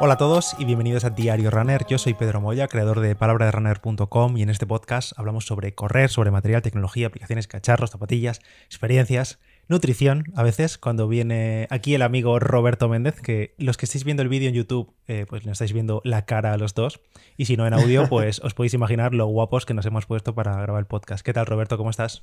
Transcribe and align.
Hola 0.00 0.14
a 0.14 0.16
todos 0.16 0.54
y 0.60 0.64
bienvenidos 0.64 1.04
a 1.04 1.10
Diario 1.10 1.50
Runner. 1.50 1.84
Yo 1.88 1.98
soy 1.98 2.14
Pedro 2.14 2.40
Moya, 2.40 2.68
creador 2.68 3.00
de 3.00 3.16
palabraderunner.com 3.16 4.36
y 4.36 4.42
en 4.42 4.48
este 4.48 4.64
podcast 4.64 5.12
hablamos 5.18 5.44
sobre 5.44 5.74
correr, 5.74 6.08
sobre 6.08 6.30
material, 6.30 6.62
tecnología, 6.62 7.08
aplicaciones, 7.08 7.48
cacharros, 7.48 7.90
zapatillas, 7.90 8.40
experiencias, 8.66 9.40
nutrición 9.66 10.22
a 10.36 10.44
veces, 10.44 10.78
cuando 10.78 11.08
viene 11.08 11.66
aquí 11.70 11.96
el 11.96 12.02
amigo 12.02 12.38
Roberto 12.38 12.88
Méndez, 12.88 13.20
que 13.20 13.56
los 13.58 13.76
que 13.76 13.86
estáis 13.86 14.04
viendo 14.04 14.22
el 14.22 14.28
vídeo 14.28 14.48
en 14.48 14.54
YouTube, 14.54 14.94
eh, 15.08 15.26
pues 15.28 15.44
le 15.44 15.50
estáis 15.50 15.72
viendo 15.72 16.00
la 16.04 16.26
cara 16.26 16.52
a 16.52 16.58
los 16.58 16.74
dos, 16.74 17.00
y 17.36 17.46
si 17.46 17.56
no 17.56 17.66
en 17.66 17.74
audio, 17.74 18.06
pues 18.08 18.38
os 18.44 18.54
podéis 18.54 18.74
imaginar 18.74 19.14
lo 19.14 19.26
guapos 19.26 19.66
que 19.66 19.74
nos 19.74 19.84
hemos 19.84 20.06
puesto 20.06 20.32
para 20.32 20.62
grabar 20.62 20.78
el 20.78 20.86
podcast. 20.86 21.24
¿Qué 21.24 21.32
tal 21.32 21.46
Roberto? 21.46 21.76
¿Cómo 21.76 21.90
estás? 21.90 22.22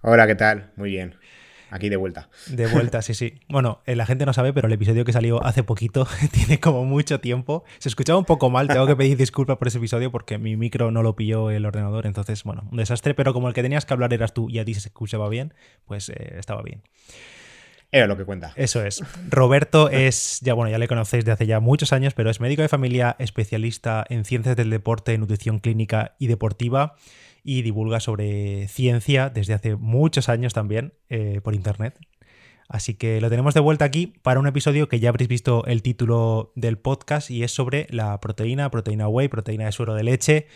Hola, 0.00 0.26
¿qué 0.26 0.36
tal? 0.36 0.72
Muy 0.76 0.88
bien. 0.88 1.16
Aquí 1.72 1.88
de 1.88 1.96
vuelta. 1.96 2.28
De 2.48 2.66
vuelta, 2.66 3.00
sí, 3.00 3.14
sí. 3.14 3.40
Bueno, 3.48 3.80
eh, 3.86 3.96
la 3.96 4.04
gente 4.04 4.26
no 4.26 4.34
sabe, 4.34 4.52
pero 4.52 4.66
el 4.68 4.74
episodio 4.74 5.06
que 5.06 5.12
salió 5.12 5.42
hace 5.42 5.62
poquito 5.62 6.06
tiene 6.32 6.60
como 6.60 6.84
mucho 6.84 7.18
tiempo. 7.18 7.64
Se 7.78 7.88
escuchaba 7.88 8.18
un 8.18 8.26
poco 8.26 8.50
mal, 8.50 8.68
tengo 8.68 8.86
que 8.86 8.94
pedir 8.94 9.16
disculpas 9.16 9.56
por 9.56 9.68
ese 9.68 9.78
episodio 9.78 10.12
porque 10.12 10.36
mi 10.36 10.54
micro 10.56 10.90
no 10.90 11.02
lo 11.02 11.16
pilló 11.16 11.50
el 11.50 11.64
ordenador, 11.64 12.06
entonces, 12.06 12.44
bueno, 12.44 12.68
un 12.70 12.76
desastre, 12.76 13.14
pero 13.14 13.32
como 13.32 13.48
el 13.48 13.54
que 13.54 13.62
tenías 13.62 13.86
que 13.86 13.94
hablar 13.94 14.12
eras 14.12 14.34
tú 14.34 14.50
y 14.50 14.58
a 14.58 14.66
ti 14.66 14.74
se 14.74 14.80
escuchaba 14.88 15.30
bien, 15.30 15.54
pues 15.86 16.10
eh, 16.10 16.34
estaba 16.38 16.60
bien. 16.60 16.82
Era 17.90 18.06
lo 18.06 18.18
que 18.18 18.26
cuenta. 18.26 18.52
Eso 18.56 18.84
es. 18.84 19.02
Roberto 19.30 19.88
es, 19.88 20.40
ya 20.42 20.52
bueno, 20.52 20.70
ya 20.70 20.78
le 20.78 20.88
conocéis 20.88 21.24
de 21.24 21.32
hace 21.32 21.46
ya 21.46 21.60
muchos 21.60 21.94
años, 21.94 22.12
pero 22.12 22.28
es 22.28 22.38
médico 22.38 22.60
de 22.60 22.68
familia, 22.68 23.16
especialista 23.18 24.04
en 24.10 24.26
ciencias 24.26 24.56
del 24.56 24.68
deporte, 24.68 25.16
nutrición 25.16 25.58
clínica 25.58 26.16
y 26.18 26.26
deportiva 26.26 26.96
y 27.44 27.62
divulga 27.62 28.00
sobre 28.00 28.68
ciencia 28.68 29.30
desde 29.30 29.54
hace 29.54 29.76
muchos 29.76 30.28
años 30.28 30.52
también 30.54 30.94
eh, 31.08 31.40
por 31.42 31.54
internet. 31.54 31.98
Así 32.68 32.94
que 32.94 33.20
lo 33.20 33.28
tenemos 33.28 33.52
de 33.54 33.60
vuelta 33.60 33.84
aquí 33.84 34.14
para 34.22 34.40
un 34.40 34.46
episodio 34.46 34.88
que 34.88 34.98
ya 34.98 35.10
habréis 35.10 35.28
visto 35.28 35.64
el 35.66 35.82
título 35.82 36.52
del 36.54 36.78
podcast 36.78 37.30
y 37.30 37.42
es 37.42 37.52
sobre 37.52 37.86
la 37.90 38.18
proteína, 38.20 38.70
proteína 38.70 39.08
whey, 39.08 39.28
proteína 39.28 39.66
de 39.66 39.72
suero 39.72 39.94
de 39.94 40.04
leche, 40.04 40.46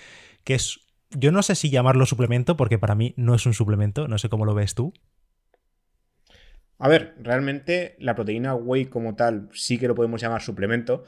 que 0.42 0.54
es, 0.54 0.80
yo 1.10 1.30
no 1.30 1.42
sé 1.42 1.54
si 1.54 1.68
llamarlo 1.68 2.06
suplemento 2.06 2.56
porque 2.56 2.78
para 2.78 2.94
mí 2.94 3.12
no 3.18 3.34
es 3.34 3.44
un 3.44 3.52
suplemento, 3.52 4.08
no 4.08 4.16
sé 4.16 4.28
cómo 4.28 4.46
lo 4.46 4.54
ves 4.54 4.74
tú. 4.74 4.94
A 6.78 6.88
ver, 6.88 7.14
realmente 7.20 7.96
la 7.98 8.14
proteína 8.14 8.54
whey 8.54 8.86
como 8.86 9.14
tal 9.14 9.48
sí 9.52 9.78
que 9.78 9.88
lo 9.88 9.94
podemos 9.94 10.20
llamar 10.20 10.42
suplemento, 10.42 11.04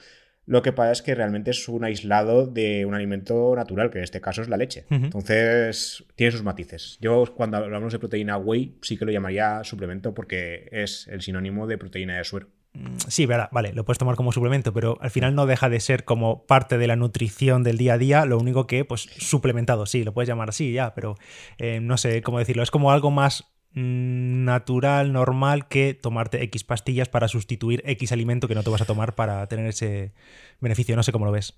lo 0.49 0.63
que 0.63 0.73
pasa 0.73 0.93
es 0.93 1.03
que 1.03 1.15
realmente 1.15 1.51
es 1.51 1.69
un 1.69 1.85
aislado 1.85 2.47
de 2.47 2.87
un 2.87 2.95
alimento 2.95 3.55
natural, 3.55 3.91
que 3.91 3.99
en 3.99 4.05
este 4.05 4.23
caso 4.23 4.41
es 4.41 4.49
la 4.49 4.57
leche. 4.57 4.87
Entonces, 4.89 6.05
tiene 6.17 6.33
sus 6.33 6.43
matices. 6.43 6.97
Yo, 7.03 7.25
cuando 7.37 7.59
hablamos 7.59 7.93
de 7.93 7.99
proteína 7.99 8.39
whey, 8.39 8.79
sí 8.81 8.97
que 8.97 9.05
lo 9.05 9.13
llamaría 9.13 9.63
suplemento 9.63 10.15
porque 10.15 10.67
es 10.73 11.07
el 11.09 11.21
sinónimo 11.21 11.67
de 11.67 11.77
proteína 11.77 12.17
de 12.17 12.25
suero. 12.25 12.49
Mm, 12.73 12.97
sí, 13.09 13.27
vale, 13.27 13.75
lo 13.75 13.85
puedes 13.85 13.99
tomar 13.99 14.17
como 14.17 14.33
suplemento, 14.33 14.73
pero 14.73 14.97
al 15.03 15.11
final 15.11 15.35
no 15.35 15.45
deja 15.45 15.69
de 15.69 15.81
ser 15.81 16.05
como 16.05 16.47
parte 16.47 16.79
de 16.79 16.87
la 16.87 16.97
nutrición 16.97 17.63
del 17.63 17.77
día 17.77 17.95
a 17.95 17.99
día, 17.99 18.25
lo 18.25 18.39
único 18.39 18.67
que, 18.67 18.87
pues, 18.87 19.03
suplementado, 19.03 19.85
sí, 19.85 20.03
lo 20.03 20.15
puedes 20.15 20.29
llamar 20.29 20.49
así, 20.49 20.73
ya, 20.73 20.95
pero 20.95 21.17
eh, 21.59 21.81
no 21.81 21.99
sé 21.99 22.23
cómo 22.23 22.39
decirlo, 22.39 22.63
es 22.63 22.71
como 22.71 22.91
algo 22.91 23.11
más 23.11 23.53
natural, 23.75 25.13
normal, 25.13 25.69
que 25.69 25.95
tomarte 25.95 26.43
X 26.45 26.65
pastillas 26.65 27.09
para 27.09 27.29
sustituir 27.29 27.83
X 27.85 28.13
alimento 28.13 28.49
que 28.49 28.55
no 28.55 28.63
te 28.63 28.71
vas 28.71 28.81
a 28.81 28.87
tomar 28.87 29.15
para 29.15 29.47
tener 29.47 29.67
ese 29.67 30.13
beneficio. 30.61 30.97
No 30.97 31.03
sé 31.03 31.13
cómo 31.13 31.27
lo 31.27 31.33
ves. 31.33 31.55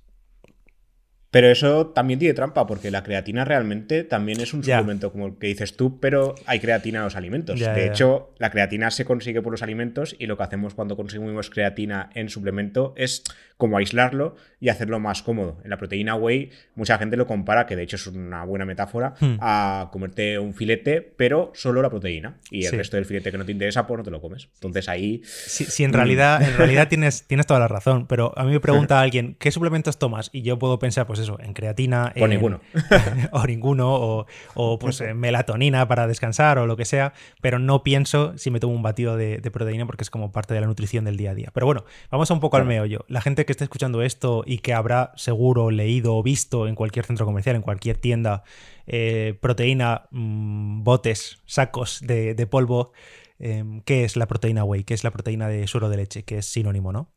Pero 1.31 1.49
eso 1.49 1.89
también 1.89 2.19
tiene 2.19 2.35
trampa, 2.35 2.67
porque 2.67 2.91
la 2.91 3.03
creatina 3.03 3.45
realmente 3.45 4.03
también 4.03 4.41
es 4.41 4.53
un 4.53 4.65
suplemento, 4.65 5.13
como 5.13 5.27
el 5.27 5.39
que 5.39 5.47
dices 5.47 5.77
tú, 5.77 6.01
pero 6.01 6.35
hay 6.47 6.59
creatina 6.59 6.99
en 6.99 7.05
los 7.05 7.17
alimentos. 7.17 7.61
de 7.61 7.87
hecho, 7.87 8.35
la 8.39 8.51
creatina 8.51 8.91
se 8.91 9.05
consigue 9.05 9.41
por 9.41 9.53
los 9.53 9.63
alimentos 9.63 10.17
y 10.19 10.27
lo 10.27 10.37
que 10.37 10.43
hacemos 10.43 10.75
cuando 10.75 10.97
conseguimos 10.97 11.51
creatina 11.51 12.11
en 12.15 12.29
suplemento 12.29 12.95
es 12.97 13.23
como 13.57 13.77
aislarlo 13.77 14.35
y 14.59 14.71
hacerlo 14.71 14.99
más 14.99 15.23
cómodo. 15.23 15.59
En 15.63 15.71
la 15.71 15.77
proteína 15.77 16.17
whey, 16.17 16.51
mucha 16.75 16.99
gente 16.99 17.17
lo 17.17 17.27
compara, 17.27 17.67
que 17.67 17.77
de 17.77 17.83
hecho 17.83 17.97
es 17.97 18.07
una 18.09 18.45
buena 18.45 18.65
metáfora, 18.65 19.15
hmm. 19.21 19.37
a 19.39 19.91
comerte 19.93 20.39
un 20.39 20.55
filete, 20.55 21.03
pero 21.03 21.53
solo 21.55 21.83
la 21.83 21.91
proteína. 21.91 22.39
Y 22.51 22.65
el 22.65 22.73
resto 22.73 22.97
del 22.97 23.05
filete 23.05 23.31
que 23.31 23.39
no 23.39 23.45
te 23.45 23.53
interesa, 23.53 23.87
pues 23.87 23.99
no 23.99 24.05
te 24.05 24.11
lo 24.11 24.21
comes. 24.21 24.49
Entonces 24.55 24.89
ahí. 24.89 25.23
Sí, 25.25 25.85
en 25.85 25.93
realidad, 25.93 26.43
en 26.43 26.57
realidad 26.57 26.89
tienes, 26.89 27.25
tienes 27.25 27.47
toda 27.47 27.61
la 27.61 27.69
razón. 27.69 28.07
Pero 28.07 28.33
a 28.37 28.45
mí 28.45 28.51
me 28.51 28.61
pregunta 28.61 29.01
alguien, 29.03 29.37
¿qué 29.39 29.53
suplementos 29.53 29.99
tomas? 29.99 30.31
Y 30.33 30.43
yo 30.43 30.59
puedo 30.59 30.79
pensar, 30.79 31.07
pues 31.07 31.20
eso, 31.21 31.39
en 31.41 31.53
creatina. 31.53 32.13
O 32.21 32.27
ninguno. 32.27 32.61
o 33.33 33.47
ninguno, 33.47 34.27
o, 34.55 34.79
pues 34.79 35.01
en 35.01 35.19
melatonina 35.19 35.87
para 35.89 36.07
descansar 36.07 36.59
o 36.59 36.67
lo 36.67 36.77
que 36.77 36.85
sea. 36.85 37.13
Pero 37.41 37.59
no 37.59 37.83
pienso 37.83 38.37
si 38.39 38.51
me 38.51 38.61
tomo 38.61 38.75
un 38.75 38.83
batido 38.83 39.17
de, 39.17 39.41
proteína 39.51 39.87
porque 39.87 40.05
es 40.05 40.11
como 40.11 40.33
parte 40.33 40.55
de 40.55 40.61
la 40.61 40.67
nutrición 40.67 41.05
del 41.05 41.17
día 41.17 41.33
a 41.33 41.35
día. 41.35 41.51
Pero 41.53 41.67
bueno, 41.67 41.85
vamos 42.11 42.31
un 42.31 42.41
poco 42.41 42.57
al 42.57 42.65
meollo. 42.65 43.05
La 43.09 43.21
gente 43.21 43.45
que 43.45 43.53
esté 43.53 43.65
escuchando 43.65 44.03
esto 44.03 44.43
y 44.47 44.59
que 44.59 44.75
habrá 44.75 45.13
seguro 45.17 45.71
leído 45.71 46.17
o 46.17 46.23
visto 46.23 46.69
en 46.69 46.75
cualquier 46.75 47.05
centro 47.05 47.27
comercial, 47.27 47.57
en 47.57 47.63
cualquier 47.63 47.99
tienda, 47.99 48.45
eh, 48.87 49.39
proteína, 49.41 50.09
mm, 50.11 50.83
botes, 50.83 51.43
sacos 51.47 52.01
de, 52.03 52.47
polvo, 52.51 52.93
em, 53.39 53.81
¿qué 53.83 54.05
es 54.05 54.17
la 54.17 54.27
proteína 54.27 54.65
whey? 54.65 54.85
¿Qué 54.85 54.95
es 54.95 55.05
la 55.05 55.11
proteína 55.11 55.49
de 55.49 55.67
suero 55.67 55.89
de 55.89 55.97
leche? 55.97 56.25
Que 56.25 56.39
es 56.39 56.47
sinónimo, 56.47 56.93
¿no? 56.93 57.09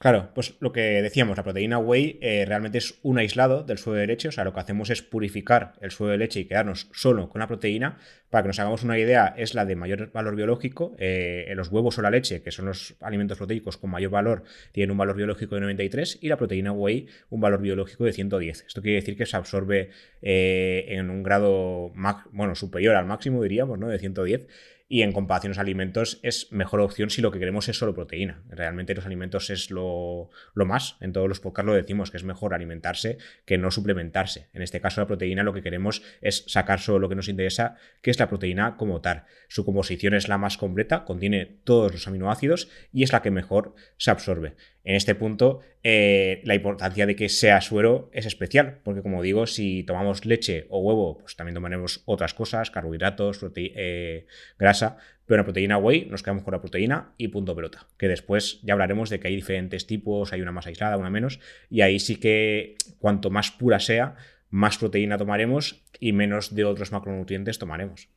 Claro, 0.00 0.30
pues 0.34 0.54
lo 0.60 0.72
que 0.72 1.02
decíamos, 1.02 1.36
la 1.36 1.42
proteína 1.42 1.76
whey 1.78 2.18
eh, 2.22 2.46
realmente 2.46 2.78
es 2.78 2.98
un 3.02 3.18
aislado 3.18 3.64
del 3.64 3.76
suero 3.76 4.00
de 4.00 4.06
leche, 4.06 4.28
o 4.28 4.32
sea, 4.32 4.44
lo 4.44 4.54
que 4.54 4.60
hacemos 4.60 4.88
es 4.88 5.02
purificar 5.02 5.74
el 5.82 5.90
suero 5.90 6.12
de 6.12 6.16
leche 6.16 6.40
y 6.40 6.46
quedarnos 6.46 6.88
solo 6.94 7.28
con 7.28 7.40
la 7.40 7.46
proteína. 7.46 7.98
Para 8.30 8.42
que 8.42 8.46
nos 8.46 8.58
hagamos 8.58 8.82
una 8.82 8.98
idea, 8.98 9.34
es 9.36 9.52
la 9.52 9.66
de 9.66 9.76
mayor 9.76 10.10
valor 10.10 10.36
biológico. 10.36 10.96
Eh, 10.98 11.52
los 11.54 11.68
huevos 11.68 11.98
o 11.98 12.02
la 12.02 12.10
leche, 12.10 12.40
que 12.40 12.50
son 12.50 12.64
los 12.64 12.94
alimentos 13.02 13.36
proteicos 13.36 13.76
con 13.76 13.90
mayor 13.90 14.10
valor, 14.10 14.44
tienen 14.72 14.92
un 14.92 14.96
valor 14.96 15.16
biológico 15.16 15.56
de 15.56 15.60
93 15.60 16.20
y 16.22 16.28
la 16.28 16.38
proteína 16.38 16.72
whey 16.72 17.06
un 17.28 17.42
valor 17.42 17.60
biológico 17.60 18.04
de 18.04 18.14
110. 18.14 18.64
Esto 18.68 18.80
quiere 18.80 19.00
decir 19.00 19.18
que 19.18 19.26
se 19.26 19.36
absorbe 19.36 19.90
eh, 20.22 20.86
en 20.88 21.10
un 21.10 21.22
grado 21.22 21.92
bueno, 22.32 22.54
superior 22.54 22.96
al 22.96 23.04
máximo, 23.04 23.42
diríamos, 23.42 23.78
¿no? 23.78 23.88
De 23.88 23.98
110 23.98 24.46
y 24.92 25.02
en 25.02 25.12
comparación 25.12 25.50
a 25.50 25.54
los 25.54 25.58
alimentos 25.58 26.18
es 26.24 26.50
mejor 26.50 26.80
opción 26.80 27.10
si 27.10 27.22
lo 27.22 27.30
que 27.30 27.38
queremos 27.38 27.68
es 27.68 27.78
solo 27.78 27.94
proteína. 27.94 28.42
Realmente 28.48 28.92
los 28.92 29.06
alimentos 29.06 29.48
es 29.48 29.70
lo, 29.70 30.30
más, 30.56 30.96
en 31.00 31.12
todos 31.12 31.28
los 31.28 31.38
podcasts 31.38 31.66
lo 31.66 31.74
decimos, 31.74 32.10
que 32.10 32.16
es 32.16 32.24
mejor 32.24 32.54
alimentarse 32.54 33.18
que 33.44 33.56
no 33.56 33.70
suplementarse. 33.70 34.48
En 34.52 34.62
este 34.62 34.80
caso 34.80 35.00
la 35.00 35.06
proteína 35.06 35.44
lo 35.44 35.52
que 35.52 35.62
queremos 35.62 36.02
es 36.20 36.42
sacar 36.48 36.80
solo 36.80 36.98
lo 36.98 37.08
que 37.08 37.14
nos 37.14 37.28
interesa, 37.28 37.76
que 38.02 38.10
es 38.10 38.18
la 38.18 38.28
proteína 38.28 38.76
como 38.76 39.00
tal. 39.00 39.26
Su 39.46 39.64
composición 39.64 40.12
es 40.12 40.26
la 40.26 40.38
más 40.38 40.58
completa, 40.58 41.04
contiene 41.04 41.46
todos 41.62 41.92
los 41.92 42.08
aminoácidos 42.08 42.68
y 42.92 43.04
es 43.04 43.12
la 43.12 43.22
que 43.22 43.30
mejor 43.30 43.76
se 43.96 44.10
absorbe. 44.10 44.56
En 44.82 44.94
este 44.96 45.14
punto, 45.14 45.60
eh, 45.82 46.40
la 46.44 46.54
importancia 46.54 47.06
de 47.06 47.14
que 47.14 47.28
sea 47.28 47.60
suero 47.60 48.10
es 48.12 48.24
especial, 48.24 48.78
porque 48.82 49.02
como 49.02 49.22
digo, 49.22 49.46
si 49.46 49.82
tomamos 49.82 50.24
leche 50.24 50.66
o 50.70 50.80
huevo, 50.80 51.18
pues 51.18 51.36
también 51.36 51.54
tomaremos 51.54 52.02
otras 52.06 52.32
cosas, 52.32 52.70
carbohidratos, 52.70 53.40
eh, 53.56 54.26
grasa, 54.58 54.96
pero 55.26 55.36
en 55.36 55.40
la 55.40 55.44
proteína 55.44 55.78
whey 55.78 56.06
nos 56.06 56.22
quedamos 56.22 56.44
con 56.44 56.52
la 56.52 56.60
proteína 56.60 57.12
y 57.18 57.28
punto 57.28 57.54
pelota. 57.54 57.86
Que 57.98 58.08
después 58.08 58.60
ya 58.62 58.72
hablaremos 58.72 59.10
de 59.10 59.20
que 59.20 59.28
hay 59.28 59.36
diferentes 59.36 59.86
tipos, 59.86 60.32
hay 60.32 60.40
una 60.40 60.52
más 60.52 60.66
aislada, 60.66 60.96
una 60.96 61.10
menos, 61.10 61.40
y 61.68 61.82
ahí 61.82 61.98
sí 61.98 62.16
que 62.16 62.76
cuanto 62.98 63.30
más 63.30 63.50
pura 63.50 63.80
sea, 63.80 64.16
más 64.48 64.78
proteína 64.78 65.18
tomaremos 65.18 65.84
y 66.00 66.12
menos 66.12 66.54
de 66.54 66.64
otros 66.64 66.90
macronutrientes 66.90 67.58
tomaremos. 67.58 68.08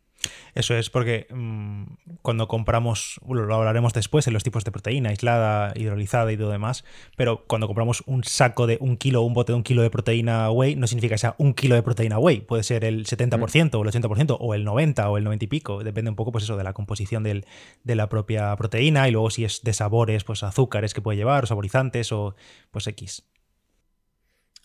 Eso 0.56 0.75
es 0.75 0.89
porque 0.89 1.28
mm, 1.29 1.84
cuando 2.22 2.47
compramos, 2.47 3.19
lo 3.28 3.56
hablaremos 3.56 3.94
después 3.94 4.28
en 4.28 4.34
los 4.34 4.44
tipos 4.44 4.63
de 4.63 4.72
proteína, 4.72 5.09
aislada, 5.09 5.73
hidrolizada 5.75 6.31
y 6.31 6.38
todo 6.38 6.51
demás, 6.51 6.84
pero 7.16 7.44
cuando 7.47 7.67
compramos 7.67 8.03
un 8.06 8.23
saco 8.23 8.67
de 8.67 8.78
un 8.79 8.97
kilo, 8.97 9.22
un 9.22 9.34
bote 9.34 9.51
de 9.51 9.57
un 9.57 9.63
kilo 9.63 9.81
de 9.81 9.89
proteína 9.89 10.50
whey, 10.51 10.75
no 10.75 10.88
significa 10.88 11.16
que 11.16 11.19
sea 11.19 11.35
un 11.38 11.53
kilo 11.53 11.75
de 11.75 11.84
proteína 11.84 12.19
whey, 12.19 12.41
puede 12.41 12.63
ser 12.63 12.85
el 12.85 13.06
70% 13.06 13.75
o 13.75 13.84
el 13.84 13.89
80% 13.89 14.38
o 14.39 14.53
el 14.53 14.66
90% 14.66 15.09
o 15.09 15.17
el 15.17 15.23
90 15.23 15.45
y 15.45 15.47
pico, 15.47 15.84
depende 15.84 16.09
un 16.09 16.16
poco 16.16 16.31
pues 16.31 16.44
eso 16.44 16.57
de 16.57 16.63
la 16.63 16.73
composición 16.73 17.23
del, 17.23 17.45
de 17.84 17.96
la 17.96 18.09
propia 18.09 18.55
proteína 18.55 19.08
y 19.08 19.11
luego 19.11 19.29
si 19.29 19.46
es 19.46 19.61
de 19.64 19.73
sabores, 19.73 20.23
pues 20.23 20.43
azúcares 20.43 20.93
que 20.93 21.02
puede 21.02 21.17
llevar 21.17 21.43
o 21.43 21.47
saborizantes 21.47 22.11
o 22.11 22.35
pues 22.72 22.87
X. 22.87 23.23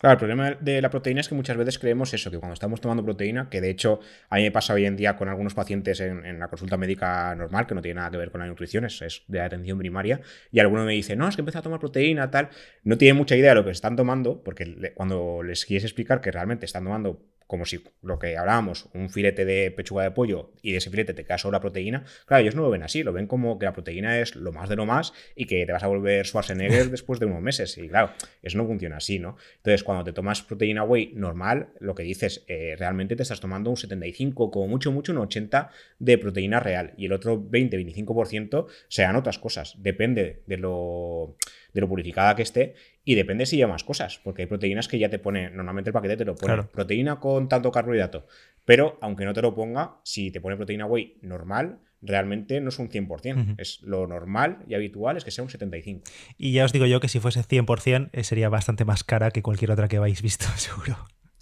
Claro, 0.00 0.12
el 0.12 0.18
problema 0.18 0.50
de 0.60 0.80
la 0.80 0.90
proteína 0.90 1.20
es 1.20 1.28
que 1.28 1.34
muchas 1.34 1.56
veces 1.56 1.76
creemos 1.76 2.14
eso, 2.14 2.30
que 2.30 2.38
cuando 2.38 2.54
estamos 2.54 2.80
tomando 2.80 3.04
proteína, 3.04 3.50
que 3.50 3.60
de 3.60 3.68
hecho 3.68 3.98
a 4.30 4.36
mí 4.36 4.42
me 4.42 4.52
pasa 4.52 4.72
hoy 4.72 4.86
en 4.86 4.94
día 4.94 5.16
con 5.16 5.28
algunos 5.28 5.54
pacientes 5.54 5.98
en, 5.98 6.38
la 6.38 6.46
consulta 6.46 6.76
médica 6.76 7.34
normal, 7.34 7.66
que 7.66 7.74
no 7.74 7.82
tiene 7.82 7.96
nada 7.96 8.12
que 8.12 8.16
ver 8.16 8.30
con 8.30 8.40
la 8.40 8.46
nutrición, 8.46 8.84
es, 8.84 9.24
de 9.26 9.40
atención 9.40 9.76
primaria, 9.76 10.20
y 10.52 10.60
alguno 10.60 10.84
me 10.84 10.92
dice, 10.92 11.16
no, 11.16 11.26
es 11.26 11.34
que 11.34 11.42
empecé 11.42 11.58
a 11.58 11.62
tomar 11.62 11.80
proteína, 11.80 12.30
tal, 12.30 12.50
no 12.84 12.96
tiene 12.96 13.14
mucha 13.14 13.34
idea 13.34 13.50
de 13.50 13.54
lo 13.56 13.64
que 13.64 13.72
están 13.72 13.96
tomando, 13.96 14.40
porque 14.44 14.92
cuando 14.94 15.42
les 15.42 15.64
quieres 15.64 15.82
explicar 15.82 16.20
que 16.20 16.30
realmente 16.30 16.64
están 16.64 16.84
tomando 16.84 17.20
como 17.48 17.64
si 17.64 17.82
lo 18.02 18.18
que 18.18 18.36
hablábamos, 18.36 18.88
un 18.92 19.08
filete 19.08 19.44
de 19.46 19.70
pechuga 19.70 20.04
de 20.04 20.10
pollo 20.10 20.52
y 20.62 20.72
de 20.72 20.78
ese 20.78 20.90
filete 20.90 21.14
te 21.14 21.24
queda 21.24 21.38
solo 21.38 21.52
la 21.52 21.60
proteína, 21.60 22.04
claro, 22.26 22.42
ellos 22.42 22.54
no 22.54 22.62
lo 22.62 22.70
ven 22.70 22.82
así, 22.82 23.02
lo 23.02 23.12
ven 23.12 23.26
como 23.26 23.58
que 23.58 23.64
la 23.64 23.72
proteína 23.72 24.20
es 24.20 24.36
lo 24.36 24.52
más 24.52 24.68
de 24.68 24.76
lo 24.76 24.84
más 24.84 25.14
y 25.34 25.46
que 25.46 25.64
te 25.64 25.72
vas 25.72 25.82
a 25.82 25.86
volver 25.86 26.26
Schwarzenegger 26.26 26.90
después 26.90 27.18
de 27.18 27.26
unos 27.26 27.40
meses. 27.40 27.76
Y 27.78 27.88
claro, 27.88 28.12
eso 28.42 28.58
no 28.58 28.66
funciona 28.66 28.98
así, 28.98 29.18
¿no? 29.18 29.36
Entonces, 29.56 29.82
cuando 29.82 30.04
te 30.04 30.12
tomas 30.12 30.42
proteína 30.42 30.84
whey 30.84 31.12
normal, 31.14 31.70
lo 31.80 31.94
que 31.94 32.02
dices, 32.02 32.44
eh, 32.48 32.76
realmente 32.78 33.16
te 33.16 33.22
estás 33.22 33.40
tomando 33.40 33.70
un 33.70 33.78
75, 33.78 34.50
como 34.50 34.68
mucho, 34.68 34.92
mucho, 34.92 35.12
un 35.12 35.18
80 35.18 35.70
de 35.98 36.18
proteína 36.18 36.60
real 36.60 36.92
y 36.98 37.06
el 37.06 37.12
otro 37.12 37.40
20-25% 37.40 38.66
sean 38.88 39.16
otras 39.16 39.38
cosas. 39.38 39.74
Depende 39.78 40.42
de 40.46 40.58
lo 40.58 41.36
de 41.73 41.81
lo 41.81 41.88
purificada 41.88 42.35
que 42.35 42.43
esté 42.43 42.75
y 43.05 43.15
depende 43.15 43.47
si 43.47 43.56
lleva 43.56 43.73
más 43.73 43.85
cosas, 43.85 44.20
porque 44.23 44.43
hay 44.43 44.49
proteínas 44.49 44.88
que 44.88 44.99
ya 44.99 45.09
te 45.09 45.19
pone, 45.19 45.50
normalmente 45.50 45.91
el 45.91 45.94
paquete 45.94 46.17
te 46.17 46.25
lo 46.25 46.35
pone 46.35 46.65
proteína 46.65 47.20
con 47.20 47.49
tanto 47.49 47.70
carbohidrato, 47.70 48.26
pero 48.65 48.99
aunque 49.00 49.25
no 49.25 49.32
te 49.32 49.43
lo 49.43 49.55
ponga, 49.55 49.97
si 50.05 50.31
te 50.31 50.41
pone 50.41 50.56
proteína 50.56 50.87
whey 50.87 51.19
normal, 51.23 51.79
realmente 52.03 52.61
no 52.61 52.69
es 52.69 52.79
un 52.79 52.88
100%. 52.88 53.56
Es 53.59 53.82
lo 53.82 54.06
normal 54.06 54.59
y 54.69 54.75
habitual 54.75 55.17
es 55.17 55.25
que 55.25 55.31
sea 55.31 55.44
un 55.44 55.50
75%. 55.50 56.03
Y 56.37 56.53
ya 56.53 56.65
os 56.65 56.73
digo 56.73 56.87
yo 56.87 57.00
que 57.00 57.09
si 57.09 57.20
fuese 57.20 57.41
100% 57.41 58.11
eh, 58.12 58.25
sería 58.25 58.49
bastante 58.49 58.85
más 58.85 59.05
cara 59.05 59.31
que 59.31 59.43
cualquier 59.43 59.70
otra 59.70 59.88
que 59.88 59.97
habéis 59.97 60.23
visto, 60.23 60.47
seguro. 60.56 60.97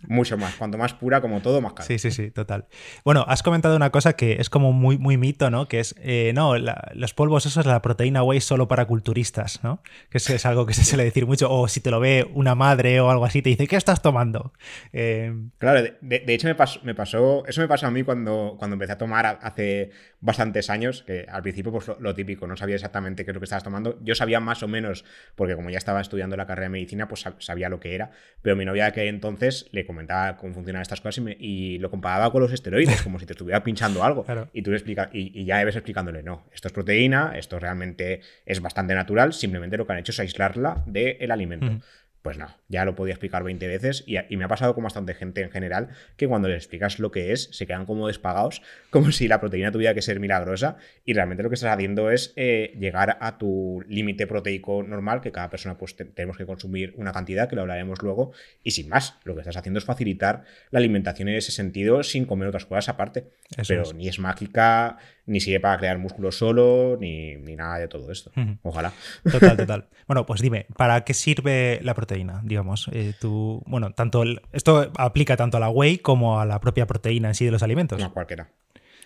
Mucho 0.09 0.37
más. 0.39 0.55
Cuanto 0.55 0.79
más 0.79 0.95
pura, 0.95 1.21
como 1.21 1.41
todo, 1.41 1.61
más 1.61 1.73
caro. 1.73 1.87
Sí, 1.87 1.99
sí, 1.99 2.11
sí, 2.11 2.31
total. 2.31 2.67
Bueno, 3.05 3.25
has 3.29 3.43
comentado 3.43 3.77
una 3.77 3.91
cosa 3.91 4.15
que 4.15 4.35
es 4.41 4.51
como 4.51 4.73
muy, 4.73 4.99
muy 4.99 5.17
mito, 5.17 5.51
¿no? 5.51 5.69
Que 5.69 5.81
es, 5.81 5.95
eh, 5.99 6.33
no, 6.35 6.55
los 6.57 7.15
polvos, 7.15 7.47
eso 7.47 7.61
es 7.61 7.67
la 7.67 7.83
proteína 7.83 8.23
whey 8.23 8.41
solo 8.41 8.69
para 8.69 8.87
culturistas, 8.87 9.63
¿no? 9.63 9.83
Que 10.11 10.19
eso 10.19 10.35
es 10.35 10.47
algo 10.47 10.67
que 10.67 10.75
se 10.75 10.85
suele 10.85 11.05
decir 11.05 11.27
mucho. 11.27 11.51
O 11.51 11.69
si 11.69 11.81
te 11.81 11.91
lo 11.91 12.01
ve 12.01 12.29
una 12.35 12.55
madre 12.55 13.01
o 13.01 13.11
algo 13.11 13.25
así, 13.25 13.43
te 13.43 13.51
dice, 13.51 13.67
¿qué 13.67 13.77
estás 13.77 14.03
tomando? 14.03 14.53
Eh, 14.93 15.35
claro, 15.59 15.83
de, 16.01 16.25
hecho 16.35 16.49
me 16.49 16.55
pasó, 16.55 16.81
me 16.83 16.95
pasó, 16.95 17.45
eso 17.47 17.61
me 17.61 17.69
pasó 17.69 17.87
a 17.87 17.91
mí 17.91 18.03
cuando, 18.03 18.57
cuando 18.59 18.75
empecé 18.75 18.93
a 18.93 18.99
tomar 18.99 19.39
hace 19.43 19.91
bastantes 20.21 20.71
años, 20.71 21.03
que 21.07 21.27
al 21.29 21.43
principio 21.43 21.73
pues 21.73 21.91
lo, 21.99 22.15
típico, 22.15 22.47
no 22.47 22.57
sabía 22.57 22.75
exactamente 22.75 23.25
qué 23.25 23.31
es 23.31 23.35
lo 23.35 23.41
que 23.41 23.45
estabas 23.45 23.65
tomando. 23.65 23.99
Yo 24.03 24.15
sabía 24.15 24.41
más 24.41 24.63
o 24.63 24.69
menos, 24.69 25.05
porque 25.35 25.55
como 25.55 25.71
ya 25.71 25.79
estaba 25.79 26.01
estudiando 26.01 26.37
la 26.37 26.47
carrera 26.47 26.67
de 26.67 26.71
medicina, 26.71 27.09
pues 27.09 27.25
sabía 27.39 27.69
lo 27.69 27.81
que 27.81 27.95
era, 27.95 28.11
pero 28.43 28.57
mi 28.57 28.65
novia 28.65 28.91
que 28.93 29.09
entonces 29.09 29.69
le 29.73 29.85
comentaba 29.97 30.37
cómo 30.37 30.53
funcionan 30.53 30.83
estas 30.83 31.01
cosas 31.01 31.25
y, 31.39 31.79
lo 31.79 31.91
comparaba 31.91 32.31
con 32.31 32.43
los 32.43 32.53
esteroides, 32.53 33.03
como 33.03 33.19
si 33.19 33.27
te 33.27 33.33
estuviera 33.33 33.63
pinchando 33.65 34.05
algo. 34.05 34.25
Y 34.53 34.63
tú 34.63 34.71
le 34.71 34.77
explicas, 34.77 35.09
y, 35.13 35.45
ya 35.45 35.59
debes 35.59 35.77
explicándole, 35.77 36.23
no, 36.23 36.45
esto 36.53 36.69
es 36.69 36.73
proteína, 36.73 37.33
esto 37.37 37.59
realmente 37.59 38.21
es 38.45 38.61
bastante 38.61 38.95
natural, 38.95 39.33
simplemente 39.33 39.77
lo 39.77 39.87
que 39.87 39.93
han 39.93 39.99
hecho 39.99 40.13
es 40.13 40.21
aislarla 40.21 40.83
del 40.87 41.31
alimento. 41.31 41.81
Pues 42.27 42.39
no, 42.39 42.49
ya 42.67 42.85
lo 42.85 42.97
podía 42.97 43.13
explicar 43.15 43.45
20 43.45 43.69
veces 43.69 44.03
y, 44.05 44.37
me 44.37 44.45
ha 44.45 44.49
pasado 44.49 44.75
con 44.75 44.83
bastante 44.83 45.15
gente 45.15 45.43
en 45.43 45.51
general 45.53 45.91
que 46.17 46.27
cuando 46.27 46.49
les 46.49 46.57
explicas 46.57 46.99
lo 46.99 47.13
que 47.13 47.31
es 47.31 47.49
se 47.53 47.69
quedan 47.69 47.87
como 47.87 48.09
despagados, 48.09 48.63
como 48.91 49.13
si 49.13 49.29
la 49.29 49.39
proteína 49.39 49.71
tuviera 49.71 49.95
que 49.95 50.03
ser 50.03 50.19
milagrosa 50.19 50.77
y 51.05 51.13
realmente 51.13 51.45
lo 51.45 51.51
que 51.51 51.55
estás 51.55 51.73
haciendo 51.73 52.11
es 52.11 52.33
eh, 52.35 52.75
llegar 52.81 53.17
a 53.21 53.39
tu 53.39 53.85
límite 53.87 54.27
proteico 54.27 54.83
normal, 54.83 55.21
que 55.21 55.31
cada 55.31 55.51
persona 55.51 55.79
pues 55.79 55.95
tenemos 55.95 56.37
que 56.37 56.47
consumir 56.47 56.95
una 56.97 57.13
cantidad, 57.13 57.49
que 57.49 57.55
lo 57.55 57.63
hablaremos 57.63 58.03
luego, 58.03 58.33
y 58.65 58.73
sin 58.73 58.89
más, 58.89 59.21
lo 59.23 59.35
que 59.35 59.43
estás 59.43 59.57
haciendo 59.57 59.79
es 59.79 59.85
facilitar 59.85 60.43
la 60.73 60.81
alimentación 60.81 61.29
en 61.29 61.37
ese 61.37 61.53
sentido 61.53 62.03
sin 62.03 62.25
comer 62.25 62.49
otras 62.49 62.67
cosas 62.67 62.89
aparte. 62.89 63.29
Pero 63.69 63.85
ni 63.93 64.09
es 64.09 64.19
mágica, 64.19 64.99
ni 65.27 65.41
sirve 65.41 65.61
para 65.61 65.79
crear 65.79 65.99
músculo 65.99 66.31
solo, 66.33 66.97
ni, 67.01 67.37
nada 67.37 67.79
de 67.79 67.89
todo 67.89 68.11
esto. 68.11 68.31
Ojalá. 68.63 68.93
Total, 69.31 69.57
total. 69.57 69.89
bueno, 70.07 70.25
pues 70.25 70.41
dime, 70.41 70.67
¿para 70.77 71.05
qué 71.05 71.15
sirve 71.15 71.81
la 71.83 71.95
proteína? 71.95 72.41
Digamos, 72.45 72.89
eh, 72.93 73.13
tú, 73.21 73.63
bueno, 73.67 73.93
tanto 73.93 74.23
esto 74.53 74.93
aplica 74.97 75.37
tanto 75.37 75.57
a 75.57 75.61
la 75.61 75.69
whey 75.69 75.99
como 75.99 76.41
a 76.41 76.47
la 76.47 76.61
propia 76.61 76.87
proteína 76.87 77.29
en 77.29 77.35
sí 77.35 77.45
de 77.45 77.51
los 77.51 77.63
alimentos. 77.63 78.01
No, 78.01 78.13
cualquiera. 78.13 78.49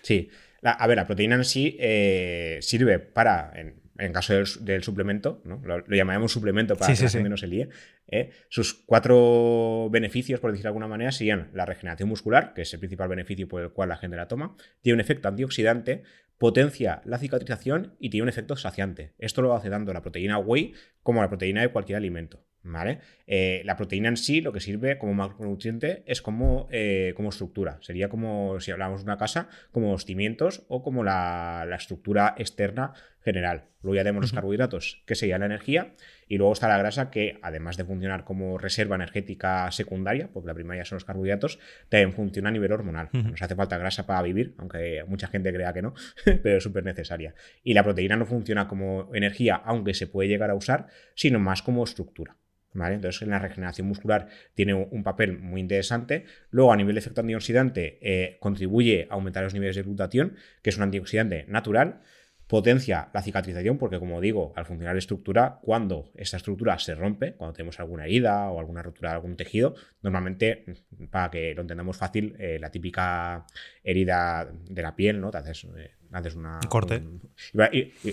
Sí. 0.03 0.29
a 0.63 0.87
ver, 0.87 0.97
la 0.97 1.07
proteína 1.07 1.35
en 1.35 1.45
sí 1.45 1.75
eh, 1.79 2.59
sirve 2.61 2.99
para, 2.99 3.51
en 3.55 3.80
caso 4.11 4.33
del, 4.33 4.83
suplemento, 4.83 5.41
¿no? 5.45 5.61
lo, 5.63 5.85
llamaremos 5.87 6.31
suplemento 6.31 6.75
para 6.75 6.93
que 6.93 7.03
la 7.03 7.09
gente 7.09 7.29
no 7.29 7.37
se 7.37 7.47
líe, 7.47 7.69
¿eh? 8.07 8.31
sus 8.49 8.73
cuatro 8.73 9.89
beneficios, 9.91 10.39
por 10.39 10.51
decirlo 10.51 10.67
de 10.67 10.69
alguna 10.69 10.87
manera, 10.87 11.11
serían 11.11 11.51
la 11.53 11.65
regeneración 11.65 12.09
muscular, 12.09 12.53
que 12.53 12.63
es 12.63 12.73
el 12.73 12.79
principal 12.79 13.09
beneficio 13.09 13.47
por 13.47 13.61
el 13.61 13.69
cual 13.69 13.89
la 13.89 13.97
gente 13.97 14.17
la 14.17 14.27
toma, 14.27 14.55
tiene 14.81 14.95
un 14.95 15.01
efecto 15.01 15.27
antioxidante, 15.27 16.03
potencia 16.41 17.03
la 17.05 17.19
cicatrización 17.19 17.95
y 17.99 18.09
tiene 18.09 18.23
un 18.23 18.29
efecto 18.29 18.55
saciante. 18.55 19.13
Esto 19.19 19.43
lo 19.43 19.55
hace 19.55 19.69
tanto 19.69 19.93
la 19.93 20.01
proteína 20.01 20.39
whey 20.39 20.73
como 21.03 21.21
la 21.21 21.29
proteína 21.29 21.61
de 21.61 21.67
cualquier 21.67 21.97
alimento. 21.97 22.43
¿Vale? 22.63 22.99
Eh, 23.25 23.63
la 23.65 23.75
proteína 23.75 24.09
en 24.09 24.17
sí 24.17 24.39
lo 24.41 24.51
que 24.51 24.59
sirve 24.59 24.99
como 24.99 25.15
macronutriente 25.15 26.03
es 26.05 26.21
como, 26.21 26.67
eh, 26.71 27.13
como 27.15 27.29
estructura. 27.29 27.79
Sería 27.81 28.07
como, 28.07 28.59
si 28.59 28.71
hablamos 28.71 29.01
de 29.01 29.05
una 29.05 29.17
casa, 29.17 29.49
como 29.71 29.91
los 29.91 30.05
cimientos 30.05 30.63
o 30.67 30.83
como 30.83 31.03
la, 31.03 31.67
estructura 31.75 32.35
externa 32.37 32.93
general. 33.23 33.65
Luego 33.81 33.95
ya 33.95 34.01
tenemos 34.01 34.21
los 34.23 34.33
carbohidratos, 34.33 35.01
que 35.05 35.15
sería 35.15 35.39
la 35.39 35.45
energía, 35.45 35.93
y 36.27 36.37
luego 36.37 36.53
está 36.53 36.67
la 36.67 36.77
grasa, 36.77 37.09
que 37.09 37.39
además 37.41 37.77
de 37.77 37.85
funcionar 37.85 38.23
como 38.23 38.57
reserva 38.57 38.95
energética 38.95 39.71
secundaria, 39.71 40.29
porque 40.31 40.47
la 40.47 40.53
primaria 40.53 40.85
son 40.85 40.97
los 40.97 41.05
carbohidratos, 41.05 41.59
también 41.89 42.13
funciona 42.13 42.49
a 42.49 42.51
nivel 42.51 42.71
hormonal. 42.71 43.09
Nos 43.11 43.41
hace 43.41 43.55
falta 43.55 43.77
grasa 43.77 44.05
para 44.05 44.21
vivir, 44.21 44.55
aunque 44.57 45.03
mucha 45.07 45.27
gente 45.27 45.53
crea 45.53 45.73
que 45.73 45.81
no, 45.81 45.93
pero 46.25 46.57
es 46.57 46.63
súper 46.63 46.83
necesaria. 46.83 47.33
Y 47.63 47.73
la 47.73 47.83
proteína 47.83 48.15
no 48.15 48.25
funciona 48.25 48.67
como 48.67 49.09
energía, 49.13 49.55
aunque 49.55 49.93
se 49.93 50.07
puede 50.07 50.29
llegar 50.29 50.49
a 50.49 50.55
usar, 50.55 50.87
sino 51.15 51.39
más 51.39 51.61
como 51.61 51.83
estructura. 51.83 52.37
Entonces, 52.73 53.21
en 53.21 53.31
la 53.31 53.39
regeneración 53.39 53.87
muscular 53.87 54.27
tiene 54.53 54.73
un 54.73 55.03
papel 55.03 55.37
muy 55.37 55.59
interesante. 55.59 56.25
Luego, 56.49 56.71
a 56.71 56.77
nivel 56.77 56.95
de 56.95 56.99
efecto 56.99 57.21
antioxidante, 57.21 57.99
eh, 58.01 58.37
contribuye 58.39 59.07
a 59.09 59.15
aumentar 59.15 59.43
los 59.43 59.53
niveles 59.53 59.75
de 59.75 59.83
glutatión, 59.83 60.35
que 60.61 60.69
es 60.69 60.77
un 60.77 60.83
antioxidante 60.83 61.45
natural. 61.47 62.01
Potencia 62.51 63.07
la 63.13 63.21
cicatrización, 63.21 63.77
porque 63.77 63.97
como 63.97 64.19
digo, 64.19 64.51
al 64.57 64.65
funcionar 64.65 64.97
estructura, 64.97 65.59
cuando 65.61 66.11
esta 66.15 66.35
estructura 66.35 66.77
se 66.79 66.95
rompe, 66.95 67.31
cuando 67.35 67.53
tenemos 67.53 67.79
alguna 67.79 68.03
herida 68.03 68.49
o 68.49 68.59
alguna 68.59 68.83
rotura 68.83 69.11
de 69.11 69.15
algún 69.15 69.37
tejido, 69.37 69.73
normalmente, 70.01 70.65
para 71.09 71.31
que 71.31 71.55
lo 71.55 71.61
entendamos 71.61 71.95
fácil, 71.95 72.35
eh, 72.39 72.59
la 72.59 72.69
típica 72.69 73.45
herida 73.85 74.51
de 74.69 74.81
la 74.81 74.97
piel, 74.97 75.21
¿no? 75.21 75.31
Te 75.31 75.37
haces 75.37 75.65
eh, 75.77 75.91
haces 76.13 76.35
una. 76.35 76.59
corte. 76.69 77.01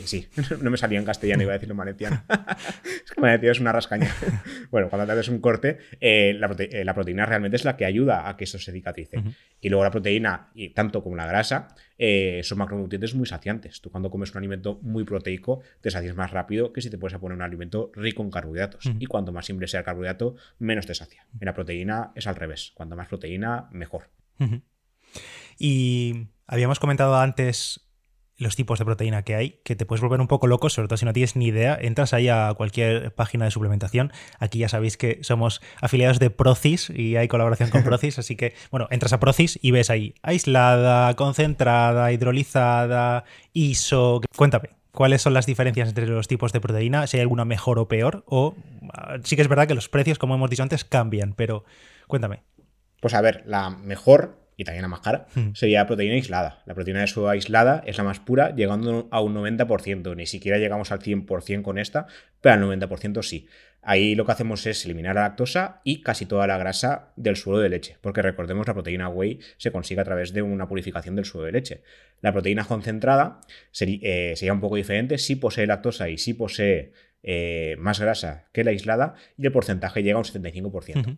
sí, 0.04 0.28
no 0.60 0.70
me 0.70 0.76
salía 0.76 0.98
en 0.98 1.04
castellano, 1.04 1.42
iba 1.42 1.52
a 1.52 1.54
decirlo 1.54 1.72
en 1.72 1.78
valenciano. 1.78 2.22
es 3.04 3.10
que 3.10 3.20
valenciano 3.20 3.52
es 3.52 3.60
una 3.60 3.72
rascaña. 3.72 4.14
bueno, 4.70 4.88
cuando 4.88 5.06
te 5.06 5.12
haces 5.12 5.28
un 5.28 5.40
corte, 5.40 5.78
eh, 6.00 6.30
eh, 6.30 6.84
la, 6.84 6.94
proteína 6.94 7.26
realmente 7.26 7.56
es 7.56 7.64
la 7.64 7.76
que 7.76 7.84
ayuda 7.84 8.28
a 8.28 8.36
que 8.36 8.44
eso 8.44 8.58
se 8.58 8.72
cicatrice. 8.72 9.22
Y 9.60 9.68
luego 9.68 9.84
la 9.84 9.90
proteína, 9.90 10.50
y 10.54 10.70
tanto 10.70 11.02
como 11.02 11.16
la 11.16 11.26
grasa, 11.26 11.68
eh, 11.98 12.40
son 12.44 12.58
macronutrientes 12.58 13.14
muy 13.14 13.26
saciantes. 13.26 13.80
Tú 13.80 13.90
cuando 13.90 14.10
comes 14.10 14.30
un 14.32 14.38
alimento 14.38 14.78
muy 14.82 15.04
proteico, 15.04 15.62
te 15.80 15.90
sacias 15.90 16.14
más 16.14 16.30
rápido 16.30 16.72
que 16.72 16.80
si 16.80 16.90
te 16.90 16.98
puedes 16.98 17.18
poner 17.18 17.36
un 17.36 17.42
alimento 17.42 17.90
rico 17.94 18.22
en 18.22 18.30
carbohidratos. 18.30 18.84
Y 18.98 19.06
cuanto 19.06 19.32
más 19.32 19.46
simple 19.46 19.66
sea 19.66 19.80
el 19.80 19.86
carbohidrato, 19.86 20.36
menos 20.58 20.86
te 20.86 20.94
sacia. 20.94 21.26
En 21.40 21.46
la 21.46 21.54
proteína 21.54 22.12
es 22.14 22.26
al 22.26 22.36
revés. 22.36 22.72
Cuanto 22.74 22.96
más 22.96 23.08
proteína, 23.08 23.68
mejor. 23.72 24.10
Y 25.58 26.28
habíamos 26.46 26.78
comentado 26.78 27.16
antes 27.16 27.87
los 28.38 28.54
tipos 28.56 28.78
de 28.78 28.84
proteína 28.84 29.22
que 29.22 29.34
hay, 29.34 29.60
que 29.64 29.76
te 29.76 29.84
puedes 29.84 30.00
volver 30.00 30.20
un 30.20 30.28
poco 30.28 30.46
loco, 30.46 30.70
sobre 30.70 30.88
todo 30.88 30.96
si 30.96 31.04
no 31.04 31.12
tienes 31.12 31.36
ni 31.36 31.46
idea. 31.46 31.76
Entras 31.80 32.14
ahí 32.14 32.28
a 32.28 32.54
cualquier 32.56 33.12
página 33.14 33.44
de 33.44 33.50
suplementación. 33.50 34.12
Aquí 34.38 34.60
ya 34.60 34.68
sabéis 34.68 34.96
que 34.96 35.18
somos 35.22 35.60
afiliados 35.80 36.18
de 36.20 36.30
Procis 36.30 36.90
y 36.90 37.16
hay 37.16 37.28
colaboración 37.28 37.70
con 37.70 37.82
Procis, 37.84 38.18
así 38.18 38.36
que, 38.36 38.54
bueno, 38.70 38.86
entras 38.90 39.12
a 39.12 39.20
Procis 39.20 39.58
y 39.60 39.72
ves 39.72 39.90
ahí 39.90 40.14
aislada, 40.22 41.14
concentrada, 41.14 42.12
hidrolizada, 42.12 43.24
ISO. 43.52 44.20
Cuéntame. 44.36 44.70
¿Cuáles 44.92 45.22
son 45.22 45.34
las 45.34 45.46
diferencias 45.46 45.88
entre 45.88 46.06
los 46.06 46.26
tipos 46.26 46.52
de 46.52 46.60
proteína? 46.60 47.06
Si 47.06 47.16
hay 47.16 47.20
alguna 47.20 47.44
mejor 47.44 47.78
o 47.78 47.86
peor. 47.86 48.24
O 48.26 48.56
ah, 48.94 49.18
sí 49.22 49.36
que 49.36 49.42
es 49.42 49.48
verdad 49.48 49.68
que 49.68 49.74
los 49.74 49.88
precios, 49.88 50.18
como 50.18 50.34
hemos 50.34 50.50
dicho 50.50 50.62
antes, 50.62 50.84
cambian, 50.84 51.34
pero 51.34 51.64
cuéntame. 52.06 52.42
Pues 53.00 53.14
a 53.14 53.20
ver, 53.20 53.42
la 53.46 53.70
mejor 53.70 54.47
y 54.58 54.64
también 54.64 54.82
la 54.82 54.88
más 54.88 55.00
cara, 55.00 55.28
hmm. 55.36 55.52
sería 55.54 55.86
proteína 55.86 56.14
aislada. 56.14 56.62
La 56.66 56.74
proteína 56.74 57.00
de 57.00 57.06
soja 57.06 57.30
aislada 57.30 57.80
es 57.86 57.96
la 57.96 58.02
más 58.02 58.18
pura, 58.18 58.54
llegando 58.56 59.06
a 59.12 59.20
un 59.20 59.32
90%. 59.36 60.16
Ni 60.16 60.26
siquiera 60.26 60.58
llegamos 60.58 60.90
al 60.90 60.98
100% 60.98 61.62
con 61.62 61.78
esta, 61.78 62.08
pero 62.40 62.54
al 62.56 62.80
90% 62.80 63.22
sí. 63.22 63.46
Ahí 63.82 64.16
lo 64.16 64.26
que 64.26 64.32
hacemos 64.32 64.66
es 64.66 64.84
eliminar 64.84 65.14
la 65.14 65.22
lactosa 65.22 65.80
y 65.84 66.02
casi 66.02 66.26
toda 66.26 66.48
la 66.48 66.58
grasa 66.58 67.12
del 67.14 67.36
suelo 67.36 67.60
de 67.60 67.68
leche, 67.68 67.98
porque 68.00 68.20
recordemos 68.20 68.66
la 68.66 68.74
proteína 68.74 69.08
whey 69.08 69.38
se 69.58 69.70
consigue 69.70 70.00
a 70.00 70.04
través 70.04 70.32
de 70.32 70.42
una 70.42 70.66
purificación 70.66 71.14
del 71.14 71.24
suelo 71.24 71.46
de 71.46 71.52
leche. 71.52 71.82
La 72.20 72.32
proteína 72.32 72.64
concentrada 72.64 73.38
eh, 73.80 74.32
sería, 74.34 74.52
un 74.52 74.60
poco 74.60 74.74
diferente, 74.74 75.18
sí 75.18 75.36
posee 75.36 75.68
lactosa 75.68 76.08
y 76.08 76.18
sí 76.18 76.34
posee 76.34 76.90
eh, 77.22 77.76
más 77.78 78.00
grasa 78.00 78.48
que 78.52 78.64
la 78.64 78.72
aislada 78.72 79.14
y 79.36 79.46
el 79.46 79.52
porcentaje 79.52 80.02
llega 80.02 80.16
a 80.16 80.18
un 80.18 80.24
75% 80.24 81.16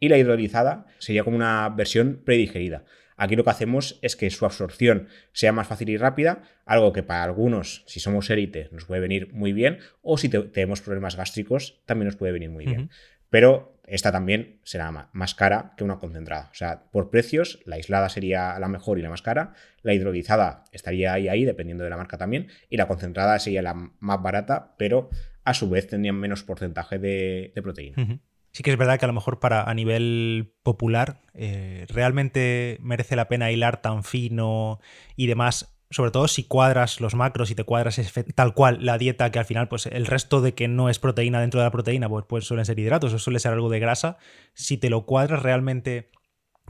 y 0.00 0.08
la 0.08 0.18
hidrolizada 0.18 0.86
sería 0.98 1.24
como 1.24 1.36
una 1.36 1.68
versión 1.70 2.20
predigerida. 2.24 2.84
Aquí 3.16 3.34
lo 3.34 3.42
que 3.42 3.50
hacemos 3.50 3.98
es 4.00 4.14
que 4.14 4.30
su 4.30 4.44
absorción 4.44 5.08
sea 5.32 5.50
más 5.52 5.66
fácil 5.66 5.88
y 5.88 5.96
rápida, 5.96 6.42
algo 6.64 6.92
que 6.92 7.02
para 7.02 7.24
algunos, 7.24 7.82
si 7.86 7.98
somos 7.98 8.30
élite, 8.30 8.68
nos 8.70 8.84
puede 8.84 9.00
venir 9.00 9.32
muy 9.32 9.52
bien, 9.52 9.78
o 10.02 10.18
si 10.18 10.28
tenemos 10.28 10.80
problemas 10.80 11.16
gástricos, 11.16 11.82
también 11.84 12.06
nos 12.06 12.16
puede 12.16 12.32
venir 12.32 12.50
muy 12.50 12.64
bien. 12.64 12.90
Pero 13.28 13.76
esta 13.88 14.12
también 14.12 14.60
será 14.62 15.10
más 15.12 15.34
cara 15.34 15.74
que 15.76 15.82
una 15.82 15.98
concentrada. 15.98 16.48
O 16.52 16.54
sea, 16.54 16.84
por 16.92 17.10
precios, 17.10 17.60
la 17.64 17.76
aislada 17.76 18.08
sería 18.08 18.56
la 18.60 18.68
mejor 18.68 19.00
y 19.00 19.02
la 19.02 19.10
más 19.10 19.22
cara, 19.22 19.54
la 19.82 19.94
hidrolizada 19.94 20.62
estaría 20.70 21.12
ahí, 21.12 21.26
ahí, 21.26 21.44
dependiendo 21.44 21.82
de 21.82 21.90
la 21.90 21.96
marca 21.96 22.18
también, 22.18 22.46
y 22.70 22.76
la 22.76 22.86
concentrada 22.86 23.38
sería 23.40 23.62
la 23.62 23.74
más 23.74 24.22
barata, 24.22 24.74
pero 24.78 25.10
a 25.42 25.54
su 25.54 25.68
vez 25.68 25.88
tendrían 25.88 26.16
menos 26.16 26.44
porcentaje 26.44 26.98
de, 26.98 27.52
proteína. 27.62 28.20
Sí 28.52 28.62
que 28.62 28.70
es 28.70 28.78
verdad 28.78 28.98
que 28.98 29.04
a 29.04 29.08
lo 29.08 29.14
mejor 29.14 29.40
para 29.40 29.64
a 29.64 29.74
nivel 29.74 30.54
popular 30.62 31.20
eh, 31.34 31.86
realmente 31.88 32.78
merece 32.80 33.16
la 33.16 33.28
pena 33.28 33.50
hilar 33.50 33.82
tan 33.82 34.04
fino 34.04 34.80
y 35.16 35.26
demás 35.26 35.78
sobre 35.90 36.10
todo 36.10 36.28
si 36.28 36.44
cuadras 36.44 37.00
los 37.00 37.14
macros 37.14 37.50
y 37.50 37.54
te 37.54 37.64
cuadras 37.64 38.00
tal 38.34 38.54
cual 38.54 38.84
la 38.84 38.98
dieta, 38.98 39.30
que 39.30 39.38
al 39.38 39.44
final, 39.44 39.68
pues 39.68 39.86
el 39.86 40.06
resto 40.06 40.40
de 40.40 40.54
que 40.54 40.68
no 40.68 40.88
es 40.90 40.98
proteína 40.98 41.40
dentro 41.40 41.60
de 41.60 41.66
la 41.66 41.70
proteína, 41.70 42.08
pues, 42.08 42.26
pues 42.28 42.44
suelen 42.46 42.66
ser 42.66 42.78
hidratos 42.78 43.12
o 43.14 43.18
suele 43.18 43.38
ser 43.38 43.52
algo 43.52 43.70
de 43.70 43.80
grasa. 43.80 44.18
Si 44.54 44.76
te 44.76 44.90
lo 44.90 45.06
cuadras, 45.06 45.42
realmente 45.42 46.10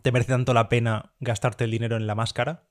te 0.02 0.12
merece 0.12 0.32
tanto 0.32 0.54
la 0.54 0.68
pena 0.68 1.12
gastarte 1.18 1.64
el 1.64 1.72
dinero 1.72 1.96
en 1.96 2.06
la 2.06 2.14
máscara. 2.14 2.67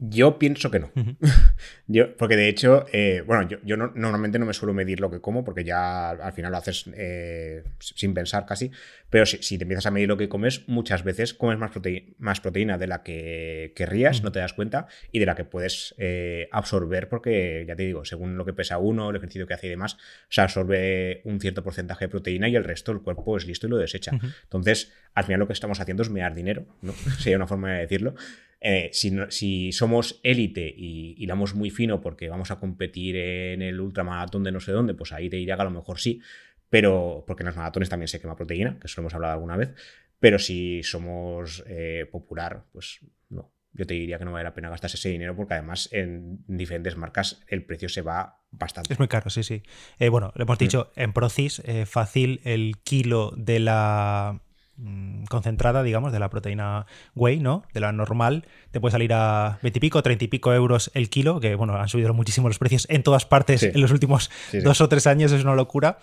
Yo 0.00 0.38
pienso 0.38 0.70
que 0.70 0.78
no. 0.78 0.92
yo, 1.88 2.16
porque 2.16 2.36
de 2.36 2.48
hecho, 2.48 2.86
eh, 2.92 3.24
bueno, 3.26 3.48
yo, 3.64 3.76
normalmente 3.76 4.38
no 4.38 4.46
me 4.46 4.52
suelo 4.52 4.72
medir 4.72 5.00
lo 5.00 5.10
que 5.10 5.20
como 5.20 5.44
porque 5.44 5.64
ya 5.64 6.10
al 6.10 6.32
final 6.32 6.52
lo 6.52 6.58
haces 6.58 6.88
eh, 6.94 7.64
sin 7.80 8.14
pensar 8.14 8.46
casi. 8.46 8.70
Pero 9.10 9.26
si, 9.26 9.58
te 9.58 9.64
empiezas 9.64 9.86
a 9.86 9.90
medir 9.90 10.06
lo 10.06 10.16
que 10.16 10.28
comes, 10.28 10.68
muchas 10.68 11.02
veces 11.02 11.34
comes 11.34 11.58
más, 11.58 11.72
más 12.18 12.40
proteína 12.40 12.78
de 12.78 12.86
la 12.86 13.02
que 13.02 13.72
querrías, 13.74 14.22
no 14.22 14.30
te 14.30 14.38
das 14.38 14.52
cuenta, 14.52 14.86
y 15.10 15.18
de 15.18 15.26
la 15.26 15.34
que 15.34 15.44
puedes 15.44 15.94
eh, 15.98 16.48
absorber 16.52 17.08
porque, 17.08 17.64
ya 17.66 17.74
te 17.74 17.82
digo, 17.82 18.04
según 18.04 18.36
lo 18.36 18.44
que 18.44 18.52
pesa 18.52 18.78
uno, 18.78 19.10
el 19.10 19.16
ejercicio 19.16 19.46
que 19.46 19.54
hace 19.54 19.66
y 19.66 19.70
demás, 19.70 19.96
se 20.28 20.42
absorbe 20.42 21.22
un 21.24 21.40
cierto 21.40 21.64
porcentaje 21.64 22.04
de 22.04 22.08
proteína 22.10 22.48
y 22.48 22.54
el 22.54 22.64
resto 22.64 22.92
el 22.92 23.00
cuerpo 23.00 23.36
es 23.36 23.46
listo 23.46 23.66
y 23.66 23.70
lo 23.70 23.78
desecha. 23.78 24.12
Entonces, 24.44 24.92
al 25.14 25.24
final 25.24 25.40
lo 25.40 25.46
que 25.46 25.54
estamos 25.54 25.80
haciendo 25.80 26.02
es 26.02 26.10
mear 26.10 26.34
dinero, 26.34 26.66
¿no? 26.82 26.92
Sería 27.18 27.36
una 27.36 27.46
forma 27.46 27.72
de 27.72 27.80
decirlo. 27.80 28.14
Eh, 28.60 28.90
si, 28.92 29.72
somos 29.72 30.18
élite 30.24 30.74
y 30.76 31.14
hilamos 31.22 31.54
muy 31.54 31.70
fino 31.70 32.00
porque 32.00 32.28
vamos 32.28 32.50
a 32.50 32.56
competir 32.58 33.16
en 33.16 33.62
el 33.62 33.80
ultramaratón 33.80 34.42
de 34.42 34.52
no 34.52 34.60
sé 34.60 34.72
dónde, 34.72 34.94
pues 34.94 35.12
ahí 35.12 35.30
te 35.30 35.36
diría 35.36 35.54
que 35.54 35.62
a 35.62 35.66
lo 35.66 35.70
mejor 35.70 36.00
sí, 36.00 36.20
pero 36.68 37.24
porque 37.26 37.44
en 37.44 37.48
los 37.48 37.56
maratones 37.56 37.88
también 37.88 38.08
se 38.08 38.20
quema 38.20 38.36
proteína, 38.36 38.78
que 38.80 38.88
eso 38.88 39.00
lo 39.00 39.02
hemos 39.02 39.14
hablado 39.14 39.34
alguna 39.34 39.56
vez, 39.56 39.74
pero 40.18 40.38
si 40.40 40.82
somos 40.82 41.62
eh, 41.68 42.08
popular, 42.10 42.64
pues 42.72 43.00
no. 43.28 43.52
Yo 43.72 43.86
te 43.86 43.94
diría 43.94 44.18
que 44.18 44.24
no 44.24 44.32
vale 44.32 44.44
la 44.44 44.54
pena 44.54 44.70
gastarse 44.70 44.96
ese 44.96 45.10
dinero 45.10 45.36
porque 45.36 45.54
además 45.54 45.88
en 45.92 46.42
diferentes 46.48 46.96
marcas 46.96 47.44
el 47.46 47.64
precio 47.64 47.88
se 47.88 48.02
va 48.02 48.42
bastante. 48.50 48.92
Es 48.92 48.98
muy 48.98 49.06
caro, 49.06 49.30
sí, 49.30 49.44
sí. 49.44 49.62
Eh, 50.00 50.08
bueno, 50.08 50.32
le 50.34 50.42
hemos 50.42 50.58
mm. 50.58 50.64
dicho 50.64 50.90
en 50.96 51.12
Procis, 51.12 51.62
fácil, 51.86 52.40
el 52.42 52.78
kilo 52.82 53.32
de 53.36 53.60
la 53.60 54.40
Mm, 54.80 55.24
concentrada, 55.24 55.82
digamos, 55.82 56.12
de 56.12 56.20
la 56.20 56.30
proteína 56.30 56.86
whey, 57.16 57.40
¿no? 57.40 57.64
De 57.74 57.80
la 57.80 57.90
normal, 57.90 58.46
te 58.70 58.78
puede 58.78 58.92
salir 58.92 59.12
a 59.12 59.58
20 59.60 59.76
y 59.76 59.80
pico, 59.80 60.02
30 60.04 60.24
y 60.24 60.28
pico 60.28 60.54
euros 60.54 60.92
el 60.94 61.10
kilo, 61.10 61.40
que 61.40 61.56
bueno, 61.56 61.74
han 61.74 61.88
subido 61.88 62.14
muchísimo 62.14 62.46
los 62.46 62.60
precios 62.60 62.86
en 62.88 63.02
todas 63.02 63.26
partes 63.26 63.64
en 63.64 63.80
los 63.80 63.90
últimos 63.90 64.30
dos 64.52 64.80
o 64.80 64.88
tres 64.88 65.08
años, 65.08 65.32
es 65.32 65.42
una 65.42 65.56
locura. 65.56 65.98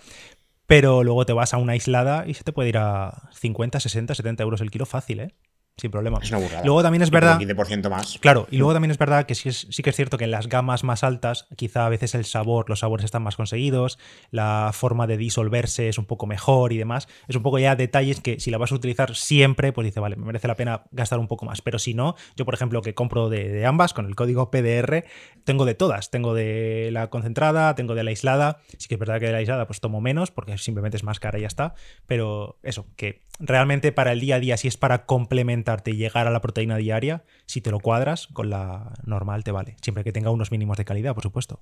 Pero 0.66 1.04
luego 1.04 1.24
te 1.24 1.32
vas 1.32 1.54
a 1.54 1.58
una 1.58 1.72
aislada 1.72 2.24
y 2.26 2.34
se 2.34 2.44
te 2.44 2.52
puede 2.52 2.68
ir 2.68 2.76
a 2.76 3.30
50, 3.32 3.80
60, 3.80 4.14
70 4.14 4.42
euros 4.42 4.60
el 4.60 4.70
kilo 4.70 4.84
fácil, 4.84 5.20
¿eh? 5.20 5.34
Sin 5.78 5.90
problema. 5.90 6.20
Luego 6.64 6.82
también 6.82 7.02
es 7.02 7.10
verdad. 7.10 7.38
Un 7.38 7.46
15% 7.46 7.90
más. 7.90 8.18
Claro, 8.18 8.46
y 8.50 8.56
luego 8.56 8.72
también 8.72 8.90
es 8.90 8.96
verdad 8.98 9.26
que 9.26 9.34
sí, 9.34 9.52
sí 9.52 9.82
que 9.82 9.90
es 9.90 9.96
cierto 9.96 10.16
que 10.16 10.24
en 10.24 10.30
las 10.30 10.48
gamas 10.48 10.84
más 10.84 11.04
altas, 11.04 11.48
quizá 11.54 11.84
a 11.84 11.90
veces 11.90 12.14
el 12.14 12.24
sabor, 12.24 12.70
los 12.70 12.80
sabores 12.80 13.04
están 13.04 13.22
más 13.22 13.36
conseguidos, 13.36 13.98
la 14.30 14.70
forma 14.72 15.06
de 15.06 15.18
disolverse 15.18 15.90
es 15.90 15.98
un 15.98 16.06
poco 16.06 16.26
mejor 16.26 16.72
y 16.72 16.78
demás. 16.78 17.08
Es 17.28 17.36
un 17.36 17.42
poco 17.42 17.58
ya 17.58 17.76
detalles 17.76 18.22
que 18.22 18.40
si 18.40 18.50
la 18.50 18.56
vas 18.56 18.72
a 18.72 18.74
utilizar 18.74 19.14
siempre, 19.14 19.74
pues 19.74 19.84
dice, 19.84 20.00
vale, 20.00 20.16
me 20.16 20.24
merece 20.24 20.48
la 20.48 20.54
pena 20.54 20.84
gastar 20.92 21.18
un 21.18 21.28
poco 21.28 21.44
más. 21.44 21.60
Pero 21.60 21.78
si 21.78 21.92
no, 21.92 22.16
yo 22.36 22.46
por 22.46 22.54
ejemplo 22.54 22.80
que 22.80 22.94
compro 22.94 23.28
de, 23.28 23.66
ambas 23.66 23.92
con 23.92 24.06
el 24.06 24.14
código 24.14 24.50
PDR, 24.50 25.04
tengo 25.44 25.66
de 25.66 25.74
todas. 25.74 26.10
Tengo 26.10 26.32
de 26.32 26.88
la 26.90 27.10
concentrada, 27.10 27.74
tengo 27.74 27.94
de 27.94 28.02
la 28.02 28.10
aislada. 28.10 28.60
Sí 28.78 28.88
que 28.88 28.94
es 28.94 28.98
verdad 28.98 29.20
que 29.20 29.26
de 29.26 29.32
la 29.32 29.38
aislada 29.38 29.66
pues 29.66 29.80
tomo 29.80 30.00
menos 30.00 30.30
porque 30.30 30.56
simplemente 30.56 30.96
es 30.96 31.04
más 31.04 31.20
cara 31.20 31.38
y 31.38 31.42
ya 31.42 31.48
está. 31.48 31.74
Pero 32.06 32.58
eso, 32.62 32.86
que 32.96 33.26
realmente 33.38 33.92
para 33.92 34.12
el 34.12 34.20
día 34.20 34.36
a 34.36 34.40
día, 34.40 34.56
si 34.56 34.68
es 34.68 34.76
para 34.76 35.06
complementarte 35.06 35.90
y 35.90 35.96
llegar 35.96 36.26
a 36.26 36.30
la 36.30 36.40
proteína 36.40 36.76
diaria, 36.76 37.24
si 37.46 37.60
te 37.60 37.70
lo 37.70 37.80
cuadras, 37.80 38.26
con 38.28 38.50
la 38.50 38.94
normal 39.04 39.44
te 39.44 39.52
vale. 39.52 39.76
Siempre 39.82 40.04
que 40.04 40.12
tenga 40.12 40.30
unos 40.30 40.50
mínimos 40.50 40.76
de 40.76 40.84
calidad, 40.84 41.14
por 41.14 41.22
supuesto. 41.22 41.60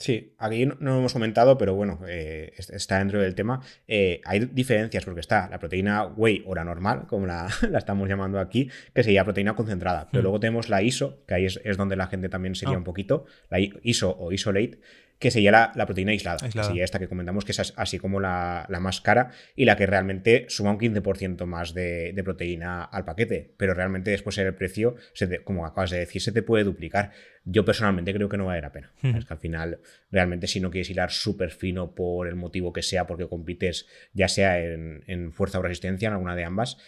Sí, 0.00 0.34
aquí 0.38 0.64
no, 0.64 0.76
lo 0.80 0.98
hemos 0.98 1.12
comentado, 1.12 1.58
pero 1.58 1.74
bueno, 1.74 2.00
eh, 2.08 2.54
está 2.56 3.00
dentro 3.00 3.20
del 3.20 3.34
tema. 3.34 3.60
Eh, 3.86 4.22
hay 4.24 4.46
diferencias 4.46 5.04
porque 5.04 5.20
está 5.20 5.46
la 5.50 5.58
proteína 5.58 6.06
whey 6.06 6.42
o 6.46 6.54
la 6.54 6.64
normal, 6.64 7.06
como 7.06 7.26
la, 7.26 7.48
estamos 7.76 8.08
llamando 8.08 8.40
aquí, 8.40 8.70
que 8.94 9.02
sería 9.02 9.24
proteína 9.24 9.54
concentrada. 9.54 10.08
Pero 10.10 10.22
mm. 10.22 10.24
luego 10.24 10.40
tenemos 10.40 10.70
la 10.70 10.82
ISO, 10.82 11.22
que 11.26 11.34
ahí 11.34 11.44
es, 11.44 11.76
donde 11.76 11.96
la 11.96 12.06
gente 12.06 12.30
también 12.30 12.54
sería 12.54 12.76
ah. 12.76 12.78
un 12.78 12.84
poquito, 12.84 13.26
la 13.50 13.58
ISO 13.60 14.16
o 14.18 14.32
isolate, 14.32 14.80
que 15.20 15.30
sería 15.30 15.52
la, 15.52 15.86
proteína 15.86 16.12
aislada, 16.12 16.48
Que 16.48 16.64
sería 16.64 16.82
esta 16.82 16.98
que 16.98 17.06
comentamos, 17.06 17.44
que 17.44 17.52
es 17.52 17.74
así 17.76 17.98
como 17.98 18.20
la, 18.20 18.66
más 18.80 19.02
cara 19.02 19.30
y 19.54 19.66
la 19.66 19.76
que 19.76 19.84
realmente 19.84 20.46
suma 20.48 20.70
un 20.70 20.78
15% 20.78 21.44
más 21.44 21.74
de, 21.74 22.18
proteína 22.24 22.84
al 22.84 23.04
paquete, 23.04 23.52
pero 23.58 23.74
realmente 23.74 24.10
después 24.10 24.38
el 24.38 24.54
precio, 24.54 24.96
como 25.44 25.66
acabas 25.66 25.90
de 25.90 25.98
decir, 25.98 26.22
se 26.22 26.32
te 26.32 26.42
puede 26.42 26.64
duplicar. 26.64 27.10
Yo 27.44 27.66
personalmente 27.66 28.14
creo 28.14 28.30
que 28.30 28.38
no 28.38 28.46
vale 28.46 28.62
la 28.62 28.72
pena. 28.72 28.92
Es 29.02 29.26
que 29.26 29.34
al 29.34 29.38
final, 29.38 29.80
realmente, 30.10 30.46
si 30.46 30.58
no 30.58 30.70
quieres 30.70 30.88
hilar 30.88 31.10
súper 31.10 31.50
fino 31.50 31.94
por 31.94 32.26
el 32.26 32.34
motivo 32.34 32.72
que 32.72 32.82
sea, 32.82 33.06
porque 33.06 33.28
compites 33.28 33.86
ya 34.14 34.28
sea 34.28 34.58
en, 34.58 35.04
en 35.06 35.32
fuerza 35.32 35.58
o 35.58 35.62
resistencia, 35.62 36.08
en 36.08 36.14
alguna 36.14 36.34
de 36.34 36.44
ambas, 36.44 36.78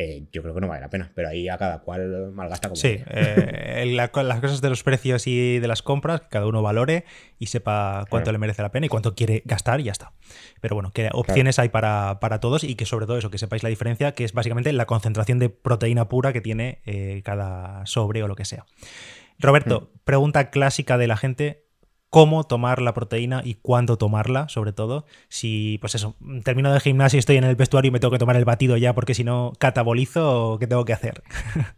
eh, 0.00 0.28
yo 0.30 0.42
creo 0.42 0.54
que 0.54 0.60
no 0.60 0.68
vale 0.68 0.80
la 0.80 0.90
pena, 0.90 1.10
pero 1.12 1.28
ahí 1.28 1.48
a 1.48 1.58
cada 1.58 1.80
cual 1.80 2.30
malgasta 2.30 2.68
como 2.68 2.76
Sí, 2.76 3.00
eh, 3.08 3.84
las 3.96 4.10
cosas 4.10 4.60
de 4.60 4.68
los 4.68 4.84
precios 4.84 5.26
y 5.26 5.58
de 5.58 5.66
las 5.66 5.82
compras, 5.82 6.20
que 6.20 6.28
cada 6.28 6.46
uno 6.46 6.62
valore 6.62 7.04
y 7.40 7.46
sepa 7.46 8.04
cuánto 8.08 8.30
le 8.30 8.38
merece 8.38 8.62
la 8.62 8.70
pena 8.70 8.86
y 8.86 8.88
cuánto 8.88 9.16
quiere 9.16 9.42
gastar 9.44 9.80
y 9.80 9.84
ya 9.84 9.92
está. 9.92 10.12
Pero 10.60 10.76
bueno, 10.76 10.92
que 10.92 11.10
opciones 11.12 11.58
hay 11.58 11.70
para, 11.70 12.16
todos 12.40 12.62
y 12.62 12.76
que 12.76 12.86
sobre 12.86 13.06
todo 13.06 13.18
eso, 13.18 13.28
que 13.30 13.38
sepáis 13.38 13.64
la 13.64 13.70
diferencia, 13.70 14.12
que 14.12 14.22
es 14.22 14.32
básicamente 14.34 14.72
la 14.72 14.86
concentración 14.86 15.40
de 15.40 15.48
proteína 15.48 16.08
pura 16.08 16.32
que 16.32 16.40
tiene 16.40 16.80
eh, 16.86 17.22
cada 17.24 17.84
sobre 17.84 18.22
o 18.22 18.28
lo 18.28 18.36
que 18.36 18.44
sea. 18.44 18.66
Roberto, 19.40 19.90
mm. 19.92 19.98
pregunta 20.04 20.50
clásica 20.50 20.96
de 20.96 21.08
la 21.08 21.16
gente, 21.16 21.64
cómo 22.10 22.44
tomar 22.44 22.80
la 22.80 22.94
proteína 22.94 23.42
y 23.44 23.54
cuándo 23.54 23.98
tomarla, 23.98 24.48
sobre 24.48 24.72
todo. 24.72 25.04
Si, 25.28 25.78
pues 25.80 25.94
eso, 25.94 26.16
termino 26.44 26.72
de 26.72 26.80
gimnasio 26.80 27.18
estoy 27.18 27.36
en 27.36 27.44
el 27.44 27.56
vestuario 27.56 27.88
y 27.88 27.92
me 27.92 28.00
tengo 28.00 28.12
que 28.12 28.18
tomar 28.18 28.36
el 28.36 28.44
batido 28.44 28.76
ya 28.76 28.94
porque 28.94 29.14
si 29.14 29.24
no 29.24 29.52
catabolizo, 29.58 30.58
¿qué 30.58 30.66
tengo 30.66 30.84
que 30.84 30.92
hacer? 30.92 31.22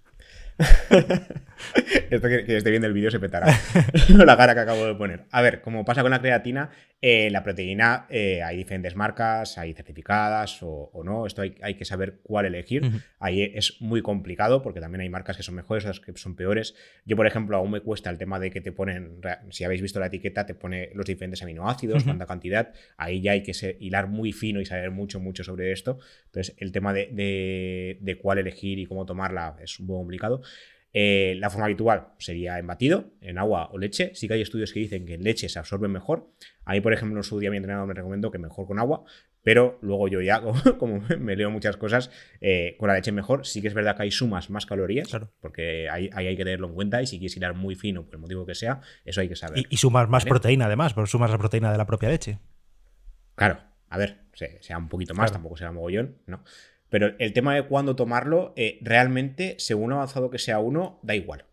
Esto 2.11 2.29
que, 2.29 2.45
que, 2.45 2.57
esté 2.57 2.71
viendo 2.71 2.87
el 2.87 2.93
vídeo 2.93 3.11
se 3.11 3.21
petará. 3.21 3.47
la 4.09 4.37
cara 4.37 4.55
que 4.55 4.61
acabo 4.61 4.87
de 4.87 4.95
poner. 4.95 5.25
A 5.31 5.43
ver, 5.43 5.61
como 5.61 5.85
pasa 5.85 6.03
con 6.03 6.11
la 6.11 6.21
creatina, 6.21 6.71
eh, 7.03 7.31
la 7.31 7.43
proteína 7.43 8.07
eh, 8.11 8.43
hay 8.43 8.59
diferentes 8.59 8.95
marcas, 8.95 9.57
hay 9.57 9.73
certificadas 9.73 10.59
o, 10.63 10.91
no. 11.05 11.27
Esto 11.27 11.43
hay, 11.43 11.55
hay, 11.63 11.75
que 11.75 11.85
saber 11.85 12.21
cuál 12.23 12.47
elegir. 12.47 12.91
Ahí 13.19 13.43
es 13.43 13.81
muy 13.81 14.03
complicado 14.03 14.63
porque 14.63 14.81
también 14.81 15.01
hay 15.01 15.09
marcas 15.09 15.37
que 15.37 15.43
son 15.43 15.55
mejores, 15.55 15.85
otras 15.85 16.01
que 16.01 16.13
son 16.17 16.37
peores. 16.37 16.75
Yo, 17.07 17.17
por 17.17 17.27
ejemplo, 17.27 17.57
aún 17.57 17.71
me 17.71 17.81
cuesta 17.81 18.11
el 18.11 18.19
tema 18.19 18.39
de 18.39 18.51
que 18.51 18.61
te 18.61 18.73
ponen, 18.73 19.21
si 19.51 19.65
habéis 19.65 19.81
visto 19.81 19.99
la 19.99 20.07
etiqueta, 20.07 20.45
te 20.45 20.55
pone 20.55 20.91
los 20.95 21.07
diferentes 21.07 21.43
aminoácidos, 21.43 22.05
cuánta 22.05 22.27
cantidad. 22.27 22.73
Ahí 22.97 23.23
ya 23.23 23.33
hay 23.33 23.43
que 23.43 23.77
hilar 23.81 24.09
muy 24.09 24.33
fino 24.33 24.61
y 24.61 24.67
saber 24.67 24.91
mucho, 24.91 25.21
mucho 25.21 25.43
sobre 25.43 25.73
esto. 25.73 25.99
Entonces, 26.27 26.55
el 26.59 26.73
tema 26.73 26.93
de, 26.93 27.09
de, 27.13 27.99
de 28.01 28.19
cuál 28.19 28.39
elegir 28.39 28.79
y 28.79 28.87
cómo 28.87 29.07
tomarla 29.07 29.57
es 29.63 29.79
un 29.81 29.87
poco 29.87 30.01
complicado. 30.01 30.43
Eh, 30.93 31.37
la 31.39 31.51
forma 31.51 31.67
habitual 31.67 32.09
sería 32.19 32.59
en 32.59 32.67
batido, 32.67 33.13
en 33.21 33.39
agua 33.39 33.69
o 33.73 33.79
leche. 33.79 34.13
Sí 34.15 34.27
que 34.27 34.35
hay 34.35 34.43
estudios 34.43 34.73
que 34.73 34.81
dicen 34.81 35.07
que 35.07 35.15
en 35.15 35.23
leche 35.23 35.49
se 35.49 35.59
absorbe 35.59 35.89
mejor. 35.89 36.31
A 36.65 36.73
mí, 36.73 36.81
por 36.81 36.93
ejemplo, 36.93 37.19
en 37.19 37.23
su 37.23 37.39
día 37.39 37.51
mi 37.51 37.59
entrenador 37.59 37.87
me 37.87 37.95
recomiendo 37.95 38.31
que 38.31 38.39
mejor 38.39 38.67
con 38.67 38.79
agua, 38.79 39.05
pero 39.43 39.79
luego 39.83 40.09
yo 40.09 40.21
ya, 40.21 40.43
como, 40.79 41.01
me 41.19 41.37
leo 41.37 41.51
muchas 41.51 41.77
cosas, 41.77 42.11
eh, 42.41 42.77
con 42.79 42.89
la 42.89 42.95
leche 42.95 43.13
mejor. 43.13 43.47
Sí 43.47 43.63
que 43.63 43.69
es 43.69 43.75
verdad 43.75 43.97
que 43.97 44.03
hay 44.03 44.11
sumas 44.11 44.51
más 44.51 44.67
calorías, 44.67 45.09
porque 45.41 45.89
ahí, 45.89 46.11
hay 46.13 46.37
que 46.37 46.45
tenerlo 46.45 46.69
en 46.69 46.75
cuenta 46.75 47.01
y 47.03 47.07
si 47.07 47.19
quieres 47.19 47.37
hilar 47.37 47.55
muy 47.55 47.77
fino, 47.77 48.05
por 48.05 48.15
el 48.15 48.21
motivo 48.21 48.45
que 48.45 48.55
sea, 48.55 48.81
eso 49.05 49.21
hay 49.21 49.29
que 49.29 49.37
saber. 49.37 49.65
Y, 49.71 49.77
sumas 49.77 50.09
más 50.09 50.25
proteína 50.25 50.67
además, 50.67 50.93
porque 50.93 51.11
sumas 51.11 51.31
la 51.31 51.39
proteína 51.39 51.71
de 51.71 51.79
la 51.79 51.87
propia 51.87 52.09
leche. 52.09 52.39
Claro, 53.37 53.59
a 53.89 53.97
ver, 53.97 54.19
sea 54.61 54.77
un 54.77 54.89
poquito 54.89 55.15
más, 55.15 55.33
tampoco 55.33 55.57
sea 55.57 55.73
mogollón, 55.73 56.19
¿no? 56.27 56.43
Pero 56.91 57.15
el 57.19 57.33
tema 57.33 57.55
de 57.55 57.63
cuándo 57.63 57.97
tomarlo, 57.97 58.53
eh, 58.57 58.79
realmente, 58.83 59.55
según 59.59 59.93
avanzado 59.93 60.31
que 60.31 60.39
sea 60.39 60.59
uno, 60.59 60.99
da 61.03 61.15
igual. 61.15 61.45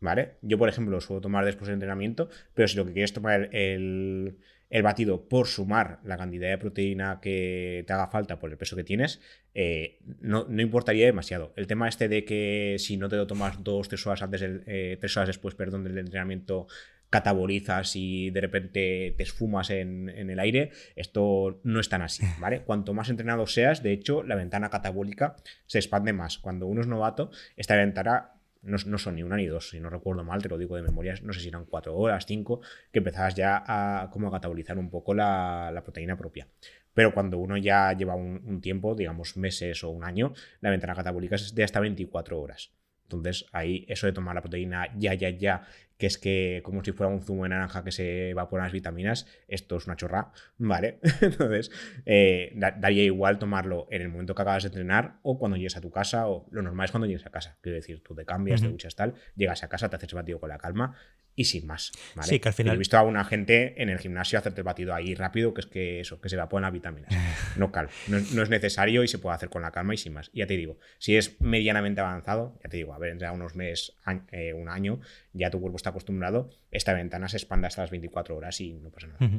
¿Vale? 0.00 0.34
Yo, 0.42 0.58
por 0.58 0.68
ejemplo, 0.68 0.94
lo 0.94 1.00
suelo 1.00 1.20
tomar 1.20 1.44
después 1.44 1.66
del 1.66 1.74
entrenamiento, 1.74 2.28
pero 2.54 2.68
si 2.68 2.76
lo 2.76 2.86
que 2.86 2.92
quieres 2.92 3.12
tomar 3.12 3.50
el, 3.52 4.38
batido 4.82 5.28
por 5.28 5.48
sumar 5.48 5.98
la 6.04 6.16
cantidad 6.16 6.48
de 6.50 6.58
proteína 6.58 7.18
que 7.20 7.82
te 7.84 7.92
haga 7.92 8.06
falta 8.06 8.38
por 8.38 8.48
el 8.50 8.56
peso 8.56 8.76
que 8.76 8.84
tienes, 8.84 9.20
eh, 9.54 9.98
no, 10.20 10.46
importaría 10.62 11.06
demasiado. 11.06 11.52
El 11.56 11.66
tema 11.66 11.88
este 11.88 12.08
de 12.08 12.24
que 12.24 12.76
si 12.78 12.96
no 12.96 13.08
te 13.08 13.16
lo 13.16 13.26
tomas 13.26 13.64
dos, 13.64 13.88
tres 13.88 14.06
horas 14.06 14.22
antes, 14.22 14.40
eh, 14.44 14.96
tres 15.00 15.16
horas 15.16 15.26
después, 15.26 15.56
perdón, 15.56 15.82
del 15.82 15.98
entrenamiento, 15.98 16.68
catabolizas 17.10 17.96
y 17.96 18.30
de 18.30 18.40
repente 18.40 19.14
te 19.16 19.22
esfumas 19.22 19.70
en, 19.70 20.08
el 20.08 20.38
aire, 20.38 20.70
esto 20.96 21.60
no 21.64 21.80
es 21.80 21.88
tan 21.88 22.02
así, 22.02 22.24
¿vale? 22.40 22.62
Cuanto 22.62 22.94
más 22.94 23.08
entrenado 23.08 23.46
seas, 23.46 23.82
de 23.82 23.92
hecho, 23.92 24.22
la 24.22 24.34
ventana 24.34 24.70
catabólica 24.70 25.36
se 25.66 25.78
expande 25.78 26.12
más. 26.12 26.38
Cuando 26.38 26.66
uno 26.66 26.80
es 26.80 26.86
novato, 26.86 27.30
esta 27.56 27.76
ventana 27.76 28.32
no, 28.62 28.98
son 28.98 29.14
ni 29.14 29.22
una 29.22 29.36
ni 29.36 29.46
dos, 29.46 29.70
si 29.70 29.80
no 29.80 29.88
recuerdo 29.88 30.24
mal, 30.24 30.42
te 30.42 30.48
lo 30.48 30.58
digo 30.58 30.76
de 30.76 30.82
memoria, 30.82 31.14
no 31.22 31.32
sé 31.32 31.40
si 31.40 31.48
eran 31.48 31.64
cuatro 31.64 31.96
horas, 31.96 32.26
cinco, 32.26 32.60
que 32.92 32.98
empezabas 32.98 33.34
ya 33.34 33.62
a, 33.66 34.10
como 34.10 34.28
a 34.28 34.32
catabolizar 34.32 34.78
un 34.78 34.90
poco 34.90 35.14
la, 35.14 35.80
proteína 35.84 36.16
propia. 36.16 36.48
Pero 36.92 37.14
cuando 37.14 37.38
uno 37.38 37.56
ya 37.56 37.92
lleva 37.92 38.16
un, 38.16 38.42
un, 38.44 38.60
tiempo, 38.60 38.94
digamos 38.94 39.36
meses 39.36 39.84
o 39.84 39.90
un 39.90 40.02
año, 40.02 40.32
la 40.60 40.70
ventana 40.70 40.94
catabólica 40.94 41.36
es 41.36 41.54
de 41.54 41.62
hasta 41.62 41.78
24 41.78 42.40
horas. 42.40 42.72
Entonces, 43.04 43.46
ahí 43.52 43.86
eso 43.88 44.06
de 44.06 44.12
tomar 44.12 44.34
la 44.34 44.42
proteína 44.42 44.88
ya, 44.98 45.14
ya, 45.14 45.30
ya, 45.30 45.66
que 45.98 46.06
es 46.06 46.16
que 46.16 46.62
como 46.64 46.82
si 46.82 46.92
fuera 46.92 47.12
un 47.12 47.20
zumo 47.20 47.42
de 47.42 47.50
naranja 47.50 47.84
que 47.84 47.92
se 47.92 48.30
evaporan 48.30 48.66
las 48.66 48.72
vitaminas, 48.72 49.26
esto 49.48 49.76
es 49.76 49.86
una 49.86 49.96
chorra, 49.96 50.32
¿vale? 50.56 51.00
Entonces, 51.20 51.70
eh, 52.06 52.52
daría 52.54 53.02
igual 53.02 53.38
tomarlo 53.38 53.88
en 53.90 54.02
el 54.02 54.08
momento 54.08 54.34
que 54.34 54.42
acabas 54.42 54.62
de 54.62 54.68
entrenar 54.68 55.18
o 55.22 55.38
cuando 55.38 55.56
llegues 55.56 55.76
a 55.76 55.80
tu 55.80 55.90
casa, 55.90 56.28
o 56.28 56.46
lo 56.50 56.62
normal 56.62 56.86
es 56.86 56.90
cuando 56.92 57.06
llegues 57.06 57.26
a 57.26 57.30
casa. 57.30 57.58
Quiero 57.60 57.76
decir, 57.76 58.02
tú 58.02 58.14
te 58.14 58.24
cambias, 58.24 58.62
te 58.62 58.68
duchas 58.68 58.94
tal, 58.94 59.14
llegas 59.34 59.62
a 59.64 59.68
casa, 59.68 59.90
te 59.90 59.96
haces 59.96 60.10
el 60.12 60.16
batido 60.16 60.40
con 60.40 60.48
la 60.48 60.58
calma 60.58 60.96
y 61.38 61.44
sin 61.44 61.68
más. 61.68 61.92
¿vale? 62.16 62.28
Sí, 62.28 62.40
que 62.40 62.48
al 62.48 62.52
final. 62.52 62.74
he 62.74 62.78
visto 62.78 62.98
a 62.98 63.02
una 63.02 63.24
gente 63.24 63.80
en 63.80 63.90
el 63.90 64.00
gimnasio 64.00 64.40
hacerte 64.40 64.62
el 64.62 64.64
batido 64.64 64.92
ahí 64.92 65.14
rápido, 65.14 65.54
que 65.54 65.60
es 65.60 65.66
que 65.68 66.00
eso, 66.00 66.20
que 66.20 66.28
se 66.28 66.34
evaporan 66.34 66.62
las 66.62 66.72
vitaminas. 66.72 67.14
No 67.56 67.70
cal, 67.72 67.88
no, 68.08 68.18
no, 68.34 68.42
es 68.42 68.50
necesario 68.50 69.02
y 69.04 69.08
se 69.08 69.18
puede 69.18 69.36
hacer 69.36 69.48
con 69.48 69.62
la 69.62 69.70
calma 69.70 69.94
y 69.94 69.96
sin 69.96 70.12
más. 70.12 70.30
Y 70.32 70.40
ya 70.40 70.46
te 70.46 70.56
digo, 70.56 70.78
si 70.98 71.16
es 71.16 71.40
medianamente 71.40 72.00
avanzado, 72.00 72.58
ya 72.62 72.68
te 72.68 72.76
digo, 72.76 72.92
a 72.92 72.98
ver, 72.98 73.12
entre 73.12 73.30
unos 73.30 73.54
meses, 73.54 73.94
eh, 74.32 74.52
un 74.52 74.68
año, 74.68 75.00
ya 75.32 75.50
tu 75.50 75.60
cuerpo 75.60 75.76
está 75.76 75.90
acostumbrado, 75.90 76.50
esta 76.72 76.92
ventana 76.92 77.28
se 77.28 77.36
expande 77.36 77.68
hasta 77.68 77.82
las 77.82 77.90
24 77.90 78.36
horas 78.36 78.60
y 78.60 78.74
no 78.74 78.90
pasa 78.90 79.06
nada. 79.06 79.38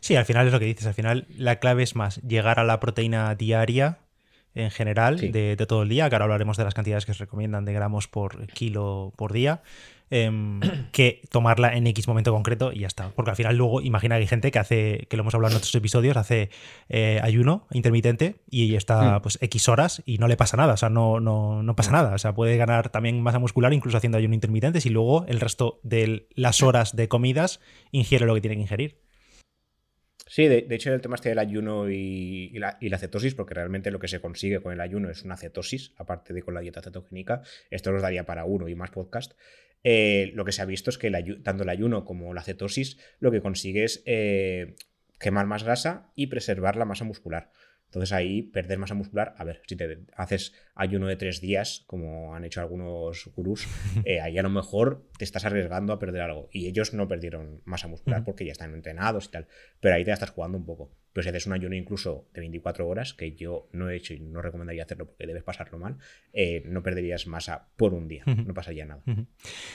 Sí, 0.00 0.16
al 0.16 0.26
final 0.26 0.46
es 0.46 0.52
lo 0.52 0.58
que 0.58 0.66
dices, 0.66 0.86
al 0.86 0.94
final 0.94 1.26
la 1.36 1.58
clave 1.58 1.82
es 1.82 1.96
más 1.96 2.20
llegar 2.22 2.58
a 2.58 2.64
la 2.64 2.80
proteína 2.80 3.34
diaria 3.34 3.98
en 4.54 4.70
general 4.70 5.18
de, 5.18 5.56
todo 5.68 5.82
el 5.82 5.88
día, 5.88 6.08
que 6.08 6.14
ahora 6.14 6.24
hablaremos 6.24 6.56
de 6.56 6.64
las 6.64 6.74
cantidades 6.74 7.06
que 7.06 7.14
se 7.14 7.20
recomiendan 7.20 7.64
de 7.64 7.72
gramos 7.72 8.08
por 8.08 8.46
kilo 8.48 9.12
por 9.16 9.32
día, 9.32 9.62
em, 10.10 10.60
que 10.92 11.22
tomarla 11.30 11.76
en 11.76 11.86
X 11.86 12.08
momento 12.08 12.32
concreto 12.32 12.72
y 12.72 12.80
ya 12.80 12.86
está. 12.86 13.10
Porque 13.10 13.30
al 13.30 13.36
final 13.36 13.56
luego 13.56 13.80
imagina 13.80 14.16
que 14.16 14.22
hay 14.22 14.26
gente 14.26 14.50
que 14.50 14.58
hace, 14.58 15.06
que 15.08 15.16
lo 15.16 15.22
hemos 15.22 15.34
hablado 15.34 15.52
en 15.52 15.58
otros 15.58 15.74
episodios, 15.74 16.16
hace 16.16 16.50
eh, 16.88 17.20
ayuno 17.22 17.66
intermitente 17.72 18.36
y 18.48 18.74
está 18.74 19.18
mm. 19.18 19.22
pues 19.22 19.38
X 19.40 19.68
horas 19.68 20.02
y 20.04 20.18
no 20.18 20.28
le 20.28 20.36
pasa 20.36 20.56
nada, 20.56 20.74
o 20.74 20.76
sea, 20.76 20.90
no, 20.90 21.20
no, 21.20 21.62
no 21.62 21.76
pasa 21.76 21.92
nada. 21.92 22.14
O 22.14 22.18
sea, 22.18 22.34
puede 22.34 22.56
ganar 22.56 22.90
también 22.90 23.20
masa 23.22 23.38
muscular 23.38 23.72
incluso 23.72 23.96
haciendo 23.96 24.18
ayuno 24.18 24.34
intermitente 24.34 24.80
y 24.84 24.88
luego 24.90 25.24
el 25.26 25.40
resto 25.40 25.80
de 25.82 26.28
las 26.34 26.62
horas 26.62 26.96
de 26.96 27.08
comidas 27.08 27.60
ingiere 27.92 28.26
lo 28.26 28.34
que 28.34 28.40
tiene 28.40 28.56
que 28.56 28.62
ingerir. 28.62 29.10
Sí, 30.30 30.46
de, 30.46 30.64
hecho 30.70 30.94
el 30.94 31.00
tema 31.00 31.16
este 31.16 31.30
del 31.30 31.40
ayuno 31.40 31.90
y, 31.90 32.56
la, 32.56 32.98
cetosis, 32.98 33.34
porque 33.34 33.52
realmente 33.52 33.90
lo 33.90 33.98
que 33.98 34.06
se 34.06 34.20
consigue 34.20 34.60
con 34.60 34.72
el 34.72 34.80
ayuno 34.80 35.10
es 35.10 35.24
una 35.24 35.36
cetosis, 35.36 35.92
aparte 35.96 36.32
de 36.32 36.42
con 36.42 36.54
la 36.54 36.60
dieta 36.60 36.80
cetogénica, 36.80 37.42
esto 37.68 37.90
nos 37.90 38.00
daría 38.00 38.24
para 38.26 38.44
uno 38.44 38.68
y 38.68 38.76
más 38.76 38.92
podcast. 38.92 39.32
Eh, 39.82 40.32
lo 40.34 40.44
que 40.44 40.52
se 40.52 40.62
ha 40.62 40.66
visto 40.66 40.90
es 40.90 40.98
que 40.98 41.10
tanto 41.42 41.62
el 41.62 41.68
ayuno 41.68 42.04
como 42.04 42.34
la 42.34 42.42
cetosis 42.42 42.98
lo 43.18 43.30
que 43.30 43.40
consigue 43.40 43.84
es 43.84 44.02
eh, 44.04 44.76
quemar 45.18 45.46
más 45.46 45.64
grasa 45.64 46.10
y 46.14 46.26
preservar 46.26 46.76
la 46.76 46.84
masa 46.84 47.04
muscular. 47.04 47.50
Entonces 47.90 48.12
ahí 48.12 48.42
perder 48.42 48.78
masa 48.78 48.94
muscular, 48.94 49.34
a 49.36 49.42
ver, 49.42 49.62
si 49.66 49.74
te 49.74 50.04
haces 50.14 50.54
ayuno 50.76 51.08
de 51.08 51.16
tres 51.16 51.40
días, 51.40 51.82
como 51.88 52.36
han 52.36 52.44
hecho 52.44 52.60
algunos 52.60 53.28
gurús, 53.34 53.66
eh, 54.04 54.20
ahí 54.20 54.38
a 54.38 54.42
lo 54.42 54.50
mejor 54.50 55.08
te 55.18 55.24
estás 55.24 55.44
arriesgando 55.44 55.92
a 55.92 55.98
perder 55.98 56.22
algo. 56.22 56.48
Y 56.52 56.68
ellos 56.68 56.94
no 56.94 57.08
perdieron 57.08 57.62
masa 57.64 57.88
muscular 57.88 58.22
porque 58.24 58.44
ya 58.44 58.52
están 58.52 58.74
entrenados 58.74 59.26
y 59.26 59.30
tal, 59.32 59.48
pero 59.80 59.96
ahí 59.96 60.04
te 60.04 60.12
estás 60.12 60.30
jugando 60.30 60.56
un 60.56 60.66
poco. 60.66 60.92
Pero 61.12 61.22
si 61.24 61.28
haces 61.30 61.46
un 61.46 61.52
ayuno 61.52 61.74
incluso 61.74 62.28
de 62.32 62.40
24 62.40 62.86
horas, 62.86 63.14
que 63.14 63.32
yo 63.32 63.68
no 63.72 63.90
he 63.90 63.96
hecho 63.96 64.14
y 64.14 64.20
no 64.20 64.42
recomendaría 64.42 64.84
hacerlo 64.84 65.06
porque 65.06 65.26
debes 65.26 65.42
pasarlo 65.42 65.78
mal, 65.78 65.96
eh, 66.32 66.62
no 66.66 66.82
perderías 66.82 67.26
masa 67.26 67.68
por 67.76 67.94
un 67.94 68.06
día, 68.06 68.22
no 68.26 68.54
pasaría 68.54 68.86
nada. 68.86 69.02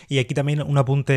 Y 0.08 0.20
aquí 0.20 0.34
también 0.34 0.62
un 0.62 0.78
apunte 0.78 1.14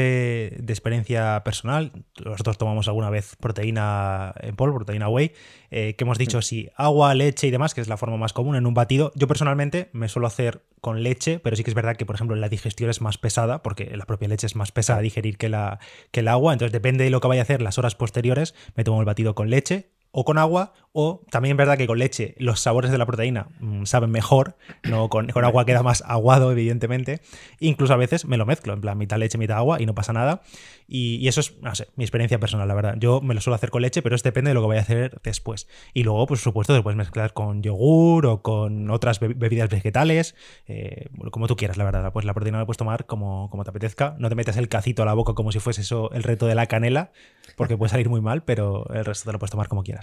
de 0.59 0.73
experiencia 0.73 1.43
personal. 1.45 1.93
Nosotros 2.25 2.59
tomamos 2.59 2.89
alguna 2.89 3.11
vez 3.11 3.37
proteína 3.37 4.35
en 4.41 4.57
polvo, 4.57 4.77
proteína 4.77 5.09
whey, 5.09 5.33
eh, 5.71 5.95
que 5.95 6.05
hemos 6.05 6.19
dicho 6.19 6.43
si 6.43 6.69
agua, 6.77 7.15
leche 7.15 7.47
y 7.47 7.51
demás, 7.51 7.75
que 7.75 7.81
es 7.81 7.89
la 7.89 7.97
forma 7.97 8.17
más 8.17 8.33
común 8.33 8.57
en 8.57 8.67
un 8.67 8.75
batido. 8.75 9.13
Yo 9.15 9.29
personalmente 9.29 9.89
me 9.93 10.09
suelo 10.09 10.27
hacer 10.27 10.63
con 10.81 11.03
leche, 11.03 11.39
pero 11.39 11.57
sí 11.57 11.65
que 11.65 11.71
es 11.71 11.75
verdad 11.75 11.97
que, 11.97 12.07
por 12.07 12.15
ejemplo, 12.15 12.37
la 12.37 12.49
digestión 12.49 12.91
es 12.91 13.01
más 13.01 13.19
pesada, 13.19 13.63
porque 13.63 13.97
la 13.97 14.07
propia 14.07 14.29
leche 14.29 14.47
es 14.47 14.57
más 14.57 14.73
pesada 14.73 15.01
a 15.01 15.03
digerir 15.03 15.39
que, 15.39 15.49
la, 15.49 15.79
que 16.11 16.21
el 16.21 16.29
agua. 16.29 16.53
Entonces, 16.53 16.73
depende 16.73 17.05
de 17.05 17.11
lo 17.11 17.21
que 17.21 17.29
vaya 17.29 17.43
a 17.43 17.45
hacer 17.45 17.63
las 17.63 17.79
horas 17.79 17.95
posteriores, 17.95 18.55
me 18.75 18.85
tomo 18.85 19.01
el 19.01 19.07
batido 19.07 19.35
con 19.35 19.51
leche 19.51 19.91
o 20.11 20.25
con 20.25 20.39
agua, 20.39 20.73
o 20.93 21.25
también 21.31 21.53
es 21.53 21.59
verdad 21.59 21.77
que 21.77 21.87
con 21.87 21.99
leche 21.99 22.35
los 22.39 22.61
sabores 22.61 22.91
de 22.91 22.99
la 22.99 23.07
proteína 23.07 23.49
mm, 23.61 23.85
saben 23.85 24.11
mejor, 24.11 24.57
no 24.85 25.09
con, 25.09 25.31
agua 25.45 25.65
queda 25.65 25.83
más 25.83 26.03
aguado, 26.07 26.51
evidentemente. 26.51 27.21
Incluso 27.61 27.95
a 27.95 27.97
veces 27.97 28.25
me 28.25 28.37
lo 28.37 28.47
mezclo, 28.47 28.73
en 28.73 28.81
plan 28.81 28.99
mitad 28.99 29.19
leche, 29.19 29.39
mitad 29.39 29.59
agua, 29.59 29.81
y 29.81 29.87
no 29.87 29.95
pasa 29.95 30.13
nada. 30.13 30.43
Y, 30.91 31.29
eso 31.29 31.41
es, 31.41 31.61
no 31.61 31.75
sé, 31.75 31.89
mi 31.97 32.05
experiencia 32.05 32.41
personal, 32.41 32.67
la 32.67 32.75
verdad. 32.75 32.95
Yo 32.99 33.21
me 33.21 33.35
lo 33.35 33.41
suelo 33.43 33.55
hacer 33.57 33.71
con 33.71 33.83
leche, 33.83 34.01
pero 34.01 34.17
es 34.17 34.23
depende 34.23 34.51
de 34.51 34.55
lo 34.55 34.63
que 34.63 34.69
vaya 34.69 34.81
a 34.81 34.85
hacer 34.85 35.21
después. 35.23 35.69
Y 35.93 36.03
luego, 36.03 36.27
pues, 36.27 36.41
por 36.41 36.45
supuesto, 36.45 36.75
te 36.75 36.83
puedes 36.83 36.97
mezclar 36.97 37.35
con 37.35 37.63
yogur 37.63 38.27
o 38.27 38.43
con 38.43 38.91
otras 38.91 39.21
bebidas 39.21 39.69
vegetales, 39.69 40.35
eh, 40.67 41.11
como 41.31 41.47
tú 41.47 41.57
quieras, 41.57 41.77
la 41.77 41.85
verdad. 41.85 42.11
Pues 42.13 42.25
la 42.25 42.33
proteína 42.33 42.59
la 42.59 42.67
puedes 42.67 42.79
tomar 42.79 43.05
como, 43.05 43.51
como 43.51 43.65
te 43.65 43.71
apetezca. 43.71 44.17
No 44.19 44.31
te 44.31 44.35
metas 44.35 44.57
el 44.57 44.69
cacito 44.69 45.03
a 45.03 45.07
la 45.07 45.13
boca 45.13 45.35
como 45.35 45.53
si 45.53 45.59
fuese 45.59 45.83
eso 45.83 46.11
el 46.13 46.23
reto 46.23 46.47
de 46.47 46.55
la 46.55 46.67
canela, 46.67 47.13
porque 47.57 47.77
puede 47.77 47.91
salir 47.91 48.09
muy 48.09 48.23
mal, 48.23 48.43
pero 48.43 48.89
el 48.95 49.05
resto 49.05 49.27
te 49.27 49.33
lo 49.33 49.39
puedes 49.39 49.51
tomar 49.51 49.69
como 49.69 49.83
quieras. 49.83 49.98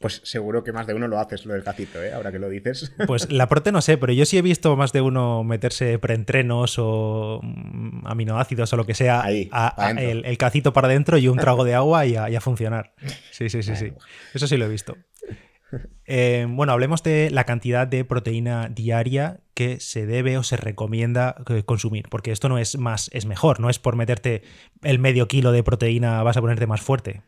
Pues 0.00 0.22
seguro 0.24 0.64
que 0.64 0.72
más 0.72 0.86
de 0.86 0.94
uno 0.94 1.08
lo 1.08 1.18
haces, 1.18 1.44
lo 1.44 1.52
del 1.52 1.62
cacito, 1.62 2.02
¿eh? 2.02 2.14
ahora 2.14 2.32
que 2.32 2.38
lo 2.38 2.48
dices. 2.48 2.90
Pues 3.06 3.30
la 3.30 3.48
prote 3.48 3.70
no 3.70 3.82
sé, 3.82 3.98
pero 3.98 4.14
yo 4.14 4.24
sí 4.24 4.38
he 4.38 4.42
visto 4.42 4.74
más 4.74 4.94
de 4.94 5.02
uno 5.02 5.44
meterse 5.44 5.98
preentrenos 5.98 6.76
o 6.78 7.40
mm, 7.42 8.06
aminoácidos 8.06 8.72
o 8.72 8.76
lo 8.78 8.86
que 8.86 8.94
sea, 8.94 9.22
Ahí, 9.22 9.50
el, 9.98 10.38
cacito 10.38 10.72
para 10.72 10.88
adentro 10.88 11.18
y 11.18 11.28
un 11.28 11.36
trago 11.38 11.64
de 11.64 11.74
agua 11.74 12.06
y 12.06 12.16
a, 12.16 12.40
funcionar. 12.40 12.94
Sí, 13.30 13.50
sí, 13.50 13.62
sí, 13.62 13.76
sí. 13.76 13.92
Eso 14.32 14.46
sí 14.46 14.56
lo 14.56 14.64
he 14.64 14.68
visto. 14.68 14.96
Eh, 16.06 16.46
bueno, 16.48 16.72
hablemos 16.72 17.02
de 17.02 17.30
la 17.30 17.44
cantidad 17.44 17.86
de 17.86 18.04
proteína 18.04 18.68
diaria 18.68 19.40
que 19.54 19.80
se 19.80 20.06
debe 20.06 20.38
o 20.38 20.42
se 20.42 20.56
recomienda 20.56 21.36
eh, 21.48 21.62
consumir, 21.62 22.08
porque 22.08 22.32
esto 22.32 22.48
no 22.48 22.58
es 22.58 22.78
más, 22.78 23.10
es 23.12 23.26
mejor, 23.26 23.60
no 23.60 23.68
es 23.68 23.78
por 23.78 23.96
meterte 23.96 24.42
el 24.82 24.98
medio 24.98 25.28
kilo 25.28 25.52
de 25.52 25.62
proteína 25.62 26.22
vas 26.22 26.38
a 26.38 26.40
ponerte 26.40 26.66
más 26.66 26.80
fuerte. 26.80 27.22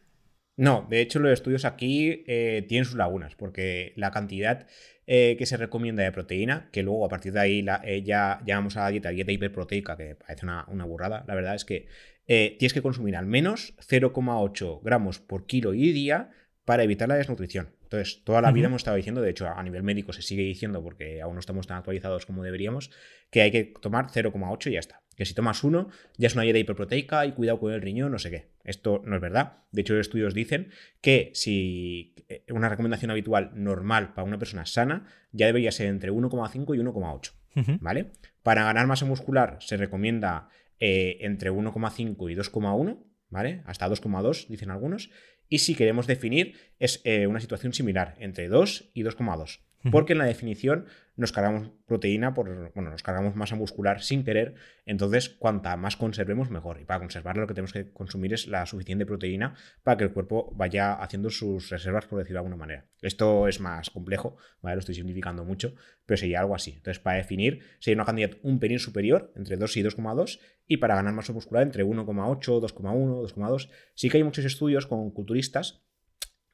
No, 0.57 0.87
de 0.91 1.01
hecho 1.01 1.19
los 1.19 1.33
estudios 1.33 1.65
aquí 1.65 2.25
eh, 2.27 2.65
tienen 2.69 2.85
sus 2.85 2.97
lagunas, 2.97 3.35
porque 3.37 3.95
la 3.97 4.11
cantidad 4.11 4.67
eh, 5.07 5.37
que 5.39 5.47
se 5.47 5.57
recomienda 5.57 6.03
de 6.03 6.13
proteína, 6.13 6.69
que 6.73 6.83
luego 6.83 7.07
a 7.07 7.09
partir 7.09 7.33
de 7.33 7.41
ahí 7.41 7.63
la, 7.63 7.81
eh, 7.85 8.03
ya 8.03 8.43
llamamos 8.47 8.77
a 8.77 8.83
la 8.83 8.91
dieta 8.91 9.09
dieta 9.11 9.33
hiperproteica, 9.33 9.97
que 9.97 10.15
parece 10.15 10.45
una, 10.45 10.85
burrada, 10.85 11.25
la 11.27 11.35
verdad 11.35 11.55
es 11.55 11.65
que 11.65 11.89
tienes 12.27 12.73
que 12.73 12.81
consumir 12.81 13.17
al 13.17 13.27
menos 13.27 13.75
0,8 13.79 14.81
gramos 14.83 15.19
por 15.19 15.45
kilo 15.45 15.75
y 15.75 15.93
día 15.93 16.31
para 16.65 16.83
evitar 16.83 17.09
la 17.09 17.17
desnutrición. 17.17 17.75
Entonces, 17.83 18.25
toda 18.25 18.41
la 18.41 18.53
vida 18.53 18.69
hemos 18.69 18.81
estado 18.81 18.97
diciendo, 18.97 19.21
de 19.21 19.29
hecho, 19.29 19.47
a 19.49 19.63
nivel 19.63 19.83
médico 19.83 20.15
se 20.15 20.23
sigue 20.23 20.43
diciendo, 20.43 20.83
porque 20.83 21.21
aún 21.21 21.35
no 21.35 21.41
estamos 21.41 21.67
tan 21.67 21.77
actualizados 21.77 22.25
como 22.25 22.43
deberíamos, 22.43 22.91
que 23.31 23.43
hay 23.43 23.51
que 23.51 23.65
tomar 23.65 24.07
0,8 24.07 24.71
y 24.71 24.75
ya 24.75 24.81
está. 24.81 25.02
Que 25.17 25.25
si 25.25 25.35
tomas 25.35 25.63
uno, 25.65 25.89
ya 26.17 26.27
es 26.27 26.35
una 26.35 26.43
dieta 26.43 26.59
hiperproteica 26.59 27.27
y 27.27 27.33
cuidado 27.33 27.61
con 27.61 27.73
el 27.73 27.83
riñón, 27.83 28.13
no 28.13 28.19
sé 28.19 28.31
qué. 28.31 28.49
Esto 28.65 29.03
no 29.05 29.17
es 29.17 29.23
verdad. 29.23 29.59
De 29.71 29.83
hecho, 29.83 29.95
los 29.95 30.07
estudios 30.07 30.35
dicen 30.35 30.71
que 31.01 31.31
si 31.35 32.15
eh, 32.29 32.45
una 32.51 32.69
recomendación 32.69 33.11
habitual 33.11 33.51
normal 33.55 34.15
para 34.15 34.27
una 34.27 34.39
persona 34.39 34.67
sana 34.67 35.07
ya 35.33 35.47
debería 35.47 35.73
ser 35.73 35.89
entre 35.89 36.13
1,5 36.13 36.77
y 36.77 36.79
1,8. 36.79 37.33
¿Vale? 37.81 38.13
Para 38.43 38.65
ganar 38.65 38.87
masa 38.87 39.05
muscular 39.05 39.59
se 39.61 39.77
recomienda 39.77 40.49
eh, 40.81 41.19
entre 41.21 41.53
1,5 41.53 42.31
y 42.31 42.35
2,1. 42.35 43.05
¿Vale? 43.29 43.63
Hasta 43.65 43.89
2,2, 43.89 44.49
dicen 44.49 44.71
algunos. 44.71 45.11
Y 45.49 45.59
si 45.59 45.75
queremos 45.75 46.07
definir, 46.07 46.55
es 46.79 47.01
eh, 47.05 47.27
una 47.27 47.41
situación 47.41 47.73
similar, 47.73 48.15
entre 48.19 48.49
2 48.49 48.91
y 48.95 49.03
2,2. 49.05 49.61
Porque 49.91 50.13
en 50.13 50.19
la 50.21 50.27
definición 50.27 50.87
nos 51.17 51.33
cargamos 51.33 51.71
proteína, 51.87 52.35
por, 52.35 52.73
bueno, 52.73 52.91
nos 52.91 53.03
cargamos 53.03 53.35
masa 53.37 53.57
muscular 53.57 54.01
sin 54.01 54.25
querer, 54.25 54.55
entonces 54.87 55.29
cuanta 55.29 55.77
más 55.77 55.97
conservemos 55.97 56.51
mejor. 56.51 56.81
Y 56.81 56.85
para 56.85 57.01
conservarla 57.01 57.43
lo 57.43 57.49
que 57.49 57.55
tenemos 57.55 57.73
que 57.73 57.91
consumir 57.91 58.33
es 58.33 58.47
la 58.47 58.65
suficiente 58.67 59.05
proteína 59.05 59.55
para 59.83 59.97
que 59.97 60.05
el 60.05 60.13
cuerpo 60.13 60.53
vaya 60.55 60.95
haciendo 60.95 61.31
sus 61.31 61.69
reservas, 61.71 62.07
por 62.07 62.19
decirlo 62.19 62.37
de 62.37 62.47
alguna 62.47 62.57
manera. 62.57 62.87
Esto 63.03 63.49
es 63.49 63.61
más 63.61 63.91
complejo, 63.91 64.37
¿vale? 64.61 64.77
lo 64.77 64.81
estoy 64.81 64.95
simplificando 64.95 65.45
mucho, 65.45 65.75
pero 66.07 66.19
sería 66.19 66.41
algo 66.41 66.55
así. 66.55 66.73
Entonces, 66.73 67.01
para 67.01 67.17
definir, 67.17 67.61
sería 67.79 67.97
una 67.97 68.07
cantidad 68.07 68.31
un 68.43 68.59
pelín 68.59 68.79
superior, 68.79 69.33
entre 69.37 69.57
2 69.57 69.77
y 69.77 69.83
2,2, 69.83 70.41
y 70.67 70.77
para 70.79 70.95
ganar 70.95 71.13
masa 71.13 71.33
muscular 71.33 71.63
entre 71.63 71.85
1,8, 71.85 72.61
2,1, 72.61 73.35
2,2. 73.35 73.69
Sí 73.95 74.09
que 74.09 74.19
hay 74.19 74.25
muchos 74.25 74.45
estudios 74.45 74.87
con 74.87 75.11
culturistas 75.11 75.83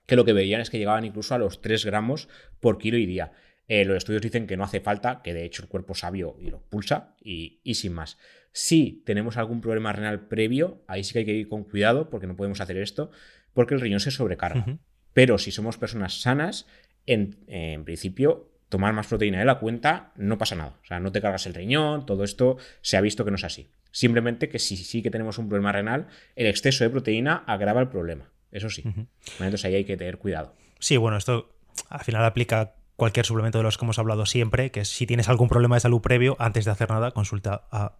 que 0.09 0.17
lo 0.17 0.25
que 0.25 0.33
veían 0.33 0.63
es 0.63 0.71
que 0.71 0.79
llegaban 0.79 1.05
incluso 1.05 1.35
a 1.35 1.39
los 1.39 1.61
3 1.61 1.85
gramos 1.85 2.29
por 2.61 2.79
kilo 2.79 2.97
y 2.97 3.05
día. 3.05 3.33
Eh, 3.69 3.85
los 3.85 3.99
estudios 3.99 4.23
dicen 4.23 4.47
que 4.47 4.57
no 4.57 4.65
hace 4.65 4.81
falta, 4.81 5.21
que 5.23 5.35
de 5.35 5.45
hecho 5.45 5.63
el 5.63 5.69
cuerpo 5.69 5.95
sabio 5.95 6.35
y 6.41 6.49
lo 6.49 6.63
pulsa 6.63 7.15
y, 7.23 7.61
sin 7.75 7.93
más. 7.93 8.17
Si 8.51 9.03
tenemos 9.05 9.37
algún 9.37 9.61
problema 9.61 9.93
renal 9.93 10.27
previo, 10.27 10.83
ahí 10.89 11.05
sí 11.05 11.13
que 11.13 11.19
hay 11.19 11.25
que 11.27 11.35
ir 11.35 11.49
con 11.51 11.65
cuidado 11.65 12.09
porque 12.09 12.27
no 12.27 12.37
podemos 12.37 12.63
hacer 12.63 12.79
esto, 12.79 13.11
porque 13.53 13.75
el 13.75 13.83
riñón 13.83 14.01
se 14.01 14.11
sobrecarga. 14.11 14.79
Pero 15.13 15.37
si 15.37 15.51
somos 15.51 15.77
personas 15.77 16.23
sanas, 16.23 16.67
en, 17.05 17.37
en, 17.47 17.85
principio, 17.85 18.51
tomar 18.71 18.95
más 18.95 19.09
proteína 19.09 19.41
de 19.41 19.45
la 19.45 19.59
cuenta 19.59 20.13
no 20.17 20.39
pasa 20.39 20.57
nada. 20.57 20.79
O 20.83 20.87
sea, 20.87 21.01
no 21.01 21.13
te 21.13 21.21
cargas 21.21 21.45
el 21.45 21.53
riñón, 21.53 22.07
todo 22.07 22.25
esto 22.25 22.57
se 22.81 22.97
ha 22.97 23.03
visto 23.03 23.27
que 23.27 23.31
no 23.31 23.37
es 23.37 23.45
así. 23.45 23.69
Simplemente 23.91 24.49
que 24.49 24.59
si 24.59 24.79
sí 24.79 25.03
que 25.03 25.11
tenemos 25.11 25.37
un 25.37 25.51
problema 25.51 25.73
renal, 25.73 26.07
el 26.35 26.47
exceso 26.47 26.83
de 26.85 26.91
proteína 26.91 27.45
agrava 27.47 27.83
el 27.83 27.89
problema. 27.89 28.33
Eso 28.51 28.71
sí. 28.71 28.83
Entonces 28.85 29.65
ahí 29.65 29.75
hay 29.75 29.85
que 29.85 29.97
tener 29.97 30.19
cuidado. 30.19 30.55
Sí, 30.79 30.97
bueno, 30.97 31.17
esto 31.17 31.55
al 31.89 32.01
final 32.01 32.25
aplica 32.25 32.75
cualquier 32.97 33.27
suplemento 33.27 33.59
de 33.59 33.65
los 33.65 33.79
que 33.79 33.85
hemos 33.85 33.99
hablado 33.99 34.27
siempre, 34.27 34.71
que 34.71 34.85
si 34.85 35.07
tienes 35.07 35.29
algún 35.29 35.49
problema 35.49 35.77
de 35.77 35.81
salud 35.81 36.01
previo, 36.01 36.37
antes 36.39 36.65
de 36.65 36.71
hacer 36.71 36.91
nada, 36.91 37.13
consulta 37.13 37.69
a 37.71 37.99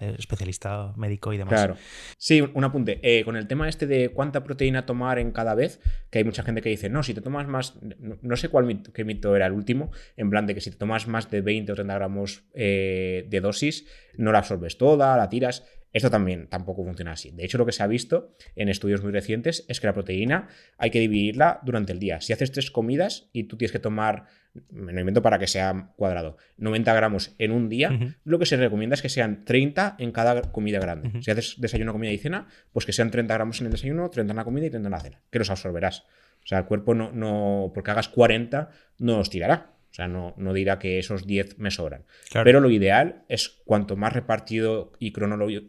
eh, 0.00 0.16
especialista 0.18 0.94
médico 0.96 1.34
y 1.34 1.38
demás. 1.38 1.52
Claro. 1.52 1.76
Sí, 2.16 2.40
un 2.40 2.64
apunte. 2.64 2.98
Eh, 3.02 3.24
con 3.24 3.36
el 3.36 3.46
tema 3.46 3.68
este 3.68 3.86
de 3.86 4.08
cuánta 4.08 4.42
proteína 4.42 4.86
tomar 4.86 5.18
en 5.18 5.32
cada 5.32 5.54
vez, 5.54 5.80
que 6.10 6.18
hay 6.18 6.24
mucha 6.24 6.42
gente 6.42 6.62
que 6.62 6.70
dice, 6.70 6.88
no, 6.88 7.02
si 7.02 7.12
te 7.12 7.20
tomas 7.20 7.46
más, 7.46 7.74
no, 8.00 8.36
sé 8.36 8.48
cuál 8.48 8.64
mito, 8.64 8.92
qué 8.92 9.04
mito 9.04 9.36
era 9.36 9.46
el 9.46 9.52
último, 9.52 9.90
en 10.16 10.30
plan 10.30 10.46
de 10.46 10.54
que 10.54 10.62
si 10.62 10.70
te 10.70 10.76
tomas 10.76 11.08
más 11.08 11.30
de 11.30 11.42
20 11.42 11.72
o 11.72 11.74
30 11.74 11.94
gramos 11.94 12.42
eh, 12.54 13.26
de 13.28 13.40
dosis, 13.40 13.86
no 14.16 14.32
la 14.32 14.38
absorbes 14.38 14.78
toda, 14.78 15.14
la 15.16 15.28
tiras. 15.28 15.62
Esto 15.92 16.10
también 16.10 16.46
tampoco 16.48 16.84
funciona 16.84 17.12
así. 17.12 17.30
De 17.30 17.44
hecho, 17.44 17.58
lo 17.58 17.66
que 17.66 17.72
se 17.72 17.82
ha 17.82 17.86
visto 17.86 18.34
en 18.56 18.68
estudios 18.68 19.02
muy 19.02 19.12
recientes 19.12 19.64
es 19.68 19.80
que 19.80 19.86
la 19.86 19.92
proteína 19.92 20.48
hay 20.78 20.90
que 20.90 21.00
dividirla 21.00 21.60
durante 21.64 21.92
el 21.92 21.98
día. 21.98 22.20
Si 22.20 22.32
haces 22.32 22.52
tres 22.52 22.70
comidas 22.70 23.28
y 23.32 23.44
tú 23.44 23.56
tienes 23.56 23.72
que 23.72 23.78
tomar, 23.78 24.24
me 24.70 24.92
lo 24.92 25.00
invento 25.00 25.22
para 25.22 25.38
que 25.38 25.46
sea 25.46 25.92
cuadrado, 25.96 26.36
90 26.56 26.94
gramos 26.94 27.34
en 27.38 27.52
un 27.52 27.68
día, 27.68 28.16
lo 28.24 28.38
que 28.38 28.46
se 28.46 28.56
recomienda 28.56 28.94
es 28.94 29.02
que 29.02 29.08
sean 29.08 29.44
30 29.44 29.96
en 29.98 30.12
cada 30.12 30.40
comida 30.52 30.78
grande. 30.78 31.22
Si 31.22 31.30
haces 31.30 31.56
desayuno, 31.58 31.92
comida 31.92 32.10
y 32.10 32.18
cena, 32.18 32.48
pues 32.72 32.86
que 32.86 32.92
sean 32.92 33.10
30 33.10 33.34
gramos 33.34 33.60
en 33.60 33.66
el 33.66 33.72
desayuno, 33.72 34.08
30 34.08 34.32
en 34.32 34.36
la 34.36 34.44
comida 34.44 34.66
y 34.66 34.70
30 34.70 34.86
en 34.86 34.92
la 34.92 35.00
cena, 35.00 35.20
que 35.30 35.38
los 35.38 35.50
absorberás. 35.50 36.04
O 36.44 36.46
sea, 36.46 36.58
el 36.58 36.64
cuerpo 36.64 36.94
no, 36.94 37.12
no 37.12 37.70
porque 37.74 37.90
hagas 37.90 38.08
40, 38.08 38.70
no 38.98 39.18
os 39.18 39.30
tirará. 39.30 39.72
O 39.92 39.94
sea, 39.94 40.08
no, 40.08 40.32
no 40.38 40.54
dirá 40.54 40.78
que 40.78 40.98
esos 40.98 41.26
10 41.26 41.58
me 41.58 41.70
sobran. 41.70 42.06
Pero 42.32 42.60
lo 42.60 42.70
ideal 42.70 43.24
es 43.28 43.60
cuanto 43.66 43.94
más 43.94 44.14
repartido 44.14 44.90
y, 44.98 45.12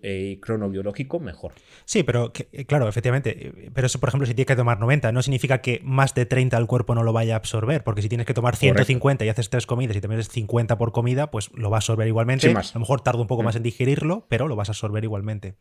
eh, 0.01 0.39
cronobiológico, 0.41 1.19
mejor. 1.19 1.51
Sí, 1.83 2.03
pero 2.03 2.31
eh, 2.53 2.63
claro, 2.63 2.87
efectivamente. 2.87 3.51
Pero 3.73 3.87
eso, 3.87 3.99
por 3.99 4.07
ejemplo, 4.07 4.25
si 4.25 4.33
tienes 4.33 4.47
que 4.47 4.55
tomar 4.55 4.79
90, 4.79 5.11
no 5.11 5.21
significa 5.21 5.57
que 5.57 5.81
más 5.83 6.15
de 6.15 6.25
30 6.25 6.57
el 6.57 6.67
cuerpo 6.67 6.95
no 6.95 7.03
lo 7.03 7.11
vaya 7.11 7.33
a 7.33 7.37
absorber. 7.37 7.83
Porque 7.83 8.01
si 8.01 8.07
tienes 8.07 8.25
que 8.25 8.33
tomar 8.33 8.55
150 8.55 9.25
y 9.25 9.27
haces 9.27 9.49
tres 9.49 9.65
comidas 9.65 9.97
y 9.97 9.99
te 9.99 10.07
metes 10.07 10.29
50 10.29 10.77
por 10.77 10.93
comida, 10.93 11.29
pues 11.29 11.51
lo 11.53 11.69
va 11.69 11.75
a 11.75 11.79
absorber 11.79 12.07
igualmente. 12.07 12.49
A 12.49 12.63
lo 12.75 12.79
mejor 12.79 13.01
tarda 13.01 13.19
un 13.19 13.27
poco 13.27 13.41
mm. 13.41 13.45
más 13.45 13.57
en 13.57 13.63
digerirlo, 13.63 14.25
pero 14.29 14.47
lo 14.47 14.55
vas 14.55 14.69
a 14.69 14.71
absorber 14.71 15.03
igualmente. 15.03 15.55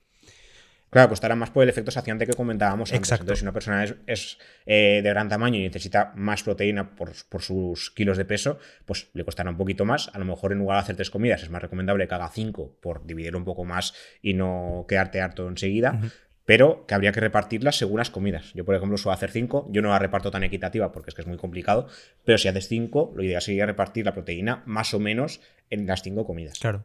Claro, 0.92 1.08
costará 1.08 1.34
más 1.34 1.48
por 1.48 1.62
el 1.62 1.70
efecto 1.70 1.90
saciante 1.90 2.26
que 2.26 2.34
comentábamos 2.34 2.92
antes. 2.92 3.10
Entonces, 3.12 3.38
si 3.38 3.44
una 3.46 3.52
persona 3.54 3.82
es, 4.06 4.38
eh, 4.66 5.00
de 5.02 5.08
gran 5.08 5.26
tamaño 5.26 5.58
y 5.58 5.62
necesita 5.62 6.12
más 6.16 6.42
proteína 6.42 6.94
por, 6.94 7.14
sus 7.14 7.90
kilos 7.92 8.18
de 8.18 8.26
peso, 8.26 8.58
pues 8.84 9.08
le 9.14 9.24
costará 9.24 9.48
un 9.48 9.56
poquito 9.56 9.86
más. 9.86 10.10
A 10.12 10.18
lo 10.18 10.26
mejor 10.26 10.52
en 10.52 10.58
lugar 10.58 10.76
de 10.76 10.82
hacer 10.82 10.96
tres 10.96 11.08
comidas, 11.08 11.42
es 11.42 11.48
más 11.48 11.62
recomendable 11.62 12.06
que 12.06 12.14
haga 12.14 12.28
cinco 12.28 12.76
por 12.82 13.06
dividir 13.06 13.34
un 13.36 13.44
poco 13.46 13.64
más 13.64 13.94
y 14.20 14.34
no 14.34 14.84
quedarte 14.86 15.22
harto 15.22 15.48
enseguida. 15.48 15.98
Pero 16.44 16.84
que 16.86 16.92
habría 16.94 17.12
que 17.12 17.20
repartirlas 17.20 17.78
según 17.78 17.96
las 17.96 18.10
comidas. 18.10 18.52
Yo, 18.52 18.66
por 18.66 18.74
ejemplo, 18.74 18.98
suelo 18.98 19.14
hacer 19.14 19.30
cinco. 19.30 19.66
Yo 19.70 19.80
no 19.80 19.88
la 19.88 19.98
reparto 19.98 20.30
tan 20.30 20.44
equitativa 20.44 20.92
porque 20.92 21.08
es 21.08 21.14
que 21.14 21.22
es 21.22 21.26
muy 21.26 21.38
complicado. 21.38 21.88
Pero 22.26 22.36
si 22.36 22.48
haces 22.48 22.68
cinco, 22.68 23.14
lo 23.16 23.22
ideal 23.22 23.40
sería 23.40 23.64
repartir 23.64 24.04
la 24.04 24.12
proteína 24.12 24.62
más 24.66 24.92
o 24.92 25.00
menos 25.00 25.40
en 25.70 25.86
las 25.86 26.02
cinco 26.02 26.26
comidas. 26.26 26.58
Claro. 26.58 26.84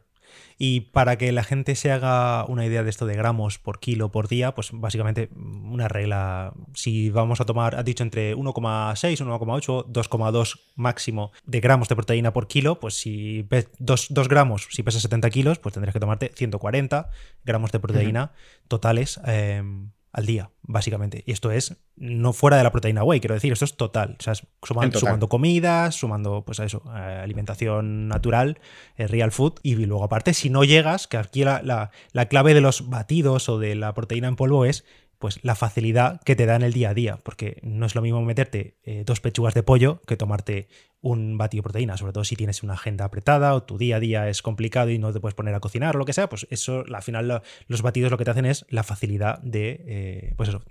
Y 0.58 0.80
para 0.80 1.16
que 1.18 1.30
la 1.32 1.44
gente 1.44 1.74
se 1.76 1.92
haga 1.92 2.44
una 2.44 2.66
idea 2.66 2.82
de 2.82 2.90
esto 2.90 3.06
de 3.06 3.14
gramos 3.14 3.58
por 3.58 3.78
kilo 3.78 4.10
por 4.10 4.28
día, 4.28 4.54
pues 4.54 4.70
básicamente 4.72 5.30
una 5.36 5.88
regla, 5.88 6.52
si 6.74 7.10
vamos 7.10 7.40
a 7.40 7.44
tomar, 7.44 7.76
has 7.76 7.84
dicho 7.84 8.02
entre 8.02 8.34
1,6, 8.36 9.24
1,8, 9.24 9.86
2,2 9.86 10.60
máximo 10.76 11.32
de 11.44 11.60
gramos 11.60 11.88
de 11.88 11.94
proteína 11.96 12.32
por 12.32 12.48
kilo, 12.48 12.80
pues 12.80 12.94
si 12.94 13.42
ves 13.48 13.68
2, 13.78 14.10
gramos, 14.28 14.68
si 14.70 14.82
pesas 14.82 15.02
70 15.02 15.30
kilos, 15.30 15.58
pues 15.58 15.74
tendrías 15.74 15.92
que 15.92 16.00
tomarte 16.00 16.32
140 16.34 17.10
gramos 17.44 17.72
de 17.72 17.80
proteína 17.80 18.32
totales. 18.68 19.20
Eh, 19.26 19.62
al 20.12 20.26
día, 20.26 20.50
básicamente. 20.62 21.22
Y 21.26 21.32
esto 21.32 21.50
es 21.50 21.76
no 21.96 22.32
fuera 22.32 22.56
de 22.56 22.62
la 22.62 22.70
proteína 22.70 23.04
whey, 23.04 23.20
quiero 23.20 23.34
decir, 23.34 23.52
esto 23.52 23.64
es 23.64 23.76
total. 23.76 24.16
O 24.18 24.22
sea, 24.22 24.34
sumando, 24.62 25.28
comidas, 25.28 25.96
sumando, 25.96 26.44
pues 26.44 26.60
a 26.60 26.64
eso, 26.64 26.82
eh, 26.94 27.20
alimentación 27.22 28.08
natural, 28.08 28.60
eh, 28.96 29.06
real 29.06 29.32
food. 29.32 29.54
Y 29.62 29.74
luego, 29.74 30.04
aparte, 30.04 30.34
si 30.34 30.50
no 30.50 30.64
llegas, 30.64 31.06
que 31.06 31.16
aquí 31.16 31.44
la, 31.44 31.90
la 32.12 32.26
clave 32.28 32.54
de 32.54 32.60
los 32.60 32.88
batidos 32.88 33.48
o 33.48 33.58
de 33.58 33.74
la 33.74 33.94
proteína 33.94 34.28
en 34.28 34.36
polvo 34.36 34.64
es 34.64 34.84
pues 35.18 35.42
la 35.42 35.54
facilidad 35.54 36.20
que 36.22 36.36
te 36.36 36.46
da 36.46 36.56
en 36.56 36.62
el 36.62 36.72
día 36.72 36.90
a 36.90 36.94
día, 36.94 37.18
porque 37.22 37.58
no 37.62 37.86
es 37.86 37.94
lo 37.94 38.02
mismo 38.02 38.22
meterte 38.22 38.78
eh, 38.82 39.02
dos 39.04 39.20
pechugas 39.20 39.54
de 39.54 39.62
pollo 39.62 40.00
que 40.06 40.16
tomarte 40.16 40.68
un 41.00 41.36
batido 41.38 41.60
de 41.60 41.64
proteína, 41.64 41.96
sobre 41.96 42.12
todo 42.12 42.24
si 42.24 42.36
tienes 42.36 42.62
una 42.62 42.74
agenda 42.74 43.04
apretada 43.04 43.54
o 43.54 43.62
tu 43.62 43.78
día 43.78 43.96
a 43.96 44.00
día 44.00 44.28
es 44.28 44.42
complicado 44.42 44.90
y 44.90 44.98
no 44.98 45.12
te 45.12 45.20
puedes 45.20 45.34
poner 45.34 45.54
a 45.54 45.60
cocinar 45.60 45.96
o 45.96 45.98
lo 45.98 46.04
que 46.04 46.12
sea, 46.12 46.28
pues 46.28 46.46
eso 46.50 46.84
al 46.92 47.02
final 47.02 47.42
los 47.66 47.82
batidos 47.82 48.10
lo 48.10 48.18
que 48.18 48.24
te 48.24 48.30
hacen 48.30 48.46
es 48.46 48.64
la 48.68 48.84
facilidad 48.84 49.40
de, 49.42 49.84
eh, 49.86 50.34
pues 50.36 50.48
eso, 50.48 50.62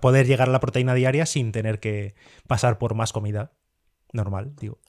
poder 0.00 0.26
llegar 0.26 0.48
a 0.48 0.52
la 0.52 0.60
proteína 0.60 0.94
diaria 0.94 1.26
sin 1.26 1.52
tener 1.52 1.80
que 1.80 2.14
pasar 2.46 2.78
por 2.78 2.94
más 2.94 3.12
comida 3.12 3.52
normal, 4.12 4.54
digo. 4.56 4.80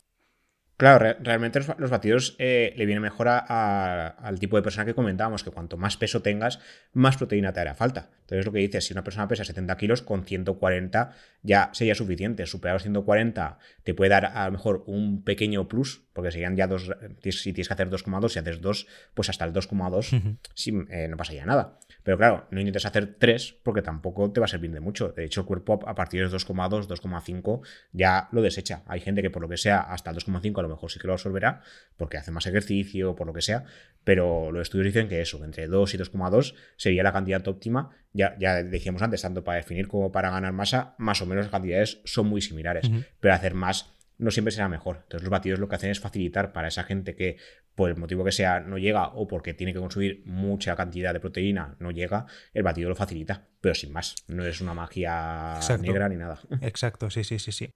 Claro, 0.82 1.16
realmente 1.20 1.60
los, 1.78 1.92
batidos 1.92 2.36
eh, 2.40 2.74
le 2.76 2.88
viene 2.88 3.00
mejor 3.00 3.28
al 3.30 4.40
tipo 4.40 4.56
de 4.56 4.64
persona 4.64 4.84
que 4.84 4.96
comentábamos, 4.96 5.44
que 5.44 5.52
cuanto 5.52 5.78
más 5.78 5.96
peso 5.96 6.24
tengas, 6.24 6.60
más 6.92 7.18
proteína 7.18 7.54
te 7.54 7.60
hará 7.60 7.76
falta. 7.76 8.10
Entonces 8.22 8.48
lo 8.48 8.52
que 8.52 8.62
dices, 8.62 8.86
si 8.86 8.94
una 8.94 9.04
persona 9.04 9.28
pesa 9.28 9.46
70 9.46 9.78
kilos, 9.78 10.02
con 10.02 10.26
140 10.26 11.12
ya 11.44 11.70
sería 11.74 11.94
suficiente. 11.94 12.48
Superar 12.48 12.74
los 12.74 12.82
140 12.82 13.60
te 13.84 13.94
puede 13.94 14.10
dar 14.10 14.26
a 14.26 14.44
lo 14.48 14.54
mejor 14.54 14.84
un 14.88 15.24
pequeño 15.24 15.68
plus, 15.68 16.02
porque 16.14 16.32
serían 16.32 16.56
ya 16.56 16.68
dos, 16.68 16.92
si 17.30 17.54
tienes 17.54 17.68
que 17.68 17.74
hacer 17.74 17.90
2,2, 17.90 18.30
si 18.30 18.40
haces 18.40 18.62
2, 18.62 18.88
pues 19.14 19.30
hasta 19.30 19.46
el 19.46 19.54
2,2 19.54 20.38
eh, 20.90 21.08
no 21.08 21.18
pasa 21.18 21.34
ya 21.34 21.46
nada. 21.46 21.80
Pero 22.04 22.18
claro, 22.18 22.48
no 22.52 22.60
intentes 22.60 22.86
hacer 22.86 23.16
3 23.18 23.60
porque 23.64 23.82
tampoco 23.82 24.32
te 24.32 24.40
va 24.40 24.46
a 24.46 24.50
servir 24.50 24.72
de 24.72 24.80
mucho. 24.80 25.10
De 25.10 25.24
hecho, 25.24 25.42
el 25.42 25.48
cuerpo 25.48 25.80
a 25.86 25.96
partir 25.96 26.28
de 26.28 26.36
2,2, 26.36 26.88
2,5 26.88 27.62
ya 27.92 28.28
lo 28.32 28.42
desecha. 28.42 28.84
Hay 28.88 29.00
gente 29.00 29.22
que 29.22 29.30
por 29.30 29.42
lo 29.42 29.50
que 29.50 29.58
sea 29.58 29.80
hasta 29.80 30.10
el 30.10 30.18
2,5 30.18 30.60
a 30.60 30.62
lo 30.64 30.70
mejor 30.70 30.92
sí 30.92 31.00
que 31.00 31.08
lo 31.08 31.14
absorberá 31.14 31.62
porque 31.98 32.18
hace 32.18 32.32
más 32.32 32.46
ejercicio, 32.48 33.16
por 33.16 33.28
lo 33.28 33.34
que 33.34 33.42
sea, 33.42 33.64
pero 34.04 34.52
los 34.52 34.64
estudios 34.64 34.88
dicen 34.88 35.08
que 35.08 35.22
eso, 35.22 35.44
entre 35.46 35.68
2 35.68 35.94
y 35.94 35.98
2,2 35.98 36.56
sería 36.76 37.04
la 37.04 37.14
cantidad 37.14 37.48
óptima. 37.48 37.92
Ya, 38.14 38.36
ya 38.40 38.62
decíamos 38.64 39.02
antes, 39.02 39.22
tanto 39.22 39.44
para 39.44 39.58
definir 39.58 39.88
como 39.88 40.12
para 40.12 40.32
ganar 40.32 40.52
masa, 40.52 40.96
más 40.98 41.22
o 41.22 41.26
menos 41.26 41.46
las 41.46 41.52
cantidades 41.52 42.02
son 42.04 42.28
muy 42.28 42.42
similares, 42.42 42.92
pero 43.20 43.34
hacer 43.34 43.54
más 43.54 43.94
no 44.22 44.32
siempre 44.32 44.52
será 44.52 44.70
mejor. 44.70 45.00
Entonces 45.04 45.24
los 45.24 45.32
batidos 45.32 45.60
lo 45.60 45.68
que 45.68 45.76
hacen 45.76 45.90
es 45.90 46.00
facilitar 46.00 46.54
para 46.54 46.68
esa 46.68 46.84
gente 46.84 47.16
que 47.16 47.38
por 47.76 47.90
el 47.90 47.98
motivo 47.98 48.24
que 48.24 48.32
sea 48.32 48.60
no 48.60 48.78
llega 48.78 49.08
o 49.08 49.28
porque 49.28 49.54
tiene 49.54 49.74
que 49.74 49.80
consumir 49.80 50.22
mucha 50.26 50.76
cantidad 50.76 51.14
de 51.14 51.20
proteína 51.20 51.76
no 51.80 51.92
llega, 51.92 52.28
el 52.54 52.64
batido 52.64 52.90
lo 52.90 52.96
facilita, 52.96 53.48
pero 53.60 53.74
sin 53.74 53.92
más, 53.92 54.16
no 54.28 54.46
es 54.46 54.62
una 54.62 54.74
magia 54.74 55.60
negra 55.80 56.08
ni 56.08 56.18
nada. 56.18 56.40
Exacto, 56.62 57.10
sí, 57.10 57.24
sí, 57.24 57.40
sí, 57.40 57.52
sí. 57.52 57.72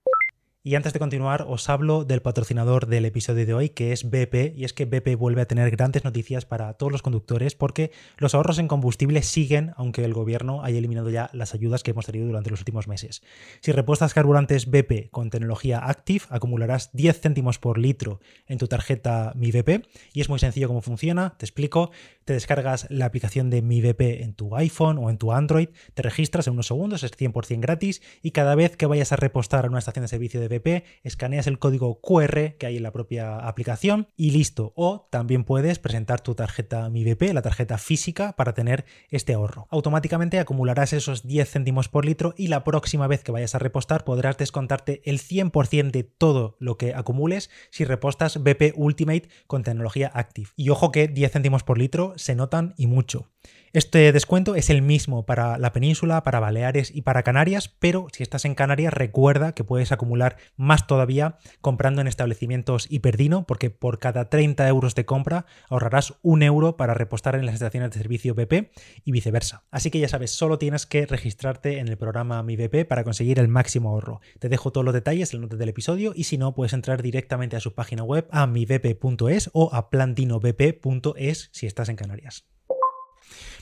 Y 0.68 0.74
antes 0.74 0.94
de 0.94 1.00
continuar, 1.00 1.46
os 1.48 1.70
hablo 1.70 2.06
del 2.06 2.24
patrocinador 2.24 2.88
del 2.88 3.06
episodio 3.06 3.46
de 3.46 3.54
hoy, 3.54 3.70
que 3.70 3.92
es 3.92 4.10
BP, 4.10 4.58
y 4.58 4.66
es 4.66 4.74
que 4.74 4.86
BP 4.86 5.16
vuelve 5.16 5.42
a 5.42 5.46
tener 5.46 5.70
grandes 5.70 6.04
noticias 6.04 6.46
para 6.46 6.74
todos 6.74 6.92
los 6.92 7.04
conductores 7.04 7.54
porque 7.54 7.92
los 8.18 8.34
ahorros 8.34 8.58
en 8.58 8.68
combustible 8.68 9.22
siguen, 9.22 9.74
aunque 9.78 10.04
el 10.04 10.16
gobierno 10.16 10.64
haya 10.64 10.80
eliminado 10.80 11.12
ya 11.12 11.30
las 11.34 11.54
ayudas 11.54 11.84
que 11.84 11.92
hemos 11.92 12.08
tenido 12.08 12.26
durante 12.26 12.50
los 12.50 12.62
últimos 12.62 12.88
meses. 12.88 13.22
Si 13.62 13.74
repuestas 13.74 14.16
carburantes 14.16 14.66
BP 14.72 15.12
con 15.12 15.30
tecnología 15.30 15.78
Active, 15.86 16.26
acumularás 16.30 16.90
10 16.94 17.22
céntimos 17.22 17.60
por 17.60 17.78
litro 17.78 18.20
en 18.48 18.58
tu 18.58 18.68
tarjeta 18.68 19.34
Mi 19.36 19.52
BP, 19.52 19.86
y 20.14 20.22
es 20.22 20.30
muy 20.30 20.40
sencillo 20.40 20.68
cómo 20.68 20.82
funciona, 20.82 21.36
te 21.38 21.46
explico, 21.46 21.92
te 22.24 22.34
descargas 22.34 22.88
la 22.90 23.06
aplicación 23.06 23.52
de 23.52 23.62
Mi 23.62 23.82
BP 23.82 24.24
en 24.24 24.34
tu 24.34 24.56
iPhone 24.56 24.98
o 24.98 25.12
en 25.12 25.20
tu 25.20 25.32
Android, 25.32 25.70
te 25.94 26.02
registras 26.02 26.48
en 26.48 26.54
unos 26.54 26.66
segundos, 26.66 27.04
es 27.04 27.16
100% 27.16 27.60
gratis, 27.60 28.02
y 28.24 28.32
cada 28.32 28.56
vez 28.56 28.76
que 28.78 28.88
vayas 28.88 29.12
a 29.12 29.16
repostar 29.16 29.66
a 29.66 29.70
una 29.70 29.78
estación 29.78 30.02
de 30.02 30.08
servicio 30.08 30.42
de 30.42 30.55
escaneas 31.04 31.48
el 31.48 31.60
código 31.60 32.00
QR 32.02 32.56
que 32.58 32.66
hay 32.66 32.78
en 32.78 32.84
la 32.84 32.92
propia 32.92 33.38
aplicación 33.38 34.08
y 34.16 34.32
listo. 34.32 34.74
O 34.76 35.08
también 35.12 35.44
puedes 35.44 35.80
presentar 35.80 36.22
tu 36.22 36.36
tarjeta 36.36 36.90
Mi 36.90 37.04
BP, 37.04 37.34
la 37.34 37.42
tarjeta 37.42 37.78
física, 37.78 38.36
para 38.36 38.54
tener 38.54 38.86
este 39.10 39.34
ahorro. 39.34 39.68
Automáticamente 39.70 40.40
acumularás 40.40 40.94
esos 40.94 41.26
10 41.28 41.50
céntimos 41.50 41.90
por 41.90 42.06
litro 42.06 42.34
y 42.38 42.48
la 42.48 42.64
próxima 42.64 43.08
vez 43.08 43.24
que 43.24 43.32
vayas 43.32 43.56
a 43.56 43.60
repostar 43.60 44.04
podrás 44.04 44.38
descontarte 44.38 45.02
el 45.06 45.20
100% 45.20 45.92
de 45.92 46.04
todo 46.04 46.58
lo 46.60 46.78
que 46.78 46.94
acumules 46.94 47.50
si 47.70 47.86
repostas 47.86 48.44
BP 48.44 48.74
Ultimate 48.76 49.30
con 49.48 49.64
tecnología 49.64 50.12
Active. 50.14 50.50
Y 50.56 50.70
ojo 50.70 50.92
que 50.92 51.08
10 51.08 51.32
céntimos 51.32 51.64
por 51.64 51.78
litro 51.78 52.14
se 52.16 52.36
notan 52.36 52.74
y 52.78 52.88
mucho. 52.88 53.32
Este 53.74 54.14
descuento 54.14 54.56
es 54.56 54.70
el 54.70 54.82
mismo 54.82 55.26
para 55.26 55.58
la 55.58 55.74
península, 55.74 56.24
para 56.24 56.40
Baleares 56.40 56.96
y 56.96 57.02
para 57.02 57.24
Canarias, 57.24 57.68
pero 57.68 58.08
si 58.14 58.24
estás 58.24 58.46
en 58.46 58.56
Canarias 58.56 58.94
recuerda 58.94 59.54
que 59.54 59.66
puedes 59.66 59.92
acumular 59.92 60.38
más 60.58 60.88
todavía 60.88 61.38
comprando 61.62 62.02
en 62.02 62.08
establecimientos 62.08 62.88
Hiperdino, 62.90 63.46
porque 63.46 63.70
por 63.70 64.00
cada 64.00 64.30
30 64.30 64.68
euros 64.68 64.96
de 64.96 65.06
compra 65.06 65.46
ahorrarás 65.70 66.16
un 66.22 66.44
euro 66.44 66.78
para 66.78 66.94
repostar 66.94 67.36
en 67.36 67.46
las 67.46 67.56
estaciones 67.56 67.92
de 67.92 68.00
servicio 68.00 68.36
BP 68.36 68.72
y 69.04 69.12
viceversa. 69.12 69.64
Así 69.72 69.92
que 69.92 70.00
ya 70.00 70.08
sabes, 70.08 70.32
solo 70.32 70.58
tienes 70.58 70.86
que 70.86 71.06
registrarte 71.06 71.80
en 71.80 71.88
el 71.88 71.98
programa 71.98 72.44
Mi 72.44 72.56
BP 72.56 72.88
para 72.88 73.04
conseguir 73.04 73.40
el 73.40 73.48
máximo 73.48 73.90
ahorro. 73.90 74.22
Te 74.40 74.50
dejo 74.50 74.72
todos 74.72 74.86
los 74.86 74.94
detalles 74.94 75.34
en 75.34 75.38
el 75.38 75.42
note 75.44 75.58
del 75.58 75.70
episodio 75.70 76.14
y 76.16 76.26
si 76.26 76.38
no, 76.38 76.54
puedes 76.54 76.74
entrar 76.74 77.02
directamente 77.02 77.56
a 77.56 77.60
su 77.60 77.74
página 77.74 78.04
web 78.04 78.28
a 78.32 78.48
mibp.es 78.48 79.50
o 79.54 79.70
a 79.74 79.90
plantinoBP.es 79.90 81.50
si 81.52 81.66
estás 81.66 81.90
en 81.90 81.96
Canarias. 81.96 82.46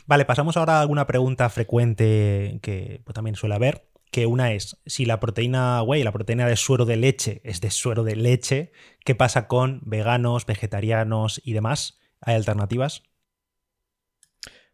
Vale, 0.05 0.25
pasamos 0.25 0.57
ahora 0.57 0.77
a 0.77 0.81
alguna 0.81 1.07
pregunta 1.07 1.47
frecuente 1.49 2.59
que 2.61 3.01
pues, 3.05 3.13
también 3.13 3.35
suele 3.35 3.55
haber 3.55 3.92
que 4.13 4.27
una 4.27 4.53
es, 4.53 4.77
si 4.85 5.05
la 5.05 5.19
proteína 5.19 5.81
whey, 5.81 6.03
la 6.03 6.11
proteína 6.11 6.47
de 6.47 6.55
suero 6.55 6.85
de 6.85 6.97
leche 6.97 7.41
es 7.43 7.61
de 7.61 7.71
suero 7.71 8.03
de 8.03 8.15
leche, 8.15 8.71
¿qué 9.03 9.15
pasa 9.15 9.47
con 9.47 9.81
veganos, 9.85 10.45
vegetarianos 10.45 11.41
y 11.43 11.53
demás? 11.53 11.99
¿Hay 12.21 12.35
alternativas? 12.35 13.01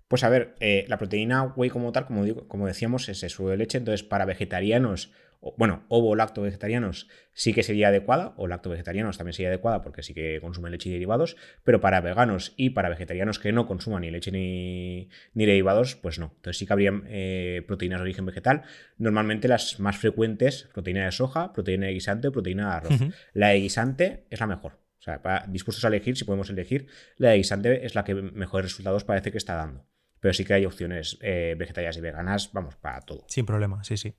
Pues 0.10 0.26
a 0.26 0.30
ver, 0.30 0.56
eh, 0.60 0.84
la 0.90 0.98
proteína 0.98 1.54
whey 1.56 1.70
como 1.70 1.94
tal, 1.94 2.06
como, 2.06 2.26
digo, 2.26 2.50
como 2.50 2.68
decíamos, 2.68 3.08
es 3.08 3.22
de 3.22 3.30
suero 3.30 3.52
de 3.52 3.58
leche, 3.58 3.78
entonces 3.78 4.04
para 4.04 4.26
vegetarianos 4.26 5.14
bueno, 5.58 5.86
ovo 5.88 6.16
lacto 6.16 6.42
vegetarianos 6.42 7.08
sí 7.32 7.54
que 7.54 7.64
sería 7.64 7.88
adecuada, 7.88 8.34
o 8.36 8.48
lacto 8.48 8.70
vegetarianos 8.70 9.18
también 9.18 9.34
sería 9.34 9.48
adecuada 9.50 9.82
porque 9.82 10.04
sí 10.04 10.14
que 10.14 10.40
consumen 10.42 10.72
leche 10.72 10.90
y 10.90 10.92
derivados, 10.92 11.38
pero 11.64 11.80
para 11.80 12.02
veganos 12.02 12.54
y 12.58 12.72
para 12.72 12.90
vegetarianos 12.90 13.40
que 13.40 13.54
no 13.54 13.66
consuman 13.66 14.02
ni 14.02 14.12
leche 14.12 14.32
ni, 14.32 15.10
derivados, 15.34 15.96
pues 15.96 16.20
no. 16.20 16.34
Entonces 16.36 16.58
sí 16.58 16.66
que 16.66 16.74
habría 16.74 16.92
eh, 17.08 17.64
proteínas 17.68 18.00
de 18.00 18.04
origen 18.04 18.26
vegetal. 18.26 18.64
Normalmente 18.98 19.48
las 19.48 19.80
más 19.80 19.98
frecuentes, 19.98 20.70
proteína 20.74 21.06
de 21.06 21.12
soja, 21.14 21.54
proteína 21.54 21.88
de 21.88 21.94
guisante 21.94 22.28
o 22.28 22.32
proteína 22.34 22.70
de 22.70 22.76
arroz. 22.76 23.00
La 23.34 23.50
de 23.50 23.60
guisante 23.62 24.26
es 24.30 24.40
la 24.42 24.48
mejor. 24.48 24.74
O 25.00 25.02
sea, 25.02 25.22
dispuestos 25.48 25.86
a 25.86 25.88
elegir, 25.88 26.18
si 26.18 26.26
podemos 26.26 26.50
elegir, 26.50 26.88
la 27.16 27.30
de 27.30 27.38
guisante 27.38 27.86
es 27.86 27.96
la 27.96 28.04
que 28.04 28.16
mejores 28.16 28.72
resultados 28.72 29.06
parece 29.06 29.32
que 29.32 29.38
está 29.38 29.56
dando 29.56 29.86
pero 30.20 30.34
sí 30.34 30.44
que 30.44 30.54
hay 30.54 30.66
opciones 30.66 31.18
eh, 31.22 31.56
vegetarianas 31.58 31.98
y 31.98 32.02
veganas, 32.02 32.50
vamos, 32.52 32.76
para 32.76 33.02
todo. 33.02 33.24
Sin 33.28 33.46
problema, 33.46 33.84
sí, 33.84 33.98
sí. 33.98 34.14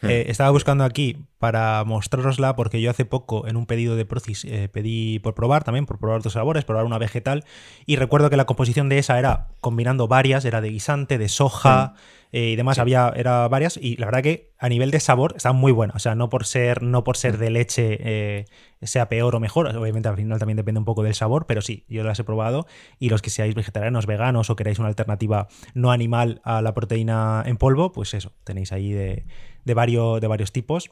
Hmm. 0.00 0.10
Eh, 0.10 0.24
estaba 0.28 0.50
buscando 0.50 0.84
aquí 0.84 1.16
para 1.38 1.82
mostrarosla 1.84 2.54
porque 2.56 2.80
yo 2.80 2.90
hace 2.90 3.04
poco 3.04 3.46
en 3.48 3.56
un 3.56 3.66
pedido 3.66 3.96
de 3.96 4.04
Procis 4.04 4.44
eh, 4.44 4.68
pedí 4.68 5.18
por 5.18 5.34
probar 5.34 5.64
también, 5.64 5.86
por 5.86 5.98
probar 5.98 6.18
otros 6.18 6.34
sabores, 6.34 6.64
probar 6.64 6.84
una 6.84 6.98
vegetal 6.98 7.44
y 7.86 7.96
recuerdo 7.96 8.30
que 8.30 8.36
la 8.36 8.46
composición 8.46 8.88
de 8.88 8.98
esa 8.98 9.18
era 9.18 9.48
combinando 9.60 10.08
varias, 10.08 10.44
era 10.44 10.60
de 10.60 10.70
guisante, 10.70 11.18
de 11.18 11.28
soja. 11.28 11.94
Hmm. 11.94 12.19
Eh, 12.32 12.50
y 12.50 12.56
demás, 12.56 12.78
había 12.78 13.12
era 13.16 13.48
varias, 13.48 13.76
y 13.76 13.96
la 13.96 14.06
verdad 14.06 14.22
que 14.22 14.52
a 14.58 14.68
nivel 14.68 14.90
de 14.90 15.00
sabor 15.00 15.34
está 15.36 15.52
muy 15.52 15.72
buena. 15.72 15.94
O 15.96 15.98
sea, 15.98 16.14
no 16.14 16.28
por 16.28 16.46
ser, 16.46 16.82
no 16.82 17.04
por 17.04 17.16
ser 17.16 17.36
mm. 17.36 17.40
de 17.40 17.50
leche 17.50 17.98
eh, 18.00 18.44
sea 18.82 19.08
peor 19.08 19.34
o 19.34 19.40
mejor, 19.40 19.66
obviamente 19.76 20.08
al 20.08 20.16
final 20.16 20.38
también 20.38 20.56
depende 20.56 20.78
un 20.78 20.84
poco 20.84 21.02
del 21.02 21.14
sabor, 21.14 21.46
pero 21.46 21.62
sí, 21.62 21.84
yo 21.88 22.04
las 22.04 22.18
he 22.18 22.24
probado. 22.24 22.66
Y 22.98 23.08
los 23.08 23.22
que 23.22 23.30
seáis 23.30 23.54
vegetarianos, 23.54 24.06
veganos 24.06 24.50
o 24.50 24.56
queráis 24.56 24.78
una 24.78 24.88
alternativa 24.88 25.48
no 25.74 25.90
animal 25.90 26.40
a 26.44 26.62
la 26.62 26.74
proteína 26.74 27.42
en 27.46 27.56
polvo, 27.56 27.92
pues 27.92 28.14
eso, 28.14 28.32
tenéis 28.44 28.72
ahí 28.72 28.92
de, 28.92 29.24
de, 29.64 29.74
varios, 29.74 30.20
de 30.20 30.26
varios 30.26 30.52
tipos 30.52 30.90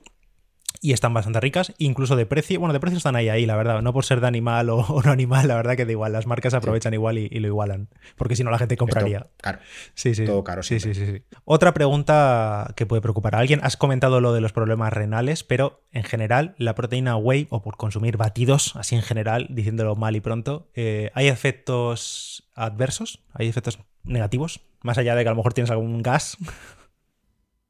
y 0.80 0.92
están 0.92 1.12
bastante 1.12 1.40
ricas, 1.40 1.74
incluso 1.78 2.16
de 2.16 2.26
precio. 2.26 2.60
Bueno, 2.60 2.72
de 2.72 2.80
precio 2.80 2.98
están 2.98 3.16
ahí, 3.16 3.28
ahí, 3.28 3.46
la 3.46 3.56
verdad. 3.56 3.82
No 3.82 3.92
por 3.92 4.04
ser 4.04 4.20
de 4.20 4.28
animal 4.28 4.70
o, 4.70 5.02
no 5.04 5.10
animal, 5.10 5.48
la 5.48 5.56
verdad 5.56 5.76
que 5.76 5.84
da 5.84 5.92
igual. 5.92 6.12
Las 6.12 6.26
marcas 6.26 6.54
aprovechan 6.54 6.94
igual 6.94 7.18
y, 7.18 7.28
lo 7.28 7.48
igualan. 7.48 7.88
Porque 8.16 8.36
si 8.36 8.44
no, 8.44 8.50
la 8.50 8.58
gente 8.58 8.76
compraría. 8.76 9.26
Claro. 9.38 9.58
Sí, 9.94 10.14
sí. 10.14 10.24
Todo 10.24 10.44
caro. 10.44 10.62
Sí, 10.62 10.80
sí, 10.80 10.94
sí, 10.94 11.06
sí, 11.06 11.22
Otra 11.44 11.74
pregunta 11.74 12.72
que 12.76 12.86
puede 12.86 13.02
preocupar 13.02 13.34
a 13.34 13.38
alguien. 13.38 13.60
Has 13.62 13.76
comentado 13.76 14.20
lo 14.20 14.32
de 14.32 14.40
los 14.40 14.52
problemas 14.52 14.92
renales, 14.92 15.44
pero 15.44 15.82
en 15.92 16.04
general, 16.04 16.54
la 16.58 16.74
proteína 16.74 17.16
whey, 17.16 17.46
o 17.50 17.62
por 17.62 17.76
consumir 17.76 18.16
batidos, 18.16 18.76
así 18.76 18.94
en 18.94 19.02
general, 19.02 19.46
diciéndolo 19.50 19.96
mal 19.96 20.16
y 20.16 20.20
pronto, 20.20 20.70
eh, 20.74 21.10
¿hay 21.14 21.28
efectos 21.28 22.48
adversos? 22.54 23.24
¿Hay 23.32 23.48
efectos 23.48 23.78
negativos? 24.04 24.60
Más 24.82 24.98
allá 24.98 25.14
de 25.14 25.22
que 25.22 25.28
a 25.28 25.32
lo 25.32 25.36
mejor 25.36 25.54
tienes 25.54 25.70
algún 25.70 26.02
gas. 26.02 26.36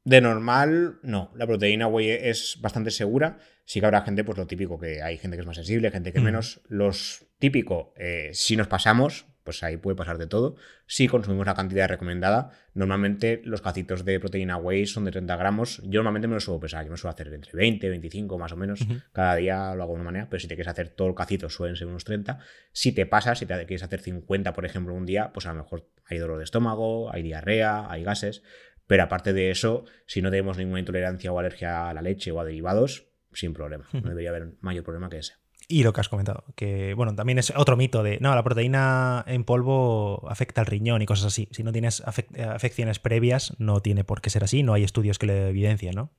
De 0.08 0.22
normal, 0.22 1.00
no. 1.02 1.30
La 1.34 1.46
proteína 1.46 1.86
whey 1.86 2.08
es 2.08 2.56
bastante 2.62 2.90
segura. 2.90 3.36
Sí 3.66 3.78
que 3.78 3.84
habrá 3.84 4.00
gente, 4.00 4.24
pues 4.24 4.38
lo 4.38 4.46
típico, 4.46 4.78
que 4.78 5.02
hay 5.02 5.18
gente 5.18 5.36
que 5.36 5.42
es 5.42 5.46
más 5.46 5.56
sensible, 5.56 5.90
gente 5.90 6.14
que 6.14 6.20
mm. 6.20 6.24
menos. 6.24 6.62
Los 6.66 7.26
típico, 7.38 7.92
eh, 7.94 8.30
si 8.32 8.56
nos 8.56 8.68
pasamos, 8.68 9.26
pues 9.44 9.62
ahí 9.62 9.76
puede 9.76 9.96
pasar 9.96 10.16
de 10.16 10.26
todo. 10.26 10.56
Si 10.86 11.08
consumimos 11.08 11.46
la 11.46 11.54
cantidad 11.54 11.88
recomendada, 11.88 12.52
normalmente 12.72 13.42
los 13.44 13.60
cacitos 13.60 14.06
de 14.06 14.18
proteína 14.18 14.56
whey 14.56 14.86
son 14.86 15.04
de 15.04 15.10
30 15.10 15.36
gramos. 15.36 15.82
Yo 15.84 16.00
normalmente 16.00 16.28
me 16.28 16.34
lo 16.34 16.40
suelo 16.40 16.58
pesar, 16.58 16.86
yo 16.86 16.90
me 16.90 16.96
suelo 16.96 17.12
hacer 17.12 17.32
entre 17.32 17.52
20, 17.52 17.90
25 17.90 18.38
más 18.38 18.52
o 18.52 18.56
menos. 18.56 18.80
Cada 19.12 19.36
día 19.36 19.74
lo 19.74 19.82
hago 19.82 19.92
de 19.92 20.00
una 20.00 20.04
manera, 20.04 20.28
pero 20.30 20.40
si 20.40 20.48
te 20.48 20.54
quieres 20.54 20.70
hacer 20.70 20.88
todo 20.88 21.08
el 21.08 21.14
cacito 21.14 21.50
suelen 21.50 21.76
ser 21.76 21.86
unos 21.86 22.04
30. 22.04 22.38
Si 22.72 22.92
te 22.92 23.04
pasas, 23.04 23.38
si 23.38 23.46
te 23.46 23.54
quieres 23.66 23.82
hacer 23.82 24.00
50, 24.00 24.54
por 24.54 24.64
ejemplo, 24.64 24.94
un 24.94 25.04
día, 25.04 25.32
pues 25.34 25.44
a 25.46 25.52
lo 25.52 25.62
mejor 25.62 25.86
hay 26.06 26.16
dolor 26.16 26.38
de 26.38 26.44
estómago, 26.44 27.12
hay 27.12 27.22
diarrea, 27.22 27.90
hay 27.90 28.04
gases. 28.04 28.42
Pero 28.88 29.04
aparte 29.04 29.32
de 29.32 29.52
eso, 29.52 29.84
si 30.06 30.22
no 30.22 30.30
tenemos 30.30 30.56
ninguna 30.56 30.80
intolerancia 30.80 31.30
o 31.30 31.38
alergia 31.38 31.90
a 31.90 31.94
la 31.94 32.02
leche 32.02 32.32
o 32.32 32.40
a 32.40 32.44
derivados, 32.44 33.06
sin 33.32 33.52
problema. 33.52 33.86
No 33.92 34.08
debería 34.08 34.30
haber 34.30 34.54
mayor 34.60 34.82
problema 34.82 35.08
que 35.08 35.18
ese. 35.18 35.34
Y 35.68 35.82
lo 35.82 35.92
que 35.92 36.00
has 36.00 36.08
comentado, 36.08 36.44
que 36.56 36.94
bueno, 36.94 37.14
también 37.14 37.38
es 37.38 37.52
otro 37.54 37.76
mito 37.76 38.02
de, 38.02 38.18
no, 38.20 38.34
la 38.34 38.42
proteína 38.42 39.22
en 39.28 39.44
polvo 39.44 40.26
afecta 40.30 40.62
al 40.62 40.66
riñón 40.66 41.02
y 41.02 41.06
cosas 41.06 41.26
así. 41.26 41.46
Si 41.50 41.62
no 41.62 41.72
tienes 41.72 42.00
afecciones 42.00 42.98
previas, 42.98 43.54
no 43.58 43.80
tiene 43.80 44.02
por 44.02 44.22
qué 44.22 44.30
ser 44.30 44.44
así, 44.44 44.62
no 44.62 44.72
hay 44.72 44.84
estudios 44.84 45.18
que 45.18 45.26
lo 45.26 45.34
evidencien, 45.34 45.94
¿no? 45.94 46.10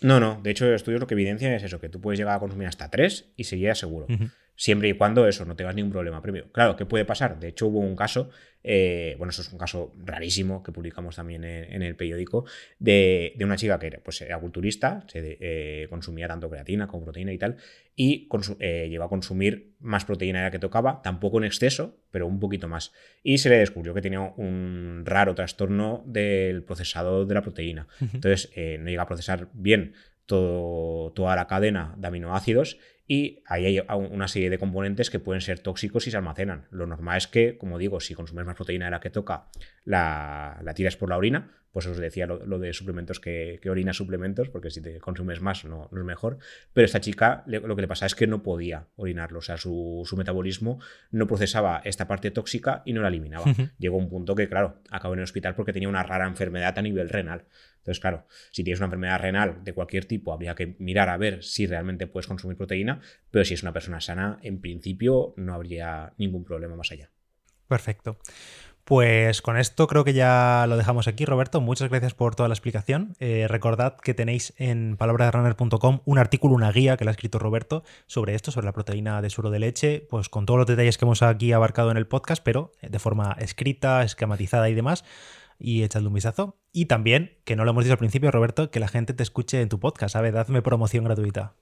No, 0.00 0.18
no, 0.18 0.40
de 0.42 0.50
hecho, 0.50 0.66
estudios 0.74 1.00
lo 1.00 1.06
que 1.06 1.14
evidencian 1.14 1.52
es 1.52 1.62
eso, 1.62 1.80
que 1.80 1.88
tú 1.88 2.00
puedes 2.00 2.18
llegar 2.18 2.34
a 2.34 2.40
consumir 2.40 2.66
hasta 2.66 2.90
tres 2.90 3.32
y 3.36 3.44
seguir 3.44 3.74
seguro 3.76 4.08
siempre 4.56 4.88
y 4.88 4.94
cuando 4.94 5.28
eso, 5.28 5.44
no 5.44 5.54
tengas 5.54 5.74
ningún 5.74 5.92
problema 5.92 6.20
previo. 6.22 6.50
Claro, 6.50 6.76
¿qué 6.76 6.86
puede 6.86 7.04
pasar? 7.04 7.38
De 7.38 7.48
hecho, 7.48 7.66
hubo 7.66 7.78
un 7.78 7.94
caso, 7.94 8.30
eh, 8.68 9.14
bueno, 9.16 9.30
eso 9.30 9.42
es 9.42 9.52
un 9.52 9.58
caso 9.58 9.94
rarísimo 10.04 10.60
que 10.64 10.72
publicamos 10.72 11.14
también 11.14 11.44
en, 11.44 11.82
el 11.82 11.94
periódico, 11.94 12.44
de, 12.80 13.36
una 13.40 13.56
chica 13.56 13.78
que 13.78 13.86
era, 13.86 14.00
pues, 14.00 14.20
era 14.22 14.40
culturista, 14.40 15.04
se, 15.06 15.38
eh, 15.40 15.86
consumía 15.88 16.26
tanto 16.26 16.50
creatina 16.50 16.88
como 16.88 17.04
proteína 17.04 17.32
y 17.32 17.38
tal, 17.38 17.58
y 17.94 18.28
eh, 18.58 18.88
llegó 18.90 19.04
a 19.04 19.08
consumir 19.08 19.76
más 19.78 20.04
proteína 20.04 20.40
de 20.40 20.44
la 20.46 20.50
que 20.50 20.58
tocaba, 20.58 21.00
tampoco 21.00 21.38
en 21.38 21.44
exceso, 21.44 21.96
pero 22.10 22.26
un 22.26 22.40
poquito 22.40 22.66
más. 22.66 22.92
Y 23.22 23.38
se 23.38 23.50
le 23.50 23.58
descubrió 23.58 23.94
que 23.94 24.02
tenía 24.02 24.20
un 24.20 25.04
raro 25.06 25.36
trastorno 25.36 26.02
del 26.04 26.64
procesado 26.64 27.24
de 27.24 27.34
la 27.34 27.42
proteína. 27.42 27.86
Entonces, 28.00 28.50
no 28.80 28.90
llega 28.90 29.02
a 29.02 29.06
procesar 29.06 29.48
bien 29.52 29.94
todo, 30.26 31.12
toda 31.12 31.36
la 31.36 31.46
cadena 31.46 31.94
de 31.96 32.08
aminoácidos 32.08 32.78
y 33.06 33.42
ahí 33.46 33.66
hay 33.66 33.98
una 34.10 34.28
serie 34.28 34.50
de 34.50 34.58
componentes 34.58 35.10
que 35.10 35.20
pueden 35.20 35.40
ser 35.40 35.60
tóxicos 35.60 36.04
si 36.04 36.10
se 36.10 36.16
almacenan. 36.16 36.66
Lo 36.70 36.86
normal 36.86 37.18
es 37.18 37.28
que, 37.28 37.56
como 37.56 37.78
digo, 37.78 38.00
si 38.00 38.14
consumes 38.14 38.44
más 38.44 38.56
proteína 38.56 38.86
de 38.86 38.90
la 38.90 39.00
que 39.00 39.10
toca, 39.10 39.46
la, 39.84 40.60
la 40.62 40.74
tiras 40.74 40.96
por 40.96 41.08
la 41.10 41.16
orina, 41.16 41.50
pues 41.76 41.86
os 41.88 41.98
decía 41.98 42.26
lo, 42.26 42.58
de 42.58 42.72
suplementos 42.72 43.20
que, 43.20 43.58
que, 43.60 43.68
orina 43.68 43.92
suplementos, 43.92 44.48
porque 44.48 44.70
si 44.70 44.80
te 44.80 44.98
consumes 44.98 45.42
más 45.42 45.66
no, 45.66 45.90
no 45.92 46.00
es 46.00 46.06
mejor. 46.06 46.38
Pero 46.72 46.86
esta 46.86 47.02
chica 47.02 47.44
lo 47.46 47.76
que 47.76 47.82
le 47.82 47.86
pasa 47.86 48.06
es 48.06 48.14
que 48.14 48.26
no 48.26 48.42
podía 48.42 48.86
orinarlo, 48.96 49.40
o 49.40 49.42
sea, 49.42 49.58
su, 49.58 50.08
metabolismo 50.16 50.80
no 51.10 51.26
procesaba 51.26 51.82
esta 51.84 52.08
parte 52.08 52.30
tóxica 52.30 52.80
y 52.86 52.94
no 52.94 53.02
la 53.02 53.08
eliminaba. 53.08 53.44
Llegó 53.78 53.98
un 53.98 54.08
punto 54.08 54.34
que, 54.34 54.48
claro, 54.48 54.80
acabó 54.90 55.12
en 55.12 55.20
el 55.20 55.24
hospital 55.24 55.54
porque 55.54 55.74
tenía 55.74 55.90
una 55.90 56.02
rara 56.02 56.26
enfermedad 56.26 56.78
a 56.78 56.80
nivel 56.80 57.10
renal. 57.10 57.44
Entonces, 57.86 58.00
claro, 58.00 58.26
si 58.50 58.64
tienes 58.64 58.80
una 58.80 58.86
enfermedad 58.86 59.20
renal 59.20 59.62
de 59.62 59.72
cualquier 59.72 60.06
tipo, 60.06 60.32
habría 60.32 60.56
que 60.56 60.74
mirar 60.80 61.08
a 61.08 61.16
ver 61.16 61.44
si 61.44 61.68
realmente 61.68 62.08
puedes 62.08 62.26
consumir 62.26 62.56
proteína, 62.56 63.00
pero 63.30 63.44
si 63.44 63.54
es 63.54 63.62
una 63.62 63.72
persona 63.72 64.00
sana, 64.00 64.40
en 64.42 64.60
principio 64.60 65.34
no 65.36 65.54
habría 65.54 66.12
ningún 66.18 66.44
problema 66.44 66.74
más 66.74 66.90
allá. 66.90 67.10
Perfecto. 67.68 68.18
Pues 68.82 69.40
con 69.40 69.56
esto 69.56 69.86
creo 69.86 70.02
que 70.02 70.14
ya 70.14 70.64
lo 70.68 70.76
dejamos 70.76 71.06
aquí, 71.06 71.24
Roberto. 71.24 71.60
Muchas 71.60 71.88
gracias 71.90 72.14
por 72.14 72.34
toda 72.34 72.48
la 72.48 72.54
explicación. 72.54 73.14
Eh, 73.20 73.46
recordad 73.48 73.96
que 73.96 74.14
tenéis 74.14 74.52
en 74.58 74.96
palabraderunner.com 74.96 76.00
un 76.04 76.18
artículo, 76.18 76.54
una 76.54 76.72
guía 76.72 76.96
que 76.96 77.04
le 77.04 77.10
ha 77.10 77.12
escrito 77.12 77.38
Roberto 77.38 77.84
sobre 78.06 78.34
esto, 78.34 78.50
sobre 78.50 78.66
la 78.66 78.72
proteína 78.72 79.22
de 79.22 79.30
suero 79.30 79.50
de 79.50 79.60
leche, 79.60 80.06
pues 80.10 80.28
con 80.28 80.44
todos 80.44 80.58
los 80.58 80.66
detalles 80.66 80.98
que 80.98 81.04
hemos 81.04 81.22
aquí 81.22 81.52
abarcado 81.52 81.92
en 81.92 81.96
el 81.96 82.08
podcast, 82.08 82.42
pero 82.42 82.72
de 82.82 82.98
forma 82.98 83.36
escrita, 83.38 84.02
esquematizada 84.02 84.68
y 84.68 84.74
demás 84.74 85.04
y 85.58 85.82
echadle 85.82 86.08
un 86.08 86.14
vistazo. 86.14 86.58
Y 86.72 86.86
también, 86.86 87.38
que 87.44 87.56
no 87.56 87.64
lo 87.64 87.70
hemos 87.70 87.84
dicho 87.84 87.92
al 87.92 87.98
principio, 87.98 88.30
Roberto, 88.30 88.70
que 88.70 88.80
la 88.80 88.88
gente 88.88 89.14
te 89.14 89.22
escuche 89.22 89.60
en 89.60 89.68
tu 89.68 89.80
podcast, 89.80 90.12
¿sabes? 90.12 90.32
Dadme 90.32 90.62
promoción 90.62 91.04
gratuita. 91.04 91.54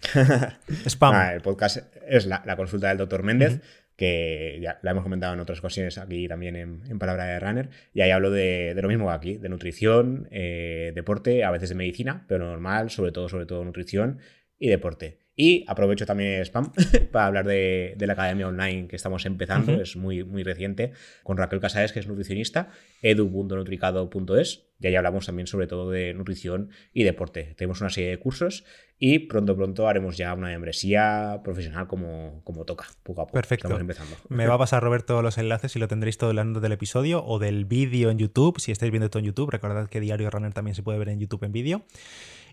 Spam. 0.86 1.14
Ah, 1.14 1.34
el 1.34 1.40
podcast 1.40 1.78
es 2.06 2.26
la, 2.26 2.56
consulta 2.56 2.88
del 2.88 2.98
doctor 2.98 3.22
Méndez, 3.22 3.60
que 3.96 4.58
ya 4.60 4.78
la 4.82 4.90
hemos 4.90 5.02
comentado 5.02 5.34
en 5.34 5.40
otras 5.40 5.58
ocasiones 5.58 5.98
aquí 5.98 6.28
también 6.28 6.56
en, 6.56 6.98
Palabra 6.98 7.24
de 7.24 7.40
Runner, 7.40 7.70
y 7.94 8.02
ahí 8.02 8.10
hablo 8.10 8.30
de, 8.30 8.74
lo 8.80 8.88
mismo 8.88 9.10
aquí, 9.10 9.36
de 9.36 9.48
nutrición, 9.48 10.28
eh, 10.30 10.92
deporte, 10.94 11.44
a 11.44 11.50
veces 11.50 11.70
de 11.70 11.74
medicina, 11.74 12.24
pero 12.28 12.46
normal, 12.46 12.90
sobre 12.90 13.12
todo, 13.12 13.28
sobre 13.28 13.46
todo 13.46 13.64
nutrición 13.64 14.18
y 14.58 14.68
deporte. 14.68 15.25
Y 15.38 15.66
aprovecho 15.68 16.06
también 16.06 16.40
spam 16.46 16.72
para 17.12 17.26
hablar 17.26 17.46
de, 17.46 17.94
la 17.98 18.14
academia 18.14 18.48
online 18.48 18.88
que 18.88 18.96
estamos 18.96 19.26
empezando, 19.26 19.80
es 19.80 19.94
muy, 19.94 20.24
muy 20.24 20.42
reciente, 20.42 20.92
con 21.22 21.36
Raquel 21.36 21.60
Casares, 21.60 21.92
que 21.92 22.00
es 22.00 22.06
nutricionista, 22.06 22.70
edu.nutricado.es, 23.02 24.64
y 24.80 24.86
ahí 24.86 24.96
hablamos 24.96 25.26
también 25.26 25.46
sobre 25.46 25.66
todo 25.66 25.90
de 25.90 26.14
nutrición 26.14 26.70
y 26.92 27.04
deporte. 27.04 27.54
Tenemos 27.56 27.80
una 27.82 27.90
serie 27.90 28.10
de 28.10 28.18
cursos 28.18 28.64
y 28.98 29.20
pronto, 29.20 29.54
pronto 29.56 29.88
haremos 29.88 30.16
ya 30.16 30.32
una 30.32 30.48
membresía 30.48 31.40
profesional 31.44 31.86
como, 31.86 32.40
como 32.44 32.64
toca, 32.64 32.86
poco 33.02 33.20
a 33.20 33.26
poco. 33.26 33.34
Perfecto. 33.34 33.68
Estamos 33.68 33.80
empezando. 33.80 34.16
Me 34.28 34.46
va 34.46 34.54
a 34.54 34.58
pasar, 34.58 34.82
Roberto, 34.82 35.20
los 35.20 35.36
enlaces 35.36 35.76
y 35.76 35.78
lo 35.78 35.88
tendréis 35.88 36.16
todo 36.16 36.30
el 36.30 36.60
del 36.60 36.72
episodio 36.72 37.24
o 37.24 37.38
del 37.38 37.66
vídeo 37.66 38.10
en 38.10 38.18
YouTube. 38.18 38.58
Si 38.58 38.72
estáis 38.72 38.90
viendo 38.90 39.06
esto 39.06 39.18
en 39.18 39.26
YouTube, 39.26 39.50
recordad 39.50 39.88
que 39.88 40.00
Diario 40.00 40.30
Runner 40.30 40.52
también 40.52 40.74
se 40.74 40.82
puede 40.82 40.98
ver 40.98 41.10
en 41.10 41.20
YouTube 41.20 41.44
en 41.44 41.52
vídeo. 41.52 41.82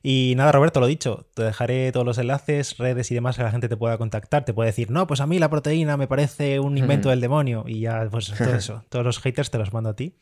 Y 0.05 0.33
nada, 0.35 0.51
Roberto, 0.51 0.81
lo 0.81 0.87
dicho, 0.87 1.27
te 1.33 1.43
dejaré 1.43 1.89
todos 1.93 2.05
los 2.05 2.17
enlaces, 2.17 2.77
redes 2.77 3.09
y 3.09 3.15
demás 3.15 3.37
que 3.37 3.43
la 3.43 3.51
gente 3.51 3.69
te 3.69 3.77
pueda 3.77 3.97
contactar. 3.97 4.43
Te 4.43 4.53
puede 4.53 4.67
decir, 4.67 4.91
no, 4.91 5.07
pues 5.07 5.21
a 5.21 5.27
mí 5.27 5.39
la 5.39 5.49
proteína 5.49 5.95
me 5.95 6.07
parece 6.07 6.59
un 6.59 6.77
invento 6.77 7.09
del 7.09 7.21
demonio. 7.21 7.63
Y 7.65 7.79
ya, 7.79 8.05
pues 8.11 8.33
todo 8.37 8.53
eso, 8.55 8.83
todos 8.89 9.05
los 9.05 9.19
haters 9.19 9.49
te 9.49 9.57
los 9.57 9.71
mando 9.71 9.89
a 9.89 9.95
ti. 9.95 10.17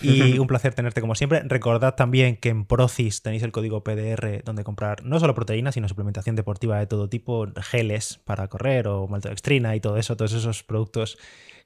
Y 0.00 0.38
un 0.38 0.46
placer 0.46 0.74
tenerte 0.74 1.02
como 1.02 1.14
siempre. 1.14 1.42
Recordad 1.44 1.94
también 1.94 2.36
que 2.36 2.48
en 2.48 2.64
Procis 2.64 3.22
tenéis 3.22 3.42
el 3.42 3.52
código 3.52 3.84
PDR 3.84 4.42
donde 4.42 4.64
comprar 4.64 5.04
no 5.04 5.20
solo 5.20 5.34
proteínas, 5.34 5.74
sino 5.74 5.86
suplementación 5.86 6.34
deportiva 6.34 6.78
de 6.78 6.86
todo 6.86 7.08
tipo, 7.08 7.46
geles 7.56 8.20
para 8.24 8.48
correr 8.48 8.88
o 8.88 9.06
maltodextrina 9.06 9.76
y 9.76 9.80
todo 9.80 9.98
eso, 9.98 10.16
todos 10.16 10.32
esos 10.32 10.62
productos 10.62 11.18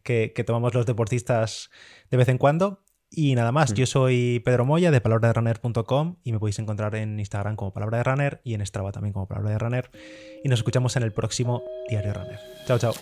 que, 0.03 0.45
tomamos 0.47 0.75
los 0.75 0.87
deportistas 0.87 1.71
de 2.11 2.17
vez 2.17 2.29
en 2.29 2.39
cuando. 2.39 2.83
Y 3.11 3.35
nada 3.35 3.53
más, 3.53 3.73
yo 3.75 3.87
soy 3.87 4.41
Pedro 4.45 4.65
Moya 4.65 4.91
de 4.91 5.01
palabraderunner.com 5.01 6.17
y 6.25 6.33
me 6.33 6.39
podéis 6.39 6.59
encontrar 6.59 6.95
en 6.95 7.19
Instagram 7.19 7.57
como 7.57 7.73
Palabra 7.73 7.99
de 7.99 8.05
Runner 8.05 8.41
y 8.45 8.55
en 8.55 8.65
Strava 8.67 8.93
también 8.93 9.13
como 9.13 9.27
Palabra 9.27 9.51
de 9.51 9.59
Runner. 9.59 9.91
Y 10.45 10.49
nos 10.49 10.61
escuchamos 10.61 10.97
en 10.97 11.03
el 11.03 11.13
próximo 11.13 11.63
Diario 11.89 12.13
Runner. 12.13 12.39
Chao, 12.67 12.79
chao. 12.79 12.93